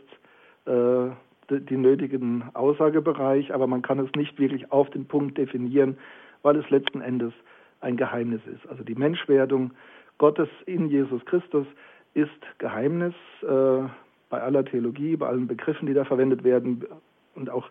äh, 0.66 1.10
die 1.50 1.78
nötigen 1.78 2.44
Aussagebereich, 2.54 3.54
aber 3.54 3.68
man 3.68 3.82
kann 3.82 4.00
es 4.00 4.12
nicht 4.16 4.40
wirklich 4.40 4.72
auf 4.72 4.90
den 4.90 5.06
Punkt 5.06 5.38
definieren, 5.38 5.98
weil 6.42 6.56
es 6.58 6.70
letzten 6.70 7.02
Endes 7.02 7.34
ein 7.82 7.98
Geheimnis 7.98 8.42
ist. 8.46 8.68
Also 8.70 8.84
die 8.84 8.96
Menschwerdung 8.96 9.72
Gottes 10.18 10.50
in 10.66 10.90
Jesus 10.90 11.24
Christus 11.26 11.68
ist 12.14 12.30
Geheimnis 12.60 13.14
äh, 13.42 13.84
bei 14.30 14.42
aller 14.42 14.64
Theologie, 14.64 15.16
bei 15.16 15.28
allen 15.28 15.48
Begriffen, 15.48 15.88
die 15.88 15.94
da 15.94 16.06
verwendet 16.06 16.44
werden 16.44 16.86
und 17.36 17.50
auch 17.50 17.70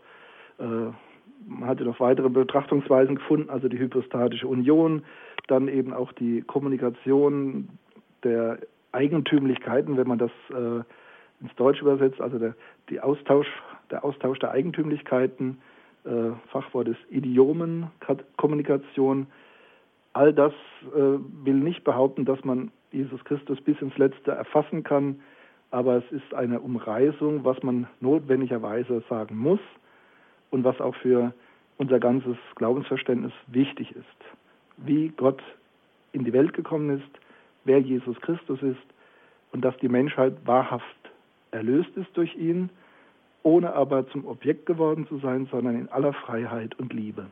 äh, 0.58 0.92
man 1.46 1.68
hatte 1.68 1.84
noch 1.84 2.00
weitere 2.00 2.28
Betrachtungsweisen 2.28 3.16
gefunden, 3.16 3.50
also 3.50 3.68
die 3.68 3.78
hypostatische 3.78 4.46
Union, 4.46 5.02
dann 5.48 5.68
eben 5.68 5.92
auch 5.92 6.12
die 6.12 6.42
Kommunikation 6.42 7.68
der 8.24 8.58
Eigentümlichkeiten, 8.92 9.96
wenn 9.96 10.08
man 10.08 10.18
das 10.18 10.30
äh, 10.50 10.82
ins 11.40 11.54
Deutsche 11.56 11.80
übersetzt, 11.82 12.20
also 12.20 12.38
der, 12.38 12.54
Austausch, 13.04 13.48
der 13.90 14.04
Austausch 14.04 14.38
der 14.38 14.52
Eigentümlichkeiten, 14.52 15.58
äh, 16.04 16.30
Fachwort 16.50 16.88
ist 16.88 17.00
Idiomenkommunikation. 17.10 19.26
All 20.12 20.32
das 20.32 20.52
äh, 20.94 21.18
will 21.44 21.54
nicht 21.54 21.84
behaupten, 21.84 22.24
dass 22.24 22.42
man 22.44 22.70
Jesus 22.90 23.24
Christus 23.24 23.60
bis 23.60 23.80
ins 23.80 23.96
Letzte 23.96 24.32
erfassen 24.32 24.82
kann, 24.82 25.20
aber 25.70 25.96
es 25.96 26.10
ist 26.12 26.34
eine 26.34 26.60
Umreißung, 26.60 27.44
was 27.44 27.62
man 27.62 27.86
notwendigerweise 28.00 29.02
sagen 29.08 29.38
muss 29.38 29.60
und 30.50 30.64
was 30.64 30.80
auch 30.80 30.96
für 30.96 31.32
unser 31.78 31.98
ganzes 31.98 32.36
Glaubensverständnis 32.56 33.32
wichtig 33.46 33.92
ist. 33.92 34.04
Wie 34.76 35.08
Gott 35.16 35.42
in 36.12 36.24
die 36.24 36.34
Welt 36.34 36.52
gekommen 36.52 36.98
ist, 36.98 37.21
wer 37.64 37.80
Jesus 37.80 38.20
Christus 38.20 38.62
ist 38.62 38.80
und 39.52 39.62
dass 39.64 39.76
die 39.78 39.88
Menschheit 39.88 40.34
wahrhaft 40.44 40.84
erlöst 41.50 41.90
ist 41.96 42.08
durch 42.14 42.34
ihn, 42.36 42.70
ohne 43.42 43.72
aber 43.74 44.08
zum 44.08 44.26
Objekt 44.26 44.66
geworden 44.66 45.06
zu 45.08 45.18
sein, 45.18 45.46
sondern 45.50 45.78
in 45.78 45.88
aller 45.88 46.12
Freiheit 46.12 46.78
und 46.78 46.92
Liebe. 46.92 47.26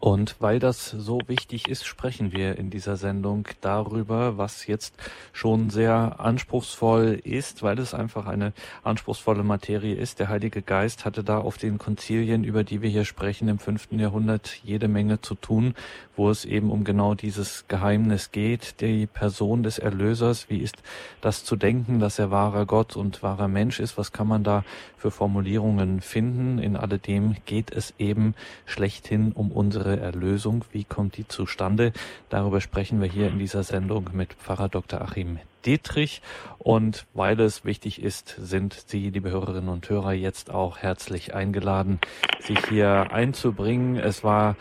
Und 0.00 0.36
weil 0.38 0.60
das 0.60 0.88
so 0.88 1.20
wichtig 1.26 1.68
ist, 1.68 1.84
sprechen 1.84 2.32
wir 2.32 2.56
in 2.56 2.70
dieser 2.70 2.96
Sendung 2.96 3.46
darüber, 3.60 4.38
was 4.38 4.66
jetzt 4.66 4.94
schon 5.34 5.68
sehr 5.68 6.20
anspruchsvoll 6.20 7.20
ist, 7.22 7.62
weil 7.62 7.78
es 7.78 7.92
einfach 7.92 8.26
eine 8.26 8.54
anspruchsvolle 8.82 9.42
Materie 9.42 9.94
ist. 9.94 10.18
Der 10.18 10.30
Heilige 10.30 10.62
Geist 10.62 11.04
hatte 11.04 11.22
da 11.22 11.36
auf 11.36 11.58
den 11.58 11.76
Konzilien, 11.76 12.44
über 12.44 12.64
die 12.64 12.80
wir 12.80 12.88
hier 12.88 13.04
sprechen, 13.04 13.48
im 13.48 13.58
fünften 13.58 13.98
Jahrhundert 13.98 14.60
jede 14.64 14.88
Menge 14.88 15.20
zu 15.20 15.34
tun, 15.34 15.74
wo 16.16 16.30
es 16.30 16.46
eben 16.46 16.70
um 16.70 16.82
genau 16.82 17.14
dieses 17.14 17.66
Geheimnis 17.68 18.32
geht, 18.32 18.80
die 18.80 19.06
Person 19.06 19.62
des 19.62 19.78
Erlösers. 19.78 20.48
Wie 20.48 20.60
ist 20.60 20.76
das 21.20 21.44
zu 21.44 21.56
denken, 21.56 22.00
dass 22.00 22.18
er 22.18 22.30
wahrer 22.30 22.64
Gott 22.64 22.96
und 22.96 23.22
wahrer 23.22 23.48
Mensch 23.48 23.78
ist? 23.80 23.98
Was 23.98 24.12
kann 24.12 24.28
man 24.28 24.44
da 24.44 24.64
für 24.96 25.10
Formulierungen 25.10 26.00
finden? 26.00 26.58
In 26.58 26.76
alledem 26.76 27.36
geht 27.44 27.70
es 27.70 27.92
eben 27.98 28.34
schlechthin 28.64 29.32
um 29.32 29.52
unsere 29.52 29.89
unsere 29.90 30.00
Erlösung? 30.00 30.64
Wie 30.72 30.84
kommt 30.84 31.16
die 31.16 31.26
zustande? 31.26 31.92
Darüber 32.28 32.60
sprechen 32.60 33.00
wir 33.00 33.08
hier 33.08 33.28
in 33.28 33.38
dieser 33.38 33.64
Sendung 33.64 34.10
mit 34.12 34.34
Pfarrer 34.34 34.68
Dr. 34.68 35.00
Achim 35.00 35.38
Dietrich. 35.66 36.22
Und 36.58 37.06
weil 37.12 37.40
es 37.40 37.64
wichtig 37.64 38.00
ist, 38.02 38.36
sind 38.38 38.84
Sie, 38.86 39.10
liebe 39.10 39.30
Hörerinnen 39.30 39.68
und 39.68 39.88
Hörer, 39.88 40.12
jetzt 40.12 40.50
auch 40.50 40.78
herzlich 40.78 41.34
eingeladen, 41.34 41.98
sich 42.40 42.58
hier 42.68 43.12
einzubringen. 43.12 43.96
Es 43.96 44.22
war 44.22 44.56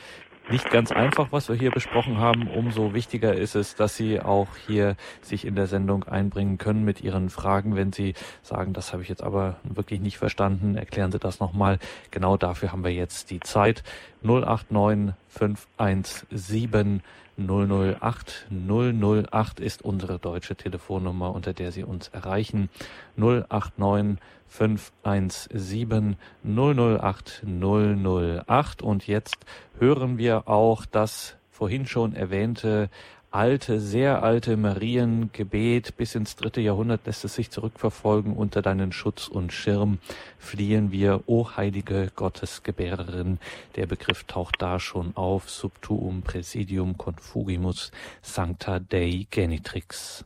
nicht 0.51 0.69
ganz 0.71 0.91
einfach, 0.91 1.31
was 1.31 1.49
wir 1.49 1.55
hier 1.55 1.71
besprochen 1.71 2.17
haben. 2.17 2.47
Umso 2.47 2.93
wichtiger 2.93 3.33
ist 3.33 3.55
es, 3.55 3.75
dass 3.75 3.95
Sie 3.95 4.19
auch 4.19 4.47
hier 4.67 4.95
sich 5.21 5.45
in 5.45 5.55
der 5.55 5.67
Sendung 5.67 6.03
einbringen 6.05 6.57
können 6.57 6.83
mit 6.83 7.01
Ihren 7.01 7.29
Fragen. 7.29 7.75
Wenn 7.75 7.93
Sie 7.93 8.13
sagen, 8.41 8.73
das 8.73 8.91
habe 8.91 9.03
ich 9.03 9.09
jetzt 9.09 9.23
aber 9.23 9.57
wirklich 9.63 9.99
nicht 9.99 10.17
verstanden, 10.17 10.75
erklären 10.75 11.11
Sie 11.11 11.19
das 11.19 11.39
nochmal. 11.39 11.79
Genau 12.11 12.37
dafür 12.37 12.71
haben 12.71 12.83
wir 12.83 12.93
jetzt 12.93 13.31
die 13.31 13.39
Zeit. 13.39 13.83
089 14.23 15.13
517 15.27 17.01
008 17.37 18.47
008 18.51 19.59
ist 19.59 19.81
unsere 19.81 20.19
deutsche 20.19 20.55
Telefonnummer, 20.55 21.33
unter 21.33 21.53
der 21.53 21.71
Sie 21.71 21.83
uns 21.83 22.09
erreichen. 22.09 22.69
089 23.15 24.17
517 24.49 26.17
008 26.43 27.43
008 27.45 28.81
und 28.81 29.07
jetzt 29.07 29.37
hören 29.77 30.17
wir 30.17 30.47
auch 30.47 30.85
das 30.85 31.35
vorhin 31.49 31.85
schon 31.87 32.15
erwähnte 32.15 32.89
alte, 33.31 33.79
sehr 33.79 34.23
alte 34.23 34.57
Mariengebet 34.57 35.97
bis 35.97 36.15
ins 36.15 36.35
dritte 36.35 36.61
Jahrhundert 36.61 37.05
lässt 37.05 37.23
es 37.25 37.35
sich 37.35 37.51
zurückverfolgen. 37.51 38.33
Unter 38.33 38.61
deinen 38.61 38.91
Schutz 38.91 39.27
und 39.27 39.53
Schirm 39.53 39.99
fliehen 40.37 40.91
wir, 40.91 41.23
o 41.27 41.55
heilige 41.55 42.11
Gottesgebärerin. 42.15 43.39
Der 43.75 43.85
Begriff 43.85 44.23
taucht 44.23 44.55
da 44.59 44.79
schon 44.79 45.15
auf. 45.15 45.49
Subtuum 45.49 46.21
Presidium 46.21 46.97
Confugimus 46.97 47.91
Sancta 48.21 48.79
Dei 48.79 49.27
Genitrix. 49.29 50.25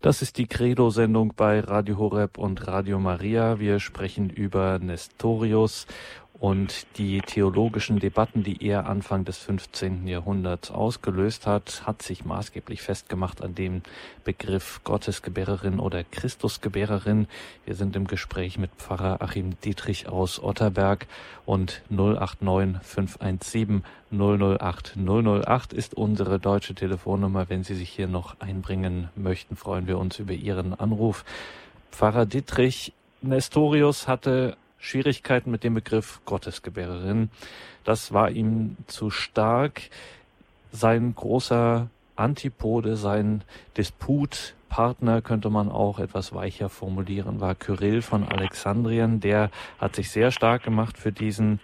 Das 0.00 0.22
ist 0.22 0.38
die 0.38 0.46
Credo-Sendung 0.48 1.34
bei 1.36 1.60
Radio 1.60 1.98
Horeb 1.98 2.38
und 2.38 2.66
Radio 2.66 2.98
Maria. 2.98 3.60
Wir 3.60 3.78
sprechen 3.78 4.30
über 4.30 4.80
Nestorius 4.80 5.86
Und 6.40 6.86
die 6.96 7.20
theologischen 7.20 7.98
Debatten, 7.98 8.42
die 8.42 8.66
er 8.66 8.86
Anfang 8.86 9.26
des 9.26 9.36
15. 9.36 10.08
Jahrhunderts 10.08 10.70
ausgelöst 10.70 11.46
hat, 11.46 11.86
hat 11.86 12.00
sich 12.00 12.24
maßgeblich 12.24 12.80
festgemacht 12.80 13.42
an 13.42 13.54
dem 13.54 13.82
Begriff 14.24 14.80
Gottesgebärerin 14.82 15.78
oder 15.78 16.02
Christusgebärerin. 16.02 17.28
Wir 17.66 17.74
sind 17.74 17.94
im 17.94 18.06
Gespräch 18.06 18.56
mit 18.56 18.70
Pfarrer 18.78 19.20
Achim 19.20 19.60
Dietrich 19.60 20.08
aus 20.08 20.42
Otterberg 20.42 21.08
und 21.44 21.82
089 21.90 22.82
517 22.84 23.84
008 24.10 24.96
008 24.96 25.72
ist 25.74 25.92
unsere 25.92 26.38
deutsche 26.38 26.74
Telefonnummer. 26.74 27.50
Wenn 27.50 27.64
Sie 27.64 27.74
sich 27.74 27.90
hier 27.90 28.08
noch 28.08 28.40
einbringen 28.40 29.10
möchten, 29.14 29.56
freuen 29.56 29.86
wir 29.86 29.98
uns 29.98 30.18
über 30.18 30.32
Ihren 30.32 30.72
Anruf. 30.72 31.26
Pfarrer 31.92 32.24
Dietrich 32.24 32.94
Nestorius 33.20 34.08
hatte 34.08 34.56
Schwierigkeiten 34.80 35.50
mit 35.50 35.62
dem 35.62 35.74
Begriff 35.74 36.20
Gottesgebärerin. 36.24 37.30
Das 37.84 38.12
war 38.12 38.30
ihm 38.30 38.76
zu 38.86 39.10
stark. 39.10 39.82
Sein 40.72 41.14
großer 41.14 41.88
Antipode, 42.16 42.96
sein 42.96 43.42
Disputpartner 43.76 45.20
könnte 45.20 45.50
man 45.50 45.70
auch 45.70 45.98
etwas 45.98 46.32
weicher 46.32 46.68
formulieren, 46.68 47.40
war 47.40 47.54
Kyrill 47.54 48.02
von 48.02 48.26
Alexandrien. 48.26 49.20
Der 49.20 49.50
hat 49.78 49.96
sich 49.96 50.10
sehr 50.10 50.30
stark 50.30 50.62
gemacht 50.62 50.96
für 50.96 51.12
diesen 51.12 51.60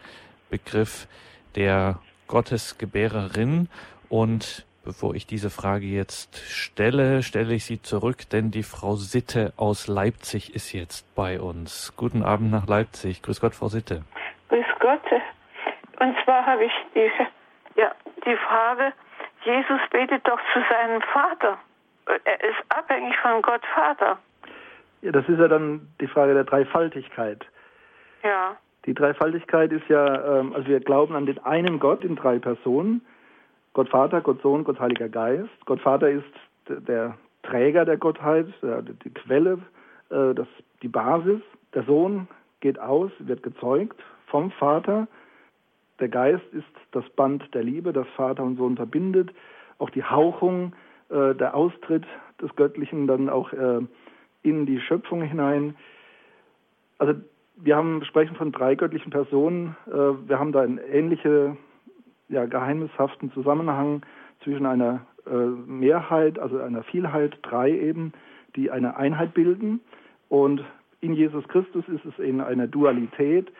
Begriff 0.51 1.09
der 1.55 2.01
Gottesgebärerin 2.27 3.69
und 4.09 4.66
Bevor 4.87 5.17
ich 5.17 5.27
diese 5.27 5.51
Frage 5.51 5.85
jetzt 5.85 6.37
stelle, 6.49 7.25
stelle 7.25 7.55
ich 7.55 7.65
sie 7.65 7.83
zurück, 7.83 8.31
denn 8.31 8.53
die 8.53 8.63
Frau 8.63 8.95
Sitte 8.95 9.53
aus 9.57 9.89
Leipzig 9.89 10.55
ist 10.55 10.73
jetzt 10.73 11.13
bei 11.17 11.41
uns. 11.41 11.93
Guten 11.97 12.23
Abend 12.23 12.53
nach 12.53 12.69
Leipzig. 12.69 13.21
Grüß 13.21 13.41
Gott, 13.41 13.57
Frau 13.57 13.67
Sitte. 13.67 14.05
Grüß 14.49 14.65
Gott. 14.79 15.03
Und 15.99 16.15
zwar 16.23 16.47
habe 16.47 16.67
ich 16.67 16.73
die, 16.95 17.11
ja, 17.75 17.91
die 18.25 18.37
Frage, 18.37 18.93
Jesus 19.43 19.81
betet 19.91 20.25
doch 20.29 20.39
zu 20.53 20.61
seinem 20.71 21.03
Vater. 21.13 21.59
Er 22.23 22.41
ist 22.45 22.63
abhängig 22.69 23.17
von 23.19 23.43
Gott 23.43 23.63
Vater. 23.75 24.19
Ja, 25.03 25.11
das 25.11 25.29
ist 25.29 25.41
ja 25.41 25.49
dann 25.49 25.89
die 26.01 26.07
Frage 26.07 26.33
der 26.35 26.45
Dreifaltigkeit. 26.45 27.45
Ja. 28.23 28.57
Die 28.85 28.95
Dreifaltigkeit 28.95 29.73
ist 29.73 29.89
ja, 29.89 30.39
ähm, 30.39 30.53
also 30.53 30.69
wir 30.69 30.79
glauben 30.79 31.17
an 31.17 31.27
den 31.27 31.45
einen 31.45 31.81
Gott 31.81 32.05
in 32.05 32.15
drei 32.15 32.39
Personen. 32.39 33.05
Gott 33.77 33.91
Vater, 33.91 34.23
Gott 34.23 34.41
Sohn, 34.41 34.65
Gott 34.65 34.81
Heiliger 34.81 35.11
Geist. 35.11 35.51
Gott 35.67 35.83
Vater 35.83 36.09
ist 36.09 36.25
der 36.67 37.15
Träger 37.43 37.85
der 37.85 37.99
Gottheit, 37.99 38.47
die 38.63 39.11
Quelle, 39.11 39.59
äh, 40.09 40.33
das, 40.33 40.49
die 40.81 40.89
Basis. 40.89 41.43
Der 41.75 41.83
Sohn 41.83 42.27
geht 42.61 42.79
aus, 42.81 43.11
wird 43.19 43.43
gezeugt 43.43 44.03
vom 44.29 44.51
Vater. 44.53 45.09
Der 46.01 46.09
Geist 46.09 46.47
ist 46.53 46.65
das 46.93 47.07
Band 47.17 47.53
der 47.53 47.65
Liebe, 47.65 47.93
das 47.93 48.07
Vater 48.17 48.45
und 48.45 48.57
Sohn 48.57 48.77
verbindet. 48.77 49.29
Auch 49.77 49.91
die 49.91 50.05
Hauchung, 50.05 50.73
äh, 51.11 51.35
der 51.35 51.55
Austritt 51.55 52.07
des 52.41 52.57
Göttlichen 52.57 53.07
dann 53.07 53.29
auch 53.29 53.53
äh, 53.53 53.81
in 54.43 54.65
die 54.65 54.81
Schöpfung 54.81 55.21
hinein. 55.21 55.77
Also 56.97 57.13
wir 57.57 57.77
haben, 57.77 58.03
sprechen 58.07 58.37
von 58.37 58.53
drei 58.53 58.75
göttlichen 58.75 59.11
Personen. 59.11 59.77
Wir 59.87 60.39
haben 60.39 60.53
da 60.53 60.61
eine 60.61 60.83
ähnliche 60.83 61.57
ja, 62.29 62.47
geheimnishaften 62.47 63.33
Zusammenhang 63.33 64.03
zwischen 64.43 64.67
einer 64.67 65.07
äh, 65.27 65.31
Mehrheit, 65.31 66.39
also 66.39 66.59
einer 66.59 66.83
Vielheit, 66.85 67.39
drei 67.43 67.71
eben, 67.71 68.13
die 68.55 68.71
eine 68.71 68.97
Einheit 68.97 69.35
bilden. 69.35 69.81
Und 70.29 70.65
in 71.01 71.15
Jesus 71.15 71.47
Christus 71.49 71.87
ist 71.89 72.05
es 72.05 72.19
in 72.19 72.41
einer 72.41 72.67
Dualität 72.67 73.53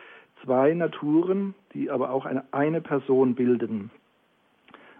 zwei 0.43 0.73
Naturen, 0.73 1.55
die 1.73 1.89
aber 1.89 2.11
auch 2.11 2.25
eine, 2.25 2.43
eine 2.51 2.81
Person 2.81 3.35
bilden. 3.35 3.89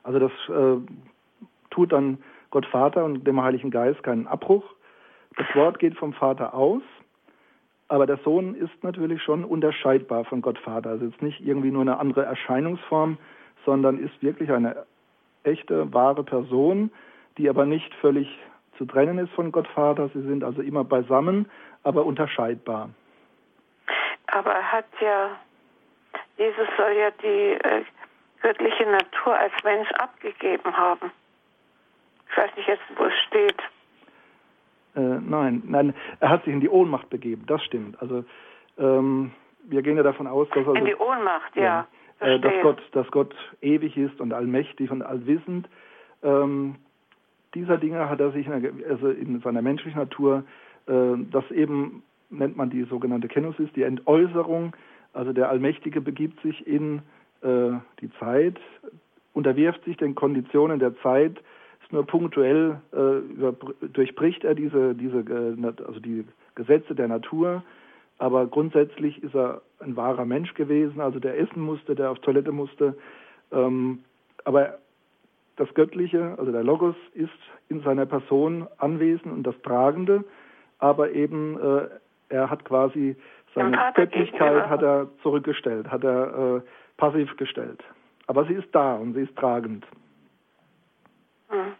Also 0.04 0.20
das 0.20 0.32
äh, 0.50 0.78
tut 1.70 1.92
dann 1.92 2.20
Gott 2.50 2.66
Vater 2.68 3.04
und 3.04 3.28
dem 3.28 3.42
Heiligen 3.42 3.72
Geist 3.72 4.02
keinen 4.04 4.28
Abbruch. 4.28 4.64
Das 5.36 5.48
Wort 5.54 5.80
geht 5.80 5.98
vom 5.98 6.14
Vater 6.14 6.54
aus, 6.54 6.82
aber 7.90 8.08
der 8.08 8.18
Sohn 8.24 8.56
ist 8.56 8.84
natürlich 8.84 9.22
schon 9.22 9.44
unterscheidbar 9.44 10.26
von 10.26 10.42
Gott 10.42 10.58
Vater. 10.60 10.92
Also 10.92 11.06
jetzt 11.06 11.22
nicht 11.22 11.42
irgendwie 11.42 11.72
nur 11.72 11.82
eine 11.82 12.00
andere 12.00 12.24
Erscheinungsform, 12.24 13.18
sondern 13.68 14.00
ist 14.00 14.24
wirklich 14.24 14.50
eine 14.50 14.86
echte, 15.44 15.94
wahre 15.94 16.24
Person, 16.24 16.90
die 17.38 17.50
aber 17.50 17.66
nicht 17.66 17.94
völlig 17.96 18.28
zu 18.78 18.86
trennen 18.86 19.18
ist 19.18 19.34
von 19.34 19.52
Gott 19.52 19.68
Vater. 19.68 20.10
Sie 20.14 20.22
sind 20.22 20.42
also 20.42 20.62
immer 20.62 20.86
beisammen, 20.86 21.52
aber 21.84 22.06
unterscheidbar. 22.06 22.90
Aber 24.28 24.52
er 24.52 24.72
hat 24.72 24.86
ja, 25.02 25.32
Jesus 26.38 26.68
soll 26.78 26.94
ja 26.94 27.12
die 27.22 27.60
äh, 27.62 27.84
göttliche 28.42 28.86
Natur 28.86 29.38
als 29.38 29.52
Mensch 29.66 29.92
abgegeben 30.00 30.78
haben. 30.78 31.12
Ich 32.32 32.38
weiß 32.38 32.56
nicht 32.56 32.70
jetzt, 32.70 32.84
wo 32.96 33.04
es 33.04 33.14
steht. 33.28 33.60
Äh, 34.96 35.20
nein, 35.28 35.62
nein, 35.66 35.94
er 36.22 36.30
hat 36.30 36.46
sich 36.46 36.54
in 36.54 36.62
die 36.62 36.70
Ohnmacht 36.70 37.10
begeben, 37.10 37.44
das 37.48 37.62
stimmt. 37.64 38.02
Also 38.02 38.24
ähm, 38.78 39.34
wir 39.64 39.82
gehen 39.82 39.98
ja 39.98 40.04
davon 40.04 40.28
aus, 40.28 40.48
dass 40.54 40.66
er. 40.66 40.76
In 40.76 40.86
die 40.86 40.96
Ohnmacht, 40.96 41.54
ja. 41.58 41.64
ja 41.64 41.88
äh, 42.20 42.40
dass, 42.40 42.54
Gott, 42.62 42.82
dass 42.92 43.08
Gott 43.12 43.36
ewig 43.62 43.98
ist 43.98 44.20
und 44.20 44.34
allmächtig 44.34 44.92
und 44.92 45.02
allwissend. 45.02 45.68
Ähm, 46.24 46.76
dieser 47.54 47.78
Dinge 47.78 48.10
hat 48.10 48.20
er 48.20 48.32
sich 48.32 48.48
in, 48.48 48.62
der, 48.62 48.72
also 48.90 49.10
in 49.10 49.40
seiner 49.42 49.62
menschlichen 49.62 50.00
Natur, 50.00 50.44
äh, 50.88 50.94
das 51.32 51.50
eben 51.52 52.04
nennt 52.30 52.58
man 52.58 52.70
die 52.70 52.84
sogenannte 52.84 53.28
Kenosis, 53.28 53.70
die 53.76 53.84
Entäußerung. 53.84 54.76
Also 55.14 55.34
der 55.34 55.50
Allmächtige 55.50 56.02
begibt 56.02 56.42
sich 56.42 56.66
in 56.68 57.02
äh, 57.42 57.72
die 58.02 58.12
Zeit, 58.20 58.60
unterwirft 59.34 59.84
sich 59.86 59.98
den 59.98 60.16
Konditionen 60.16 60.80
der 60.80 60.98
Zeit, 61.02 61.38
ist 61.84 61.94
nur 61.94 62.06
punktuell, 62.06 62.82
äh, 62.92 63.88
durchbricht 63.88 64.44
er 64.44 64.56
diese, 64.56 64.94
diese, 64.96 65.20
äh, 65.20 65.84
also 65.86 66.00
die 66.00 66.26
Gesetze 66.56 66.96
der 66.96 67.08
Natur, 67.08 67.64
aber 68.18 68.48
grundsätzlich 68.48 69.24
ist 69.24 69.36
er 69.36 69.62
ein 69.80 69.96
wahrer 69.96 70.26
Mensch 70.26 70.54
gewesen, 70.54 71.02
also 71.02 71.20
der 71.20 71.40
essen 71.40 71.62
musste, 71.62 71.96
der 71.96 72.12
auf 72.12 72.20
Toilette 72.20 72.52
musste. 72.52 72.98
Ähm, 73.52 74.04
aber 74.44 74.78
das 75.56 75.74
Göttliche, 75.74 76.36
also 76.38 76.52
der 76.52 76.64
Logos, 76.64 76.96
ist 77.14 77.30
in 77.70 77.82
seiner 77.82 78.06
Person 78.06 78.68
anwesend 78.78 79.34
und 79.34 79.44
das 79.44 79.60
Tragende, 79.62 80.24
aber 80.80 81.12
eben 81.12 81.60
äh, 81.60 81.88
er 82.30 82.50
hat 82.50 82.66
quasi 82.66 83.16
seine 83.56 83.92
Göttlichkeit 83.96 84.70
hat 84.70 84.84
er 84.84 85.08
zurückgestellt, 85.24 85.90
hat 85.90 86.04
er 86.04 86.58
äh, 86.58 86.62
passiv 86.98 87.36
gestellt. 87.38 87.84
Aber 88.28 88.46
sie 88.46 88.54
ist 88.54 88.68
da 88.74 88.96
und 88.96 89.14
sie 89.14 89.22
ist 89.22 89.36
tragend. 89.36 89.86
Hm. 91.50 91.74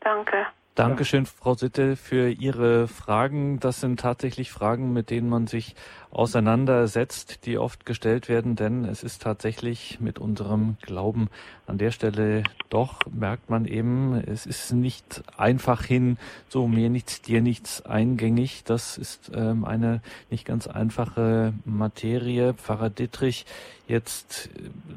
Danke. 0.00 0.46
Dankeschön, 0.78 1.26
Frau 1.26 1.54
Sitte, 1.54 1.96
für 1.96 2.30
Ihre 2.30 2.86
Fragen. 2.86 3.58
Das 3.58 3.80
sind 3.80 3.98
tatsächlich 3.98 4.52
Fragen, 4.52 4.92
mit 4.92 5.10
denen 5.10 5.28
man 5.28 5.48
sich 5.48 5.74
auseinandersetzt, 6.10 7.44
die 7.46 7.58
oft 7.58 7.84
gestellt 7.84 8.28
werden, 8.28 8.56
denn 8.56 8.84
es 8.84 9.02
ist 9.02 9.20
tatsächlich 9.22 9.98
mit 10.00 10.18
unserem 10.18 10.76
Glauben 10.80 11.28
an 11.66 11.78
der 11.78 11.90
Stelle 11.90 12.44
doch, 12.70 13.00
merkt 13.10 13.50
man 13.50 13.66
eben, 13.66 14.14
es 14.14 14.46
ist 14.46 14.72
nicht 14.72 15.22
einfach 15.36 15.84
hin, 15.84 16.16
so 16.48 16.66
mir 16.66 16.90
nichts, 16.90 17.22
dir 17.22 17.42
nichts 17.42 17.84
eingängig. 17.84 18.62
Das 18.64 18.96
ist 18.98 19.30
ähm, 19.34 19.64
eine 19.64 20.00
nicht 20.30 20.44
ganz 20.44 20.66
einfache 20.66 21.52
Materie. 21.64 22.54
Pfarrer 22.54 22.90
Dittrich, 22.90 23.46
jetzt 23.86 24.50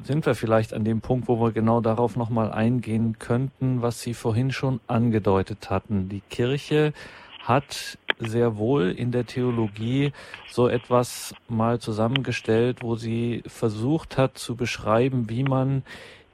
sind 0.04 0.24
wir 0.26 0.34
vielleicht 0.34 0.72
an 0.72 0.84
dem 0.84 1.00
Punkt, 1.00 1.28
wo 1.28 1.40
wir 1.40 1.52
genau 1.52 1.80
darauf 1.80 2.16
nochmal 2.16 2.52
eingehen 2.52 3.18
könnten, 3.18 3.82
was 3.82 4.00
Sie 4.00 4.14
vorhin 4.14 4.50
schon 4.50 4.80
angedeutet 4.86 5.70
hatten. 5.72 6.08
Die 6.08 6.20
Kirche 6.20 6.92
hat 7.42 7.98
sehr 8.18 8.56
wohl 8.56 8.90
in 8.90 9.10
der 9.10 9.26
Theologie 9.26 10.12
so 10.48 10.68
etwas 10.68 11.34
mal 11.48 11.80
zusammengestellt, 11.80 12.82
wo 12.82 12.94
sie 12.94 13.42
versucht 13.46 14.16
hat 14.16 14.38
zu 14.38 14.54
beschreiben, 14.54 15.28
wie 15.28 15.42
man 15.42 15.82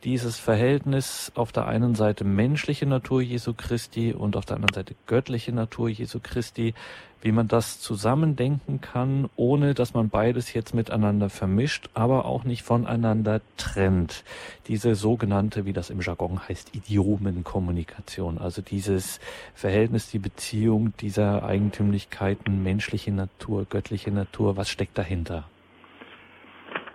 dieses 0.05 0.39
Verhältnis 0.39 1.33
auf 1.35 1.53
der 1.53 1.67
einen 1.67 1.95
Seite 1.95 2.25
menschliche 2.25 2.87
Natur 2.87 3.21
Jesu 3.21 3.53
Christi 3.55 4.13
und 4.13 4.37
auf 4.37 4.45
der 4.45 4.57
anderen 4.57 4.75
Seite 4.75 4.95
göttliche 5.07 5.53
Natur 5.53 5.89
Jesu 5.89 6.21
Christi, 6.23 6.75
wie 7.21 7.33
man 7.33 7.49
das 7.49 7.81
zusammendenken 7.81 8.81
kann, 8.81 9.29
ohne 9.35 9.75
dass 9.75 9.95
man 9.95 10.09
beides 10.09 10.55
jetzt 10.55 10.73
miteinander 10.73 11.31
vermischt, 11.31 11.91
aber 11.95 12.27
auch 12.27 12.45
nicht 12.45 12.63
voneinander 12.63 13.41
trennt. 13.57 14.23
Diese 14.69 14.95
sogenannte, 14.95 15.65
wie 15.65 15.73
das 15.73 15.91
im 15.91 16.01
Jargon 16.01 16.41
heißt, 16.49 16.77
Idiomenkommunikation, 16.77 18.39
also 18.39 18.63
dieses 18.63 19.19
Verhältnis, 19.55 20.11
die 20.11 20.21
Beziehung 20.21 20.93
dieser 21.01 21.43
Eigentümlichkeiten, 21.43 22.63
menschliche 22.63 23.11
Natur, 23.11 23.67
göttliche 23.69 24.13
Natur, 24.13 24.57
was 24.57 24.71
steckt 24.71 24.97
dahinter? 24.97 25.49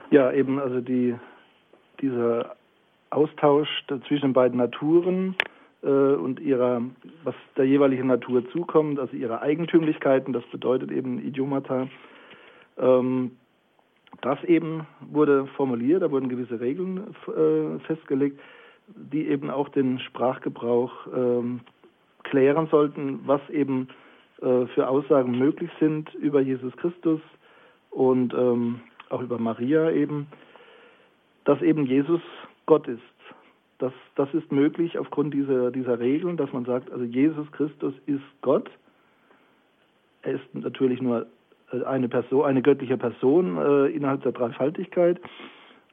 Ja, 0.09 0.31
eben 0.31 0.59
also 0.59 0.79
die, 0.79 1.15
diese 1.99 2.55
Austausch 3.13 3.69
zwischen 4.07 4.27
den 4.27 4.33
beiden 4.33 4.57
Naturen 4.57 5.35
äh, 5.83 5.87
und 5.87 6.39
ihrer, 6.39 6.81
was 7.23 7.35
der 7.57 7.65
jeweiligen 7.65 8.07
Natur 8.07 8.49
zukommt, 8.51 8.99
also 8.99 9.15
ihre 9.15 9.41
Eigentümlichkeiten, 9.41 10.33
das 10.33 10.43
bedeutet 10.51 10.91
eben 10.91 11.19
Idiomata. 11.19 11.87
Ähm, 12.77 13.31
das 14.21 14.43
eben 14.43 14.87
wurde 15.01 15.47
formuliert, 15.57 16.01
da 16.01 16.11
wurden 16.11 16.29
gewisse 16.29 16.59
Regeln 16.59 17.15
äh, 17.27 17.79
festgelegt, 17.85 18.39
die 18.87 19.27
eben 19.27 19.49
auch 19.49 19.69
den 19.69 19.99
Sprachgebrauch 19.99 20.91
ähm, 21.13 21.61
klären 22.23 22.67
sollten, 22.67 23.21
was 23.25 23.41
eben 23.49 23.87
äh, 24.41 24.65
für 24.67 24.87
Aussagen 24.87 25.37
möglich 25.37 25.69
sind 25.79 26.13
über 26.15 26.41
Jesus 26.41 26.75
Christus 26.77 27.21
und 27.89 28.33
ähm, 28.33 28.81
auch 29.09 29.21
über 29.21 29.37
Maria 29.37 29.91
eben, 29.91 30.27
dass 31.45 31.61
eben 31.61 31.85
Jesus 31.85 32.21
Gott 32.65 32.87
ist. 32.87 33.01
Das, 33.79 33.93
das 34.15 34.33
ist 34.33 34.51
möglich 34.51 34.97
aufgrund 34.97 35.33
dieser, 35.33 35.71
dieser 35.71 35.99
Regeln, 35.99 36.37
dass 36.37 36.53
man 36.53 36.65
sagt, 36.65 36.91
also 36.91 37.03
Jesus 37.03 37.51
Christus 37.51 37.93
ist 38.05 38.23
Gott. 38.41 38.69
Er 40.21 40.33
ist 40.35 40.55
natürlich 40.55 41.01
nur 41.01 41.25
äh, 41.71 41.83
eine 41.83 42.07
Person, 42.07 42.45
eine 42.45 42.61
göttliche 42.61 42.97
Person 42.97 43.57
äh, 43.57 43.87
innerhalb 43.87 44.23
der 44.23 44.31
Dreifaltigkeit, 44.31 45.19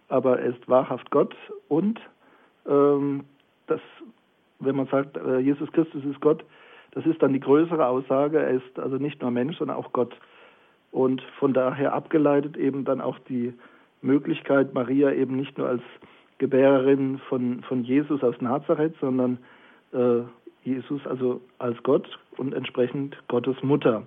aber 0.08 0.38
er 0.38 0.50
ist 0.50 0.68
wahrhaft 0.68 1.10
Gott 1.10 1.34
und 1.68 2.00
ähm, 2.66 3.24
das, 3.66 3.80
wenn 4.60 4.76
man 4.76 4.86
sagt, 4.86 5.16
äh, 5.16 5.38
Jesus 5.38 5.70
Christus 5.72 6.04
ist 6.04 6.20
Gott, 6.20 6.44
das 6.92 7.06
ist 7.06 7.22
dann 7.22 7.32
die 7.32 7.40
größere 7.40 7.86
Aussage. 7.86 8.38
Er 8.38 8.50
ist 8.50 8.78
also 8.78 8.96
nicht 8.96 9.22
nur 9.22 9.30
Mensch, 9.30 9.56
sondern 9.58 9.76
auch 9.76 9.92
Gott. 9.92 10.14
Und 10.90 11.22
von 11.38 11.52
daher 11.52 11.92
abgeleitet 11.92 12.56
eben 12.56 12.84
dann 12.84 13.00
auch 13.00 13.18
die 13.20 13.54
Möglichkeit, 14.02 14.74
Maria 14.74 15.12
eben 15.12 15.36
nicht 15.36 15.56
nur 15.56 15.68
als 15.68 15.82
Gebärerin 16.40 17.18
von, 17.28 17.62
von 17.62 17.84
Jesus 17.84 18.24
aus 18.24 18.34
Nazareth, 18.40 18.94
sondern 19.00 19.38
äh, 19.92 20.22
Jesus 20.64 21.06
also 21.06 21.42
als 21.58 21.80
Gott 21.82 22.18
und 22.38 22.54
entsprechend 22.54 23.16
Gottes 23.28 23.62
Mutter. 23.62 24.06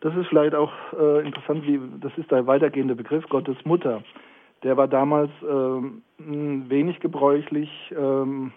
Das 0.00 0.14
ist 0.16 0.26
vielleicht 0.28 0.54
auch 0.54 0.72
äh, 0.92 1.26
interessant, 1.26 1.66
wie 1.66 1.80
das 2.00 2.12
ist 2.18 2.30
der 2.30 2.46
weitergehende 2.46 2.94
Begriff 2.94 3.26
Gottes 3.28 3.56
Mutter. 3.64 4.02
Der 4.62 4.76
war 4.76 4.86
damals 4.86 5.30
ähm, 5.48 6.02
wenig 6.18 7.00
gebräuchlich, 7.00 7.70
ähm, 7.96 8.52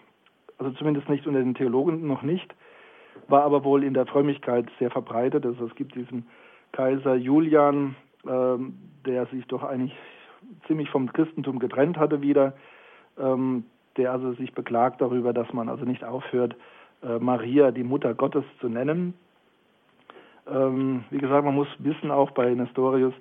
also 0.58 0.72
zumindest 0.74 1.08
nicht 1.08 1.26
unter 1.26 1.40
den 1.40 1.56
Theologen 1.56 2.06
noch 2.06 2.22
nicht, 2.22 2.54
war 3.28 3.44
aber 3.44 3.64
wohl 3.64 3.84
in 3.84 3.94
der 3.94 4.06
Frömmigkeit 4.08 4.66
sehr 4.78 4.92
verbreitet. 4.92 5.46
Also 5.46 5.66
es 5.66 5.76
gibt 5.76 5.96
diesen 5.96 6.28
Kaiser 6.74 7.16
Julian, 7.16 7.96
ähm, 8.28 8.74
der 9.06 9.26
sich 9.28 9.46
doch 9.48 9.64
eigentlich 9.64 9.94
ziemlich 10.68 10.90
vom 10.90 11.12
Christentum 11.12 11.60
getrennt 11.60 11.98
hatte 11.98 12.22
wieder, 12.22 12.54
ähm, 13.18 13.66
der 13.98 14.12
also 14.12 14.34
sich 14.34 14.54
beklagt 14.54 15.02
darüber, 15.02 15.34
dass 15.34 15.52
man 15.54 15.70
also 15.70 15.86
nicht 15.86 16.04
aufhört, 16.04 16.56
äh, 17.04 17.20
Maria 17.20 17.72
die 17.72 17.84
Mutter 17.84 18.14
Gottes 18.14 18.44
zu 18.60 18.68
nennen. 18.68 19.14
Ähm, 20.48 21.06
wie 21.10 21.18
gesagt, 21.18 21.46
man 21.46 21.56
muss 21.56 21.68
wissen 21.80 22.12
auch 22.12 22.32
bei 22.32 22.54
Nestorius, 22.54 23.14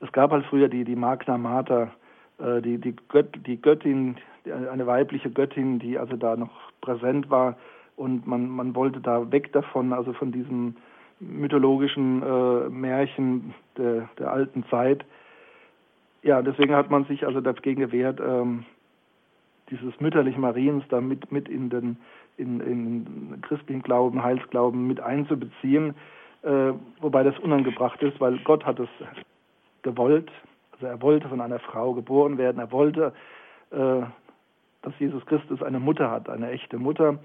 es 0.00 0.10
gab 0.12 0.32
halt 0.32 0.44
früher 0.46 0.68
die, 0.68 0.84
die 0.84 0.96
Magna 0.96 1.38
Mater, 1.38 1.92
äh, 2.38 2.60
die, 2.60 2.78
die, 2.78 2.94
Gött, 3.08 3.28
die 3.46 3.60
Göttin, 3.60 4.16
eine 4.44 4.86
weibliche 4.86 5.30
Göttin, 5.30 5.78
die 5.78 5.98
also 5.98 6.16
da 6.16 6.36
noch 6.36 6.50
präsent 6.80 7.30
war 7.30 7.56
und 7.96 8.26
man, 8.26 8.48
man 8.48 8.74
wollte 8.74 9.00
da 9.00 9.30
weg 9.30 9.52
davon, 9.52 9.92
also 9.92 10.12
von 10.12 10.32
diesem 10.32 10.76
mythologischen 11.20 12.22
äh, 12.22 12.68
Märchen 12.68 13.54
der, 13.76 14.08
der 14.18 14.32
alten 14.32 14.64
Zeit. 14.70 15.04
Ja, 16.22 16.42
deswegen 16.42 16.74
hat 16.74 16.90
man 16.90 17.04
sich 17.06 17.26
also 17.26 17.40
dagegen 17.40 17.80
gewehrt, 17.80 18.20
ähm, 18.20 18.64
dieses 19.70 19.98
mütterliche 20.00 20.38
Mariens 20.38 20.84
da 20.88 21.00
mit, 21.00 21.32
mit 21.32 21.48
in 21.48 21.70
den 21.70 21.96
in, 22.36 22.60
in 22.60 23.40
christlichen 23.42 23.82
Glauben, 23.82 24.22
Heilsglauben 24.22 24.86
mit 24.86 25.00
einzubeziehen, 25.00 25.94
äh, 26.42 26.72
wobei 27.00 27.22
das 27.22 27.38
unangebracht 27.38 28.02
ist, 28.02 28.20
weil 28.20 28.38
Gott 28.38 28.64
hat 28.64 28.80
es 28.80 28.88
gewollt, 29.82 30.30
also 30.72 30.86
er 30.86 31.00
wollte 31.02 31.28
von 31.28 31.40
einer 31.40 31.58
Frau 31.58 31.94
geboren 31.94 32.38
werden, 32.38 32.58
er 32.58 32.72
wollte, 32.72 33.12
äh, 33.70 34.02
dass 34.82 34.98
Jesus 34.98 35.24
Christus 35.26 35.62
eine 35.62 35.78
Mutter 35.78 36.10
hat, 36.10 36.28
eine 36.28 36.50
echte 36.50 36.78
Mutter. 36.78 37.18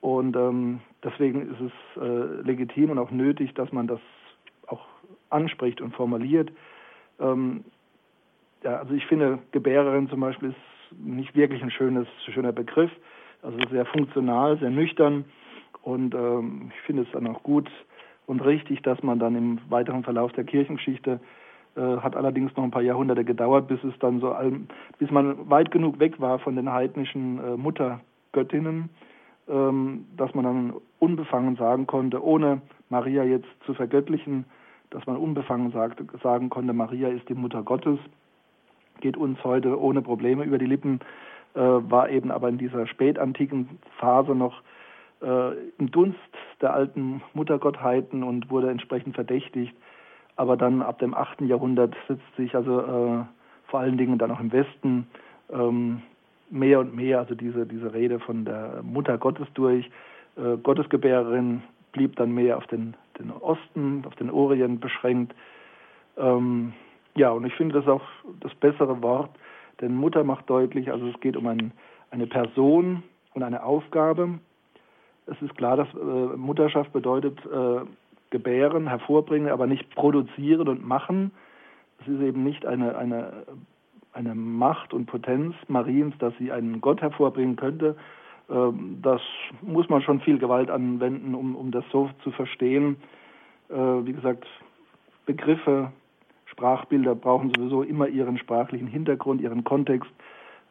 Und 0.00 0.36
ähm, 0.36 0.80
deswegen 1.02 1.50
ist 1.50 1.60
es 1.60 2.02
äh, 2.02 2.42
legitim 2.42 2.90
und 2.90 2.98
auch 2.98 3.10
nötig, 3.10 3.54
dass 3.54 3.72
man 3.72 3.86
das 3.86 4.00
auch 4.66 4.84
anspricht 5.30 5.80
und 5.80 5.94
formuliert. 5.94 6.50
Ähm, 7.18 7.64
ja, 8.64 8.78
also 8.78 8.94
ich 8.94 9.06
finde, 9.06 9.38
Gebärerin 9.52 10.08
zum 10.08 10.20
Beispiel 10.20 10.50
ist 10.50 10.98
nicht 10.98 11.34
wirklich 11.36 11.62
ein 11.62 11.70
schönes, 11.70 12.08
schöner 12.32 12.52
Begriff. 12.52 12.90
Also 13.42 13.58
sehr 13.70 13.84
funktional, 13.86 14.58
sehr 14.58 14.70
nüchtern. 14.70 15.24
Und 15.82 16.14
ähm, 16.14 16.72
ich 16.74 16.80
finde 16.82 17.02
es 17.02 17.08
dann 17.12 17.26
auch 17.26 17.42
gut 17.42 17.70
und 18.26 18.44
richtig, 18.44 18.82
dass 18.82 19.02
man 19.02 19.18
dann 19.18 19.36
im 19.36 19.58
weiteren 19.68 20.02
Verlauf 20.02 20.32
der 20.32 20.44
Kirchengeschichte 20.44 21.20
äh, 21.76 21.80
hat 21.98 22.16
allerdings 22.16 22.56
noch 22.56 22.64
ein 22.64 22.70
paar 22.70 22.82
Jahrhunderte 22.82 23.24
gedauert, 23.24 23.68
bis 23.68 23.84
es 23.84 23.92
dann 23.98 24.20
so, 24.20 24.34
bis 24.98 25.10
man 25.10 25.50
weit 25.50 25.70
genug 25.70 26.00
weg 26.00 26.18
war 26.20 26.38
von 26.38 26.56
den 26.56 26.72
heidnischen 26.72 27.38
äh, 27.38 27.56
Muttergöttinnen 27.58 28.88
ähm, 29.48 30.06
dass 30.16 30.34
man 30.34 30.44
dann 30.44 30.74
unbefangen 30.98 31.56
sagen 31.56 31.86
konnte, 31.86 32.22
ohne 32.24 32.62
Maria 32.88 33.24
jetzt 33.24 33.48
zu 33.66 33.74
vergöttlichen, 33.74 34.46
dass 34.90 35.06
man 35.06 35.16
unbefangen 35.16 35.70
sagte, 35.72 36.06
sagen 36.22 36.50
konnte, 36.50 36.72
Maria 36.72 37.08
ist 37.08 37.28
die 37.28 37.34
Mutter 37.34 37.62
Gottes, 37.62 37.98
geht 39.00 39.16
uns 39.16 39.42
heute 39.44 39.80
ohne 39.80 40.02
Probleme 40.02 40.44
über 40.44 40.58
die 40.58 40.66
Lippen, 40.66 41.00
äh, 41.54 41.60
war 41.60 42.10
eben 42.10 42.30
aber 42.30 42.48
in 42.48 42.58
dieser 42.58 42.86
spätantiken 42.86 43.78
Phase 43.98 44.34
noch 44.34 44.62
äh, 45.22 45.52
im 45.78 45.90
Dunst 45.90 46.18
der 46.60 46.74
alten 46.74 47.22
Muttergottheiten 47.32 48.22
und 48.22 48.50
wurde 48.50 48.70
entsprechend 48.70 49.14
verdächtigt. 49.14 49.74
Aber 50.36 50.56
dann 50.56 50.82
ab 50.82 50.98
dem 50.98 51.14
8. 51.14 51.42
Jahrhundert 51.42 51.94
setzt 52.08 52.36
sich 52.36 52.54
also 52.54 52.80
äh, 52.80 53.24
vor 53.68 53.80
allen 53.80 53.96
Dingen 53.96 54.18
dann 54.18 54.30
auch 54.30 54.40
im 54.40 54.52
Westen 54.52 55.06
ähm, 55.52 56.02
mehr 56.50 56.80
und 56.80 56.94
mehr, 56.94 57.20
also 57.20 57.34
diese, 57.34 57.66
diese 57.66 57.92
Rede 57.92 58.20
von 58.20 58.44
der 58.44 58.82
Mutter 58.82 59.18
Gottes 59.18 59.46
durch. 59.54 59.90
Äh, 60.36 60.56
Gottesgebärerin 60.62 61.62
blieb 61.92 62.16
dann 62.16 62.32
mehr 62.32 62.56
auf 62.56 62.66
den, 62.66 62.94
den 63.18 63.30
Osten, 63.30 64.04
auf 64.06 64.14
den 64.16 64.30
Orient 64.30 64.80
beschränkt. 64.80 65.34
Ähm, 66.16 66.72
ja, 67.16 67.30
und 67.30 67.44
ich 67.46 67.54
finde 67.54 67.80
das 67.80 67.88
auch 67.88 68.02
das 68.40 68.54
bessere 68.56 69.02
Wort, 69.02 69.30
denn 69.80 69.94
Mutter 69.94 70.24
macht 70.24 70.48
deutlich, 70.48 70.90
also 70.90 71.06
es 71.08 71.20
geht 71.20 71.36
um 71.36 71.46
ein, 71.46 71.72
eine 72.10 72.26
Person 72.26 73.02
und 73.34 73.42
eine 73.42 73.62
Aufgabe. 73.62 74.38
Es 75.26 75.40
ist 75.40 75.56
klar, 75.56 75.76
dass 75.76 75.88
äh, 75.94 76.36
Mutterschaft 76.36 76.92
bedeutet 76.92 77.38
äh, 77.46 77.80
gebären, 78.30 78.88
hervorbringen, 78.88 79.50
aber 79.50 79.66
nicht 79.66 79.94
produzieren 79.94 80.68
und 80.68 80.86
machen. 80.86 81.30
Es 82.00 82.08
ist 82.08 82.20
eben 82.20 82.44
nicht 82.44 82.66
eine, 82.66 82.96
eine 82.96 83.44
eine 84.14 84.34
Macht 84.34 84.94
und 84.94 85.06
Potenz 85.06 85.54
Mariens, 85.68 86.14
dass 86.18 86.32
sie 86.38 86.52
einen 86.52 86.80
Gott 86.80 87.02
hervorbringen 87.02 87.56
könnte. 87.56 87.96
Ähm, 88.48 88.98
das 89.02 89.20
muss 89.60 89.88
man 89.88 90.02
schon 90.02 90.20
viel 90.20 90.38
Gewalt 90.38 90.70
anwenden, 90.70 91.34
um, 91.34 91.56
um 91.56 91.70
das 91.70 91.84
so 91.90 92.08
zu 92.22 92.30
verstehen. 92.30 92.96
Äh, 93.68 93.74
wie 93.74 94.12
gesagt, 94.12 94.46
Begriffe, 95.26 95.92
Sprachbilder 96.54 97.16
brauchen 97.16 97.52
sowieso 97.54 97.82
immer 97.82 98.06
ihren 98.06 98.38
sprachlichen 98.38 98.86
Hintergrund, 98.86 99.40
ihren 99.40 99.64
Kontext. 99.64 100.10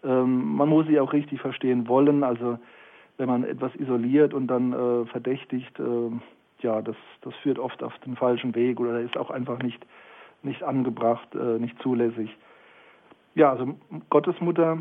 Ähm, 0.04 0.56
man 0.56 0.70
muss 0.70 0.88
sie 0.88 1.00
auch 1.00 1.12
richtig 1.12 1.42
verstehen 1.42 1.88
wollen. 1.90 2.24
Also 2.24 2.58
wenn 3.18 3.28
man 3.28 3.44
etwas 3.44 3.76
isoliert 3.76 4.34
und 4.34 4.48
dann 4.48 4.72
äh, 4.72 5.06
verdächtigt, 5.08 5.78
äh, 5.80 6.10
ja, 6.60 6.82
das, 6.82 6.96
das 7.22 7.36
führt 7.44 7.60
oft 7.60 7.84
auf 7.84 7.94
den 8.06 8.16
falschen 8.16 8.56
Weg 8.56 8.80
oder 8.80 9.02
ist 9.02 9.18
auch 9.18 9.30
einfach 9.30 9.60
nicht, 9.62 9.86
nicht 10.44 10.64
angebracht, 10.64 11.36
nicht 11.36 11.78
zulässig. 11.82 12.36
Ja, 13.36 13.52
also 13.52 13.76
Gottesmutter 14.10 14.80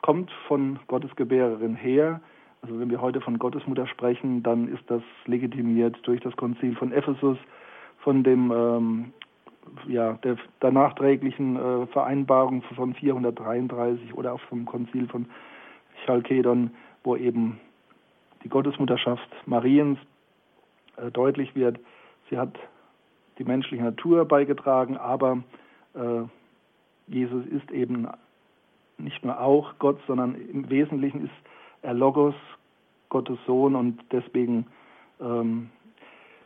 kommt 0.00 0.30
von 0.48 0.78
Gottesgebärerin 0.86 1.74
her. 1.74 2.20
Also 2.62 2.78
wenn 2.78 2.90
wir 2.90 3.00
heute 3.02 3.20
von 3.20 3.38
Gottesmutter 3.38 3.86
sprechen, 3.86 4.42
dann 4.42 4.68
ist 4.68 4.84
das 4.86 5.02
legitimiert 5.26 5.98
durch 6.04 6.20
das 6.20 6.34
Konzil 6.36 6.76
von 6.76 6.92
Ephesus, 6.92 7.36
von 7.98 8.22
dem 8.22 8.50
ähm, 8.50 9.12
ja, 9.86 10.14
der, 10.24 10.36
der 10.60 10.72
nachträglichen 10.72 11.56
äh, 11.56 11.86
Vereinbarung 11.88 12.62
von 12.74 12.94
433 12.94 14.14
oder 14.14 14.32
auch 14.34 14.40
vom 14.42 14.64
Konzil 14.64 15.08
von 15.08 15.26
Chalkedon, 16.04 16.70
wo 17.04 17.16
eben 17.16 17.60
die 18.44 18.48
Gottesmutterschaft 18.48 19.28
Mariens 19.46 19.98
äh, 20.96 21.10
deutlich 21.10 21.54
wird. 21.54 21.78
Sie 22.30 22.38
hat 22.38 22.58
die 23.38 23.44
menschliche 23.44 23.82
Natur 23.82 24.24
beigetragen, 24.24 24.96
aber 24.96 25.42
äh, 25.94 26.22
Jesus 27.06 27.46
ist 27.46 27.70
eben 27.70 28.08
nicht 28.98 29.24
nur 29.24 29.40
auch 29.40 29.74
Gott, 29.78 29.98
sondern 30.06 30.34
im 30.34 30.68
Wesentlichen 30.70 31.24
ist 31.24 31.34
er 31.82 31.94
Logos, 31.94 32.34
Gottes 33.08 33.38
Sohn 33.46 33.74
und 33.74 34.00
deswegen, 34.10 34.66
ähm, 35.20 35.70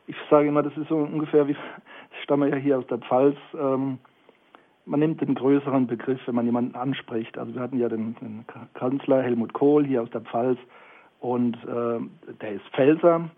ich 0.07 0.17
sage 0.31 0.49
immer, 0.49 0.63
das 0.63 0.77
ist 0.77 0.89
so 0.89 0.97
ungefähr 0.97 1.47
wie, 1.47 1.57
stamme 2.27 2.51
ja 2.51 2.57
hier 2.57 2.79
aus 2.79 2.87
der 2.89 2.99
Pfalz, 2.99 3.37
ähm, 3.55 3.99
man 4.85 5.01
nimmt 5.01 5.21
den 5.21 5.37
größeren 5.37 5.87
Begriff, 5.87 6.21
wenn 6.27 6.35
man 6.35 6.45
jemanden 6.45 6.75
anspricht. 6.75 7.39
Also 7.39 7.55
wir 7.55 7.63
hatten 7.63 7.79
ja 7.79 7.89
den, 7.89 8.17
den 8.21 8.45
Kanzler 8.75 9.23
Helmut 9.23 9.53
Kohl 9.53 9.87
hier 9.87 10.03
aus 10.03 10.11
der 10.11 10.23
Pfalz 10.23 10.59
und 11.21 11.57
äh, 11.65 12.01
der 12.41 12.53
ist 12.53 12.67
Pfälzer 12.75 13.31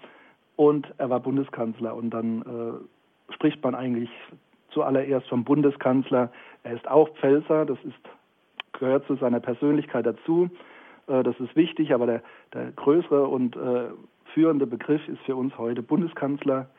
und 0.56 0.86
er 0.96 1.10
war 1.10 1.20
Bundeskanzler 1.20 1.94
und 1.94 2.10
dann 2.10 2.42
äh, 2.42 3.34
spricht 3.34 3.62
man 3.62 3.74
eigentlich 3.74 4.10
zuallererst 4.70 5.28
vom 5.28 5.44
Bundeskanzler. 5.44 6.30
Er 6.62 6.72
ist 6.72 6.88
auch 6.88 7.10
Pfälzer, 7.16 7.66
das 7.66 7.78
ist, 7.84 8.00
gehört 8.72 9.06
zu 9.06 9.16
seiner 9.16 9.40
Persönlichkeit 9.40 10.06
dazu. 10.06 10.48
Äh, 11.08 11.22
das 11.22 11.38
ist 11.40 11.54
wichtig, 11.56 11.92
aber 11.92 12.06
der, 12.06 12.22
der 12.54 12.72
größere 12.72 13.26
und 13.26 13.54
äh, 13.54 13.88
führende 14.32 14.66
Begriff 14.66 15.06
ist 15.08 15.20
für 15.26 15.36
uns 15.36 15.56
heute 15.58 15.82
Bundeskanzler. 15.82 16.70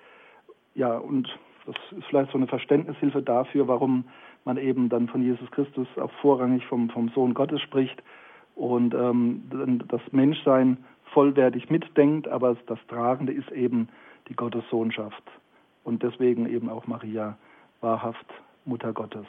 Ja, 0.74 0.98
und 0.98 1.30
das 1.72 1.98
ist 1.98 2.06
vielleicht 2.08 2.32
so 2.32 2.38
eine 2.38 2.48
Verständnishilfe 2.48 3.22
dafür, 3.22 3.68
warum 3.68 4.06
man 4.44 4.58
eben 4.58 4.90
dann 4.90 5.08
von 5.08 5.22
Jesus 5.22 5.50
Christus 5.52 5.88
auch 5.98 6.12
vorrangig 6.22 6.66
vom, 6.66 6.90
vom 6.90 7.10
Sohn 7.10 7.34
Gottes 7.34 7.62
spricht 7.62 8.02
und 8.56 8.94
ähm, 8.96 9.44
das 9.88 10.02
Menschsein 10.12 10.78
vollwertig 11.14 11.70
mitdenkt, 11.70 12.28
aber 12.28 12.56
das 12.66 12.80
Tragende 12.88 13.34
ist 13.34 13.52
eben 13.52 13.88
die 14.28 14.36
Gottessohnschaft 14.36 15.24
und 15.84 16.02
deswegen 16.02 16.48
eben 16.48 16.70
auch 16.70 16.88
Maria 16.88 17.38
wahrhaft 17.82 18.26
Mutter 18.66 18.92
Gottes. 18.94 19.26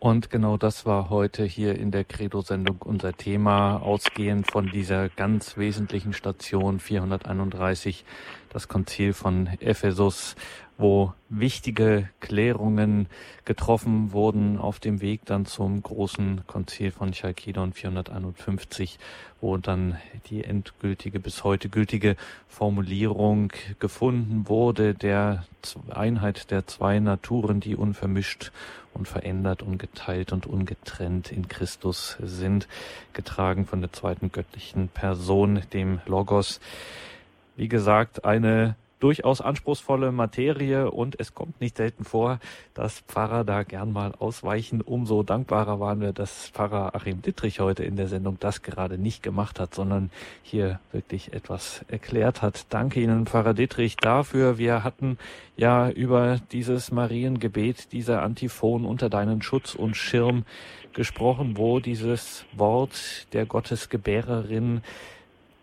Und 0.00 0.30
genau 0.30 0.56
das 0.56 0.86
war 0.86 1.10
heute 1.10 1.42
hier 1.44 1.76
in 1.76 1.90
der 1.90 2.04
Credo-Sendung 2.04 2.82
unser 2.82 3.14
Thema, 3.14 3.78
ausgehend 3.82 4.48
von 4.48 4.70
dieser 4.70 5.08
ganz 5.08 5.56
wesentlichen 5.56 6.12
Station 6.12 6.78
431, 6.78 8.04
das 8.48 8.68
Konzil 8.68 9.12
von 9.12 9.48
Ephesus, 9.58 10.36
wo 10.78 11.12
wichtige 11.28 12.08
Klärungen 12.20 13.08
getroffen 13.44 14.12
wurden 14.12 14.58
auf 14.58 14.78
dem 14.78 15.00
Weg 15.00 15.24
dann 15.26 15.44
zum 15.44 15.82
großen 15.82 16.46
Konzil 16.46 16.92
von 16.92 17.10
Chalkedon 17.10 17.72
451, 17.72 18.98
wo 19.40 19.56
dann 19.56 19.98
die 20.30 20.44
endgültige, 20.44 21.18
bis 21.18 21.42
heute 21.42 21.68
gültige 21.68 22.16
Formulierung 22.46 23.52
gefunden 23.80 24.48
wurde 24.48 24.94
der 24.94 25.44
Einheit 25.90 26.52
der 26.52 26.66
zwei 26.68 27.00
Naturen, 27.00 27.58
die 27.58 27.74
unvermischt 27.74 28.52
und 28.94 29.08
verändert, 29.08 29.62
ungeteilt 29.62 30.32
und 30.32 30.46
ungetrennt 30.46 31.32
in 31.32 31.48
Christus 31.48 32.16
sind, 32.22 32.68
getragen 33.12 33.66
von 33.66 33.80
der 33.80 33.92
zweiten 33.92 34.30
göttlichen 34.30 34.88
Person, 34.88 35.60
dem 35.72 36.00
Logos. 36.06 36.60
Wie 37.56 37.68
gesagt, 37.68 38.24
eine 38.24 38.76
durchaus 39.00 39.40
anspruchsvolle 39.40 40.12
Materie 40.12 40.90
und 40.90 41.18
es 41.20 41.34
kommt 41.34 41.60
nicht 41.60 41.76
selten 41.76 42.04
vor, 42.04 42.38
dass 42.74 43.00
Pfarrer 43.00 43.44
da 43.44 43.62
gern 43.62 43.92
mal 43.92 44.12
ausweichen. 44.18 44.80
Umso 44.80 45.22
dankbarer 45.22 45.80
waren 45.80 46.00
wir, 46.00 46.12
dass 46.12 46.48
Pfarrer 46.48 46.94
Achim 46.94 47.22
Dittrich 47.22 47.60
heute 47.60 47.84
in 47.84 47.96
der 47.96 48.08
Sendung 48.08 48.38
das 48.40 48.62
gerade 48.62 48.98
nicht 48.98 49.22
gemacht 49.22 49.60
hat, 49.60 49.74
sondern 49.74 50.10
hier 50.42 50.80
wirklich 50.92 51.32
etwas 51.32 51.84
erklärt 51.88 52.42
hat. 52.42 52.66
Danke 52.70 53.00
Ihnen, 53.00 53.26
Pfarrer 53.26 53.54
Dittrich, 53.54 53.96
dafür. 53.96 54.58
Wir 54.58 54.84
hatten 54.84 55.18
ja 55.56 55.90
über 55.90 56.38
dieses 56.52 56.90
Mariengebet, 56.90 57.92
dieser 57.92 58.22
Antiphon 58.22 58.84
unter 58.84 59.08
deinen 59.08 59.42
Schutz 59.42 59.74
und 59.74 59.96
Schirm 59.96 60.44
gesprochen, 60.92 61.56
wo 61.56 61.78
dieses 61.78 62.44
Wort 62.52 63.32
der 63.32 63.46
Gottesgebärerin 63.46 64.82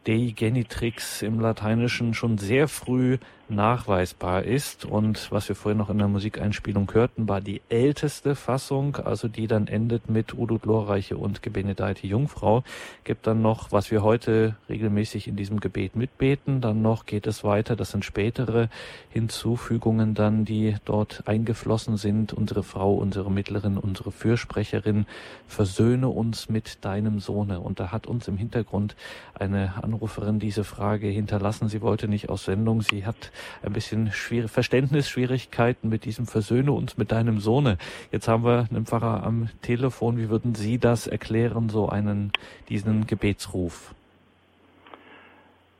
Dei 0.07 0.33
Genitrix 0.35 1.23
im 1.23 1.39
Lateinischen 1.39 2.13
schon 2.13 2.37
sehr 2.37 2.67
früh 2.67 3.17
nachweisbar 3.49 4.43
ist. 4.43 4.85
Und 4.85 5.31
was 5.31 5.47
wir 5.49 5.55
vorhin 5.55 5.77
noch 5.77 5.89
in 5.89 5.97
der 5.97 6.07
Musikeinspielung 6.07 6.91
hörten, 6.93 7.27
war 7.27 7.41
die 7.41 7.61
älteste 7.69 8.35
Fassung, 8.35 8.97
also 8.97 9.27
die 9.27 9.47
dann 9.47 9.67
endet 9.67 10.09
mit 10.09 10.33
Udo 10.33 10.57
Glorreiche 10.57 11.17
und 11.17 11.41
Gebenedeite 11.41 12.07
Jungfrau. 12.07 12.63
Gibt 13.03 13.27
dann 13.27 13.41
noch, 13.41 13.71
was 13.71 13.91
wir 13.91 14.03
heute 14.03 14.55
regelmäßig 14.69 15.27
in 15.27 15.35
diesem 15.35 15.59
Gebet 15.59 15.95
mitbeten. 15.95 16.61
Dann 16.61 16.81
noch 16.81 17.05
geht 17.05 17.27
es 17.27 17.43
weiter. 17.43 17.75
Das 17.75 17.91
sind 17.91 18.05
spätere 18.05 18.69
Hinzufügungen 19.09 20.13
dann, 20.13 20.45
die 20.45 20.75
dort 20.85 21.27
eingeflossen 21.27 21.97
sind. 21.97 22.33
Unsere 22.33 22.63
Frau, 22.63 22.95
unsere 22.95 23.31
Mittlerin, 23.31 23.77
unsere 23.77 24.11
Fürsprecherin, 24.11 25.05
versöhne 25.47 26.09
uns 26.09 26.49
mit 26.49 26.83
deinem 26.83 27.19
Sohne. 27.19 27.59
Und 27.59 27.79
da 27.79 27.91
hat 27.91 28.07
uns 28.07 28.27
im 28.27 28.37
Hintergrund 28.37 28.95
eine 29.33 29.83
Anruferin 29.83 30.39
diese 30.39 30.63
Frage 30.63 31.07
hinterlassen. 31.07 31.69
Sie 31.69 31.81
wollte 31.81 32.07
nicht 32.07 32.29
aus 32.29 32.45
Sendung. 32.45 32.81
Sie 32.81 33.05
hat 33.05 33.31
ein 33.63 33.73
bisschen 33.73 34.11
schwierig, 34.11 34.51
Verständnisschwierigkeiten 34.51 35.89
mit 35.89 36.05
diesem 36.05 36.25
Versöhne 36.25 36.71
uns 36.71 36.97
mit 36.97 37.11
deinem 37.11 37.39
Sohne. 37.39 37.77
Jetzt 38.11 38.27
haben 38.27 38.43
wir 38.43 38.67
einen 38.69 38.85
Pfarrer 38.85 39.23
am 39.23 39.49
Telefon. 39.61 40.17
Wie 40.17 40.29
würden 40.29 40.55
Sie 40.55 40.77
das 40.77 41.07
erklären, 41.07 41.69
so 41.69 41.89
einen, 41.89 42.31
diesen 42.69 43.07
Gebetsruf? 43.07 43.93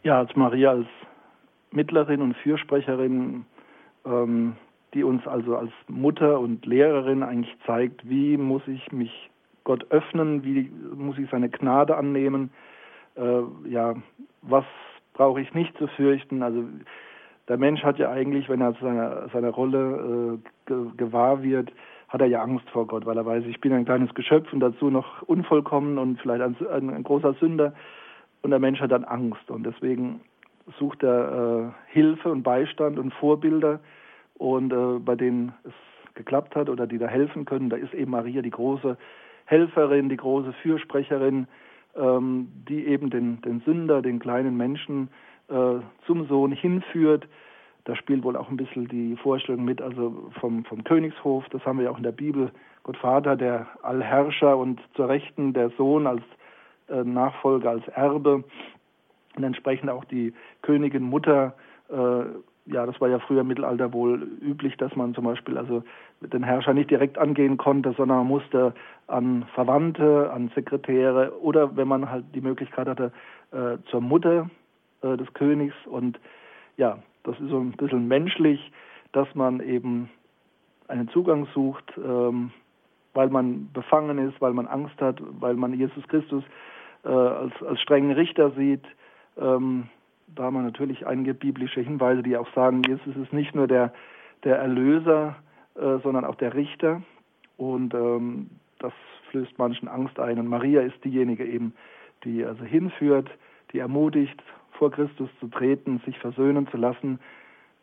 Ja, 0.03 0.19
als 0.19 0.35
Maria 0.35 0.71
als 0.71 0.87
Mittlerin 1.71 2.21
und 2.21 2.35
Fürsprecherin, 2.37 3.45
ähm, 4.05 4.55
die 4.93 5.03
uns 5.03 5.27
also 5.27 5.57
als 5.57 5.71
Mutter 5.87 6.39
und 6.39 6.65
Lehrerin 6.65 7.23
eigentlich 7.23 7.55
zeigt, 7.65 8.07
wie 8.07 8.37
muss 8.37 8.61
ich 8.67 8.91
mich 8.91 9.29
Gott 9.63 9.91
öffnen, 9.91 10.43
wie 10.43 10.71
muss 10.95 11.17
ich 11.17 11.29
seine 11.29 11.49
Gnade 11.49 11.97
annehmen, 11.97 12.51
äh, 13.15 13.41
ja, 13.69 13.95
was 14.41 14.65
brauche 15.13 15.41
ich 15.41 15.53
nicht 15.53 15.77
zu 15.77 15.87
fürchten, 15.87 16.43
also 16.43 16.63
der 17.47 17.57
Mensch 17.57 17.83
hat 17.83 17.99
ja 17.99 18.11
eigentlich, 18.11 18.49
wenn 18.49 18.61
er 18.61 18.73
seiner, 18.73 19.29
seiner 19.29 19.49
Rolle 19.49 20.39
äh, 20.39 20.49
ge 20.65 20.85
gewahr 20.97 21.43
wird, 21.43 21.71
hat 22.07 22.21
er 22.21 22.27
ja 22.27 22.41
Angst 22.41 22.69
vor 22.69 22.87
Gott, 22.87 23.05
weil 23.05 23.17
er 23.17 23.25
weiß, 23.25 23.43
ich 23.45 23.61
bin 23.61 23.73
ein 23.73 23.85
kleines 23.85 24.13
Geschöpf 24.13 24.51
und 24.53 24.59
dazu 24.59 24.89
noch 24.89 25.21
unvollkommen 25.23 25.97
und 25.97 26.19
vielleicht 26.21 26.41
ein, 26.41 26.55
ein, 26.67 26.89
ein 26.89 27.03
großer 27.03 27.33
Sünder. 27.35 27.73
Und 28.41 28.51
der 28.51 28.59
Mensch 28.59 28.79
hat 28.79 28.91
dann 28.91 29.03
Angst 29.03 29.49
und 29.49 29.65
deswegen 29.65 30.21
sucht 30.79 31.03
er 31.03 31.73
äh, 31.89 31.91
Hilfe 31.91 32.29
und 32.31 32.43
Beistand 32.43 32.97
und 32.97 33.13
Vorbilder 33.13 33.79
und 34.37 34.71
äh, 34.71 34.99
bei 34.99 35.15
denen 35.15 35.53
es 35.63 35.73
geklappt 36.15 36.55
hat 36.55 36.69
oder 36.69 36.87
die 36.87 36.97
da 36.97 37.07
helfen 37.07 37.45
können. 37.45 37.69
Da 37.69 37.75
ist 37.75 37.93
eben 37.93 38.11
Maria 38.11 38.41
die 38.41 38.51
große 38.51 38.97
Helferin, 39.45 40.09
die 40.09 40.17
große 40.17 40.53
Fürsprecherin, 40.61 41.47
ähm, 41.95 42.47
die 42.67 42.87
eben 42.87 43.09
den, 43.09 43.41
den 43.41 43.61
Sünder, 43.61 44.01
den 44.01 44.19
kleinen 44.19 44.57
Menschen 44.57 45.09
äh, 45.49 45.79
zum 46.05 46.27
Sohn 46.27 46.51
hinführt. 46.51 47.27
Da 47.85 47.95
spielt 47.95 48.23
wohl 48.23 48.35
auch 48.35 48.49
ein 48.49 48.57
bisschen 48.57 48.87
die 48.87 49.15
Vorstellung 49.15 49.63
mit, 49.63 49.81
also 49.81 50.31
vom, 50.39 50.65
vom 50.65 50.83
Königshof, 50.83 51.45
das 51.51 51.63
haben 51.65 51.77
wir 51.77 51.85
ja 51.85 51.91
auch 51.91 51.97
in 51.97 52.03
der 52.03 52.11
Bibel, 52.11 52.51
Gott 52.83 52.97
Vater, 52.97 53.35
der 53.35 53.67
Allherrscher 53.83 54.57
und 54.57 54.79
zur 54.95 55.07
Rechten 55.07 55.53
der 55.53 55.69
Sohn 55.71 56.07
als 56.07 56.23
äh, 56.89 57.03
Nachfolger, 57.03 57.71
als 57.71 57.87
Erbe 57.89 58.43
und 59.35 59.43
entsprechend 59.43 59.89
auch 59.89 60.05
die 60.05 60.33
Königin 60.61 61.03
Mutter. 61.03 61.53
Äh, 61.89 62.25
ja, 62.67 62.85
das 62.87 62.99
war 62.99 63.09
ja 63.09 63.19
früher 63.19 63.41
im 63.41 63.47
Mittelalter 63.47 63.93
wohl 63.93 64.21
üblich, 64.41 64.75
dass 64.77 64.95
man 64.95 65.13
zum 65.13 65.25
Beispiel 65.25 65.57
also 65.57 65.83
den 66.21 66.43
Herrscher 66.43 66.73
nicht 66.73 66.89
direkt 66.89 67.17
angehen 67.17 67.57
konnte, 67.57 67.93
sondern 67.95 68.19
man 68.19 68.27
musste 68.27 68.73
an 69.07 69.45
Verwandte, 69.53 70.31
an 70.33 70.51
Sekretäre 70.55 71.39
oder 71.41 71.77
wenn 71.77 71.87
man 71.87 72.09
halt 72.09 72.25
die 72.33 72.41
Möglichkeit 72.41 72.87
hatte, 72.87 73.11
äh, 73.51 73.77
zur 73.91 74.01
Mutter 74.01 74.49
äh, 75.05 75.17
des 75.17 75.31
Königs. 75.33 75.75
Und 75.85 76.19
ja, 76.77 76.99
das 77.23 77.39
ist 77.39 77.49
so 77.49 77.59
ein 77.59 77.71
bisschen 77.71 78.07
menschlich, 78.07 78.71
dass 79.11 79.33
man 79.35 79.59
eben 79.59 80.09
einen 80.87 81.07
Zugang 81.09 81.47
sucht, 81.53 81.93
ähm, 81.97 82.51
weil 83.13 83.29
man 83.29 83.69
befangen 83.71 84.17
ist, 84.17 84.39
weil 84.41 84.53
man 84.53 84.67
Angst 84.67 84.99
hat, 84.99 85.21
weil 85.39 85.55
man 85.55 85.73
Jesus 85.73 86.07
Christus 86.07 86.43
äh, 87.03 87.09
als, 87.09 87.53
als 87.63 87.79
strengen 87.81 88.11
Richter 88.11 88.51
sieht. 88.51 88.83
Ähm, 89.37 89.89
da 90.27 90.43
haben 90.43 90.55
wir 90.55 90.63
natürlich 90.63 91.05
einige 91.05 91.33
biblische 91.33 91.81
Hinweise, 91.81 92.23
die 92.23 92.35
auch 92.35 92.51
sagen, 92.53 92.81
Jesus 92.85 93.15
ist 93.15 93.31
nicht 93.31 93.55
nur 93.55 93.67
der, 93.67 93.93
der 94.43 94.57
Erlöser, 94.57 95.35
äh, 95.75 95.99
sondern 96.03 96.25
auch 96.25 96.35
der 96.35 96.53
Richter. 96.53 97.01
Und 97.57 97.93
ähm, 97.93 98.49
das 98.79 98.93
flößt 99.31 99.57
manchen 99.57 99.87
Angst 99.87 100.19
ein. 100.19 100.39
Und 100.39 100.47
Maria 100.47 100.81
ist 100.81 101.03
diejenige 101.03 101.45
eben, 101.45 101.73
die 102.23 102.43
also 102.43 102.63
hinführt, 102.63 103.29
die 103.71 103.79
ermutigt, 103.79 104.41
vor 104.77 104.91
Christus 104.91 105.29
zu 105.39 105.47
treten, 105.47 106.01
sich 106.05 106.17
versöhnen 106.19 106.67
zu 106.67 106.77
lassen. 106.77 107.19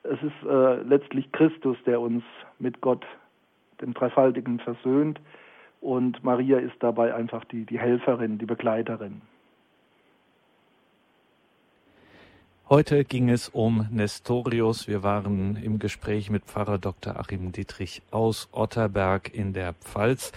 Es 0.02 0.22
ist 0.22 0.48
äh, 0.48 0.82
letztlich 0.82 1.30
Christus, 1.32 1.76
der 1.86 2.00
uns 2.00 2.24
mit 2.58 2.80
Gott, 2.80 3.04
dem 3.80 3.94
Dreifaltigen, 3.94 4.58
versöhnt. 4.60 5.20
Und 5.80 6.22
Maria 6.22 6.58
ist 6.58 6.76
dabei 6.80 7.14
einfach 7.14 7.44
die, 7.44 7.64
die 7.64 7.78
Helferin, 7.78 8.38
die 8.38 8.46
Begleiterin. 8.46 9.22
Heute 12.68 13.04
ging 13.04 13.28
es 13.28 13.48
um 13.48 13.86
Nestorius. 13.90 14.88
Wir 14.88 15.02
waren 15.02 15.56
im 15.62 15.78
Gespräch 15.78 16.30
mit 16.30 16.44
Pfarrer 16.44 16.78
Dr. 16.78 17.18
Achim 17.18 17.52
Dietrich 17.52 18.00
aus 18.10 18.48
Otterberg 18.52 19.34
in 19.34 19.52
der 19.52 19.74
Pfalz. 19.74 20.32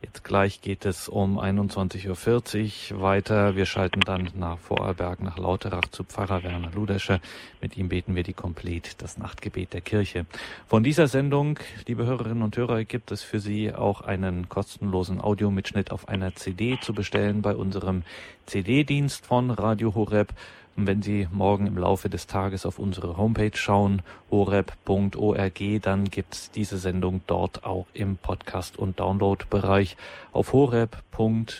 Jetzt 0.00 0.22
gleich 0.22 0.60
geht 0.60 0.86
es 0.86 1.08
um 1.08 1.40
21.40 1.40 2.94
Uhr 2.94 3.02
weiter. 3.02 3.56
Wir 3.56 3.66
schalten 3.66 3.98
dann 3.98 4.30
nach 4.36 4.56
Vorarlberg, 4.56 5.20
nach 5.20 5.38
Lauterach 5.38 5.88
zu 5.90 6.04
Pfarrer 6.04 6.44
Werner 6.44 6.70
Ludescher. 6.70 7.20
Mit 7.60 7.76
ihm 7.76 7.88
beten 7.88 8.14
wir 8.14 8.22
die 8.22 8.32
Komplett, 8.32 9.02
das 9.02 9.18
Nachtgebet 9.18 9.72
der 9.72 9.80
Kirche. 9.80 10.24
Von 10.68 10.84
dieser 10.84 11.08
Sendung, 11.08 11.58
liebe 11.88 12.06
Hörerinnen 12.06 12.44
und 12.44 12.56
Hörer, 12.56 12.84
gibt 12.84 13.10
es 13.10 13.24
für 13.24 13.40
Sie 13.40 13.74
auch 13.74 14.00
einen 14.02 14.48
kostenlosen 14.48 15.20
Audiomitschnitt 15.20 15.90
auf 15.90 16.06
einer 16.08 16.32
CD 16.36 16.78
zu 16.80 16.92
bestellen 16.94 17.42
bei 17.42 17.56
unserem 17.56 18.04
CD-Dienst 18.48 19.26
von 19.26 19.50
Radio 19.50 19.94
Horeb 19.94 20.32
Und 20.74 20.86
wenn 20.86 21.02
Sie 21.02 21.28
morgen 21.30 21.66
im 21.66 21.76
Laufe 21.76 22.08
des 22.08 22.26
Tages 22.26 22.64
auf 22.64 22.78
unsere 22.78 23.18
Homepage 23.18 23.54
schauen, 23.54 24.00
horeb.org, 24.30 25.60
dann 25.82 26.04
gibt's 26.04 26.50
diese 26.50 26.78
Sendung 26.78 27.20
dort 27.26 27.64
auch 27.64 27.86
im 27.92 28.16
Podcast- 28.16 28.78
und 28.78 29.00
Download-Bereich 29.00 29.98
auf 30.32 30.54
horeb.org. 30.54 31.50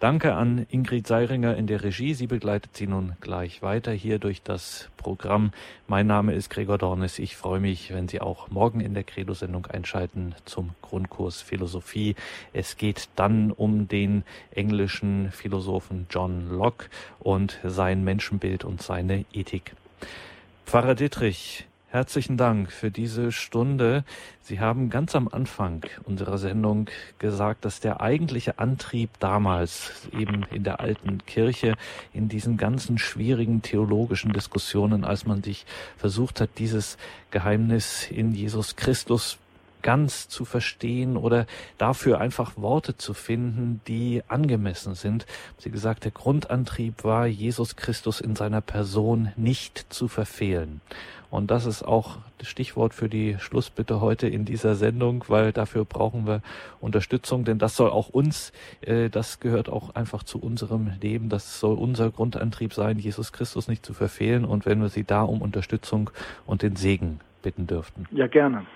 Danke 0.00 0.32
an 0.32 0.64
Ingrid 0.70 1.06
Seiringer 1.06 1.58
in 1.58 1.66
der 1.66 1.84
Regie. 1.84 2.14
Sie 2.14 2.26
begleitet 2.26 2.74
Sie 2.74 2.86
nun 2.86 3.16
gleich 3.20 3.60
weiter 3.60 3.92
hier 3.92 4.18
durch 4.18 4.42
das 4.42 4.88
Programm. 4.96 5.52
Mein 5.88 6.06
Name 6.06 6.32
ist 6.32 6.48
Gregor 6.48 6.78
Dornis. 6.78 7.18
Ich 7.18 7.36
freue 7.36 7.60
mich, 7.60 7.92
wenn 7.92 8.08
Sie 8.08 8.22
auch 8.22 8.48
morgen 8.48 8.80
in 8.80 8.94
der 8.94 9.04
Credo-Sendung 9.04 9.66
einschalten 9.66 10.34
zum 10.46 10.70
Grundkurs 10.80 11.42
Philosophie. 11.42 12.16
Es 12.54 12.78
geht 12.78 13.10
dann 13.14 13.52
um 13.52 13.88
den 13.88 14.24
englischen 14.52 15.30
Philosophen 15.32 16.06
John 16.08 16.48
Locke 16.48 16.86
und 17.18 17.60
sein 17.62 18.02
Menschenbild 18.02 18.64
und 18.64 18.80
seine 18.80 19.26
Ethik. 19.34 19.74
Pfarrer 20.64 20.94
Dittrich, 20.94 21.66
Herzlichen 21.92 22.36
Dank 22.36 22.70
für 22.70 22.92
diese 22.92 23.32
Stunde. 23.32 24.04
Sie 24.42 24.60
haben 24.60 24.90
ganz 24.90 25.16
am 25.16 25.26
Anfang 25.26 25.84
unserer 26.04 26.38
Sendung 26.38 26.88
gesagt, 27.18 27.64
dass 27.64 27.80
der 27.80 28.00
eigentliche 28.00 28.60
Antrieb 28.60 29.10
damals 29.18 30.06
eben 30.16 30.44
in 30.52 30.62
der 30.62 30.78
alten 30.78 31.26
Kirche, 31.26 31.74
in 32.12 32.28
diesen 32.28 32.56
ganzen 32.56 32.96
schwierigen 32.96 33.62
theologischen 33.62 34.32
Diskussionen, 34.32 35.04
als 35.04 35.26
man 35.26 35.42
sich 35.42 35.66
versucht 35.96 36.40
hat, 36.40 36.50
dieses 36.58 36.96
Geheimnis 37.32 38.08
in 38.08 38.36
Jesus 38.36 38.76
Christus 38.76 39.38
ganz 39.82 40.28
zu 40.28 40.44
verstehen 40.44 41.16
oder 41.16 41.46
dafür 41.78 42.20
einfach 42.20 42.52
Worte 42.56 42.98
zu 42.98 43.14
finden, 43.14 43.80
die 43.88 44.22
angemessen 44.28 44.94
sind. 44.94 45.26
Sie 45.58 45.70
gesagt, 45.70 46.04
der 46.04 46.12
Grundantrieb 46.12 47.02
war, 47.02 47.26
Jesus 47.26 47.74
Christus 47.74 48.20
in 48.20 48.36
seiner 48.36 48.60
Person 48.60 49.32
nicht 49.36 49.86
zu 49.88 50.06
verfehlen. 50.06 50.82
Und 51.30 51.50
das 51.50 51.66
ist 51.66 51.82
auch 51.82 52.18
das 52.38 52.48
Stichwort 52.48 52.92
für 52.92 53.08
die 53.08 53.36
Schlussbitte 53.38 54.00
heute 54.00 54.26
in 54.26 54.44
dieser 54.44 54.74
Sendung, 54.74 55.24
weil 55.28 55.52
dafür 55.52 55.84
brauchen 55.84 56.26
wir 56.26 56.42
Unterstützung, 56.80 57.44
denn 57.44 57.58
das 57.58 57.76
soll 57.76 57.90
auch 57.90 58.08
uns, 58.08 58.52
äh, 58.80 59.08
das 59.08 59.40
gehört 59.40 59.68
auch 59.68 59.94
einfach 59.94 60.22
zu 60.22 60.40
unserem 60.40 60.90
Leben, 61.00 61.28
das 61.28 61.60
soll 61.60 61.76
unser 61.76 62.10
Grundantrieb 62.10 62.72
sein, 62.72 62.98
Jesus 62.98 63.32
Christus 63.32 63.68
nicht 63.68 63.86
zu 63.86 63.94
verfehlen. 63.94 64.44
Und 64.44 64.66
wenn 64.66 64.80
wir 64.80 64.88
Sie 64.88 65.04
da 65.04 65.22
um 65.22 65.40
Unterstützung 65.40 66.10
und 66.46 66.62
den 66.62 66.76
Segen 66.76 67.20
bitten 67.42 67.66
dürften. 67.66 68.06
Ja, 68.10 68.26
gerne. 68.26 68.66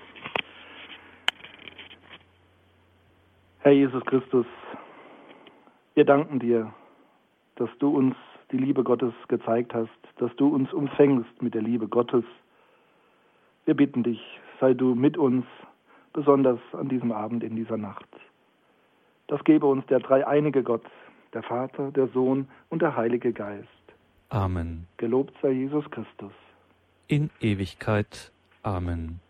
Herr 3.61 3.73
Jesus 3.73 4.05
Christus, 4.05 4.47
wir 5.95 6.05
danken 6.05 6.39
dir, 6.39 6.73
dass 7.57 7.71
du 7.79 7.89
uns 7.89 8.15
die 8.53 8.59
Liebe 8.59 8.85
Gottes 8.85 9.15
gezeigt 9.29 9.75
hast, 9.75 9.89
dass 10.19 10.35
du 10.37 10.49
uns 10.49 10.73
umfängst 10.73 11.43
mit 11.43 11.55
der 11.55 11.63
Liebe 11.63 11.89
Gottes. 11.89 12.25
Wir 13.65 13.75
bitten 13.75 14.03
dich, 14.03 14.21
sei 14.61 14.75
du 14.75 14.95
mit 14.95 15.17
uns, 15.17 15.45
besonders 16.13 16.61
an 16.73 16.89
diesem 16.89 17.13
Abend 17.13 17.43
in 17.43 17.57
dieser 17.57 17.77
Nacht. 17.77 18.07
Das 19.27 19.43
gebe 19.45 19.67
uns 19.67 19.85
der 19.87 20.01
dreieinige 20.01 20.63
Gott, 20.63 20.85
der 21.33 21.43
Vater, 21.43 21.91
der 21.91 22.09
Sohn 22.09 22.49
und 22.69 22.83
der 22.83 22.97
Heilige 22.97 23.33
Geist. 23.33 23.69
Amen. 24.29 24.87
Gelobt 24.97 25.35
sei 25.43 25.51
Jesus 25.51 25.91
Christus. 25.91 26.33
In 27.09 27.31
Ewigkeit. 27.41 28.33
Amen. 28.63 29.21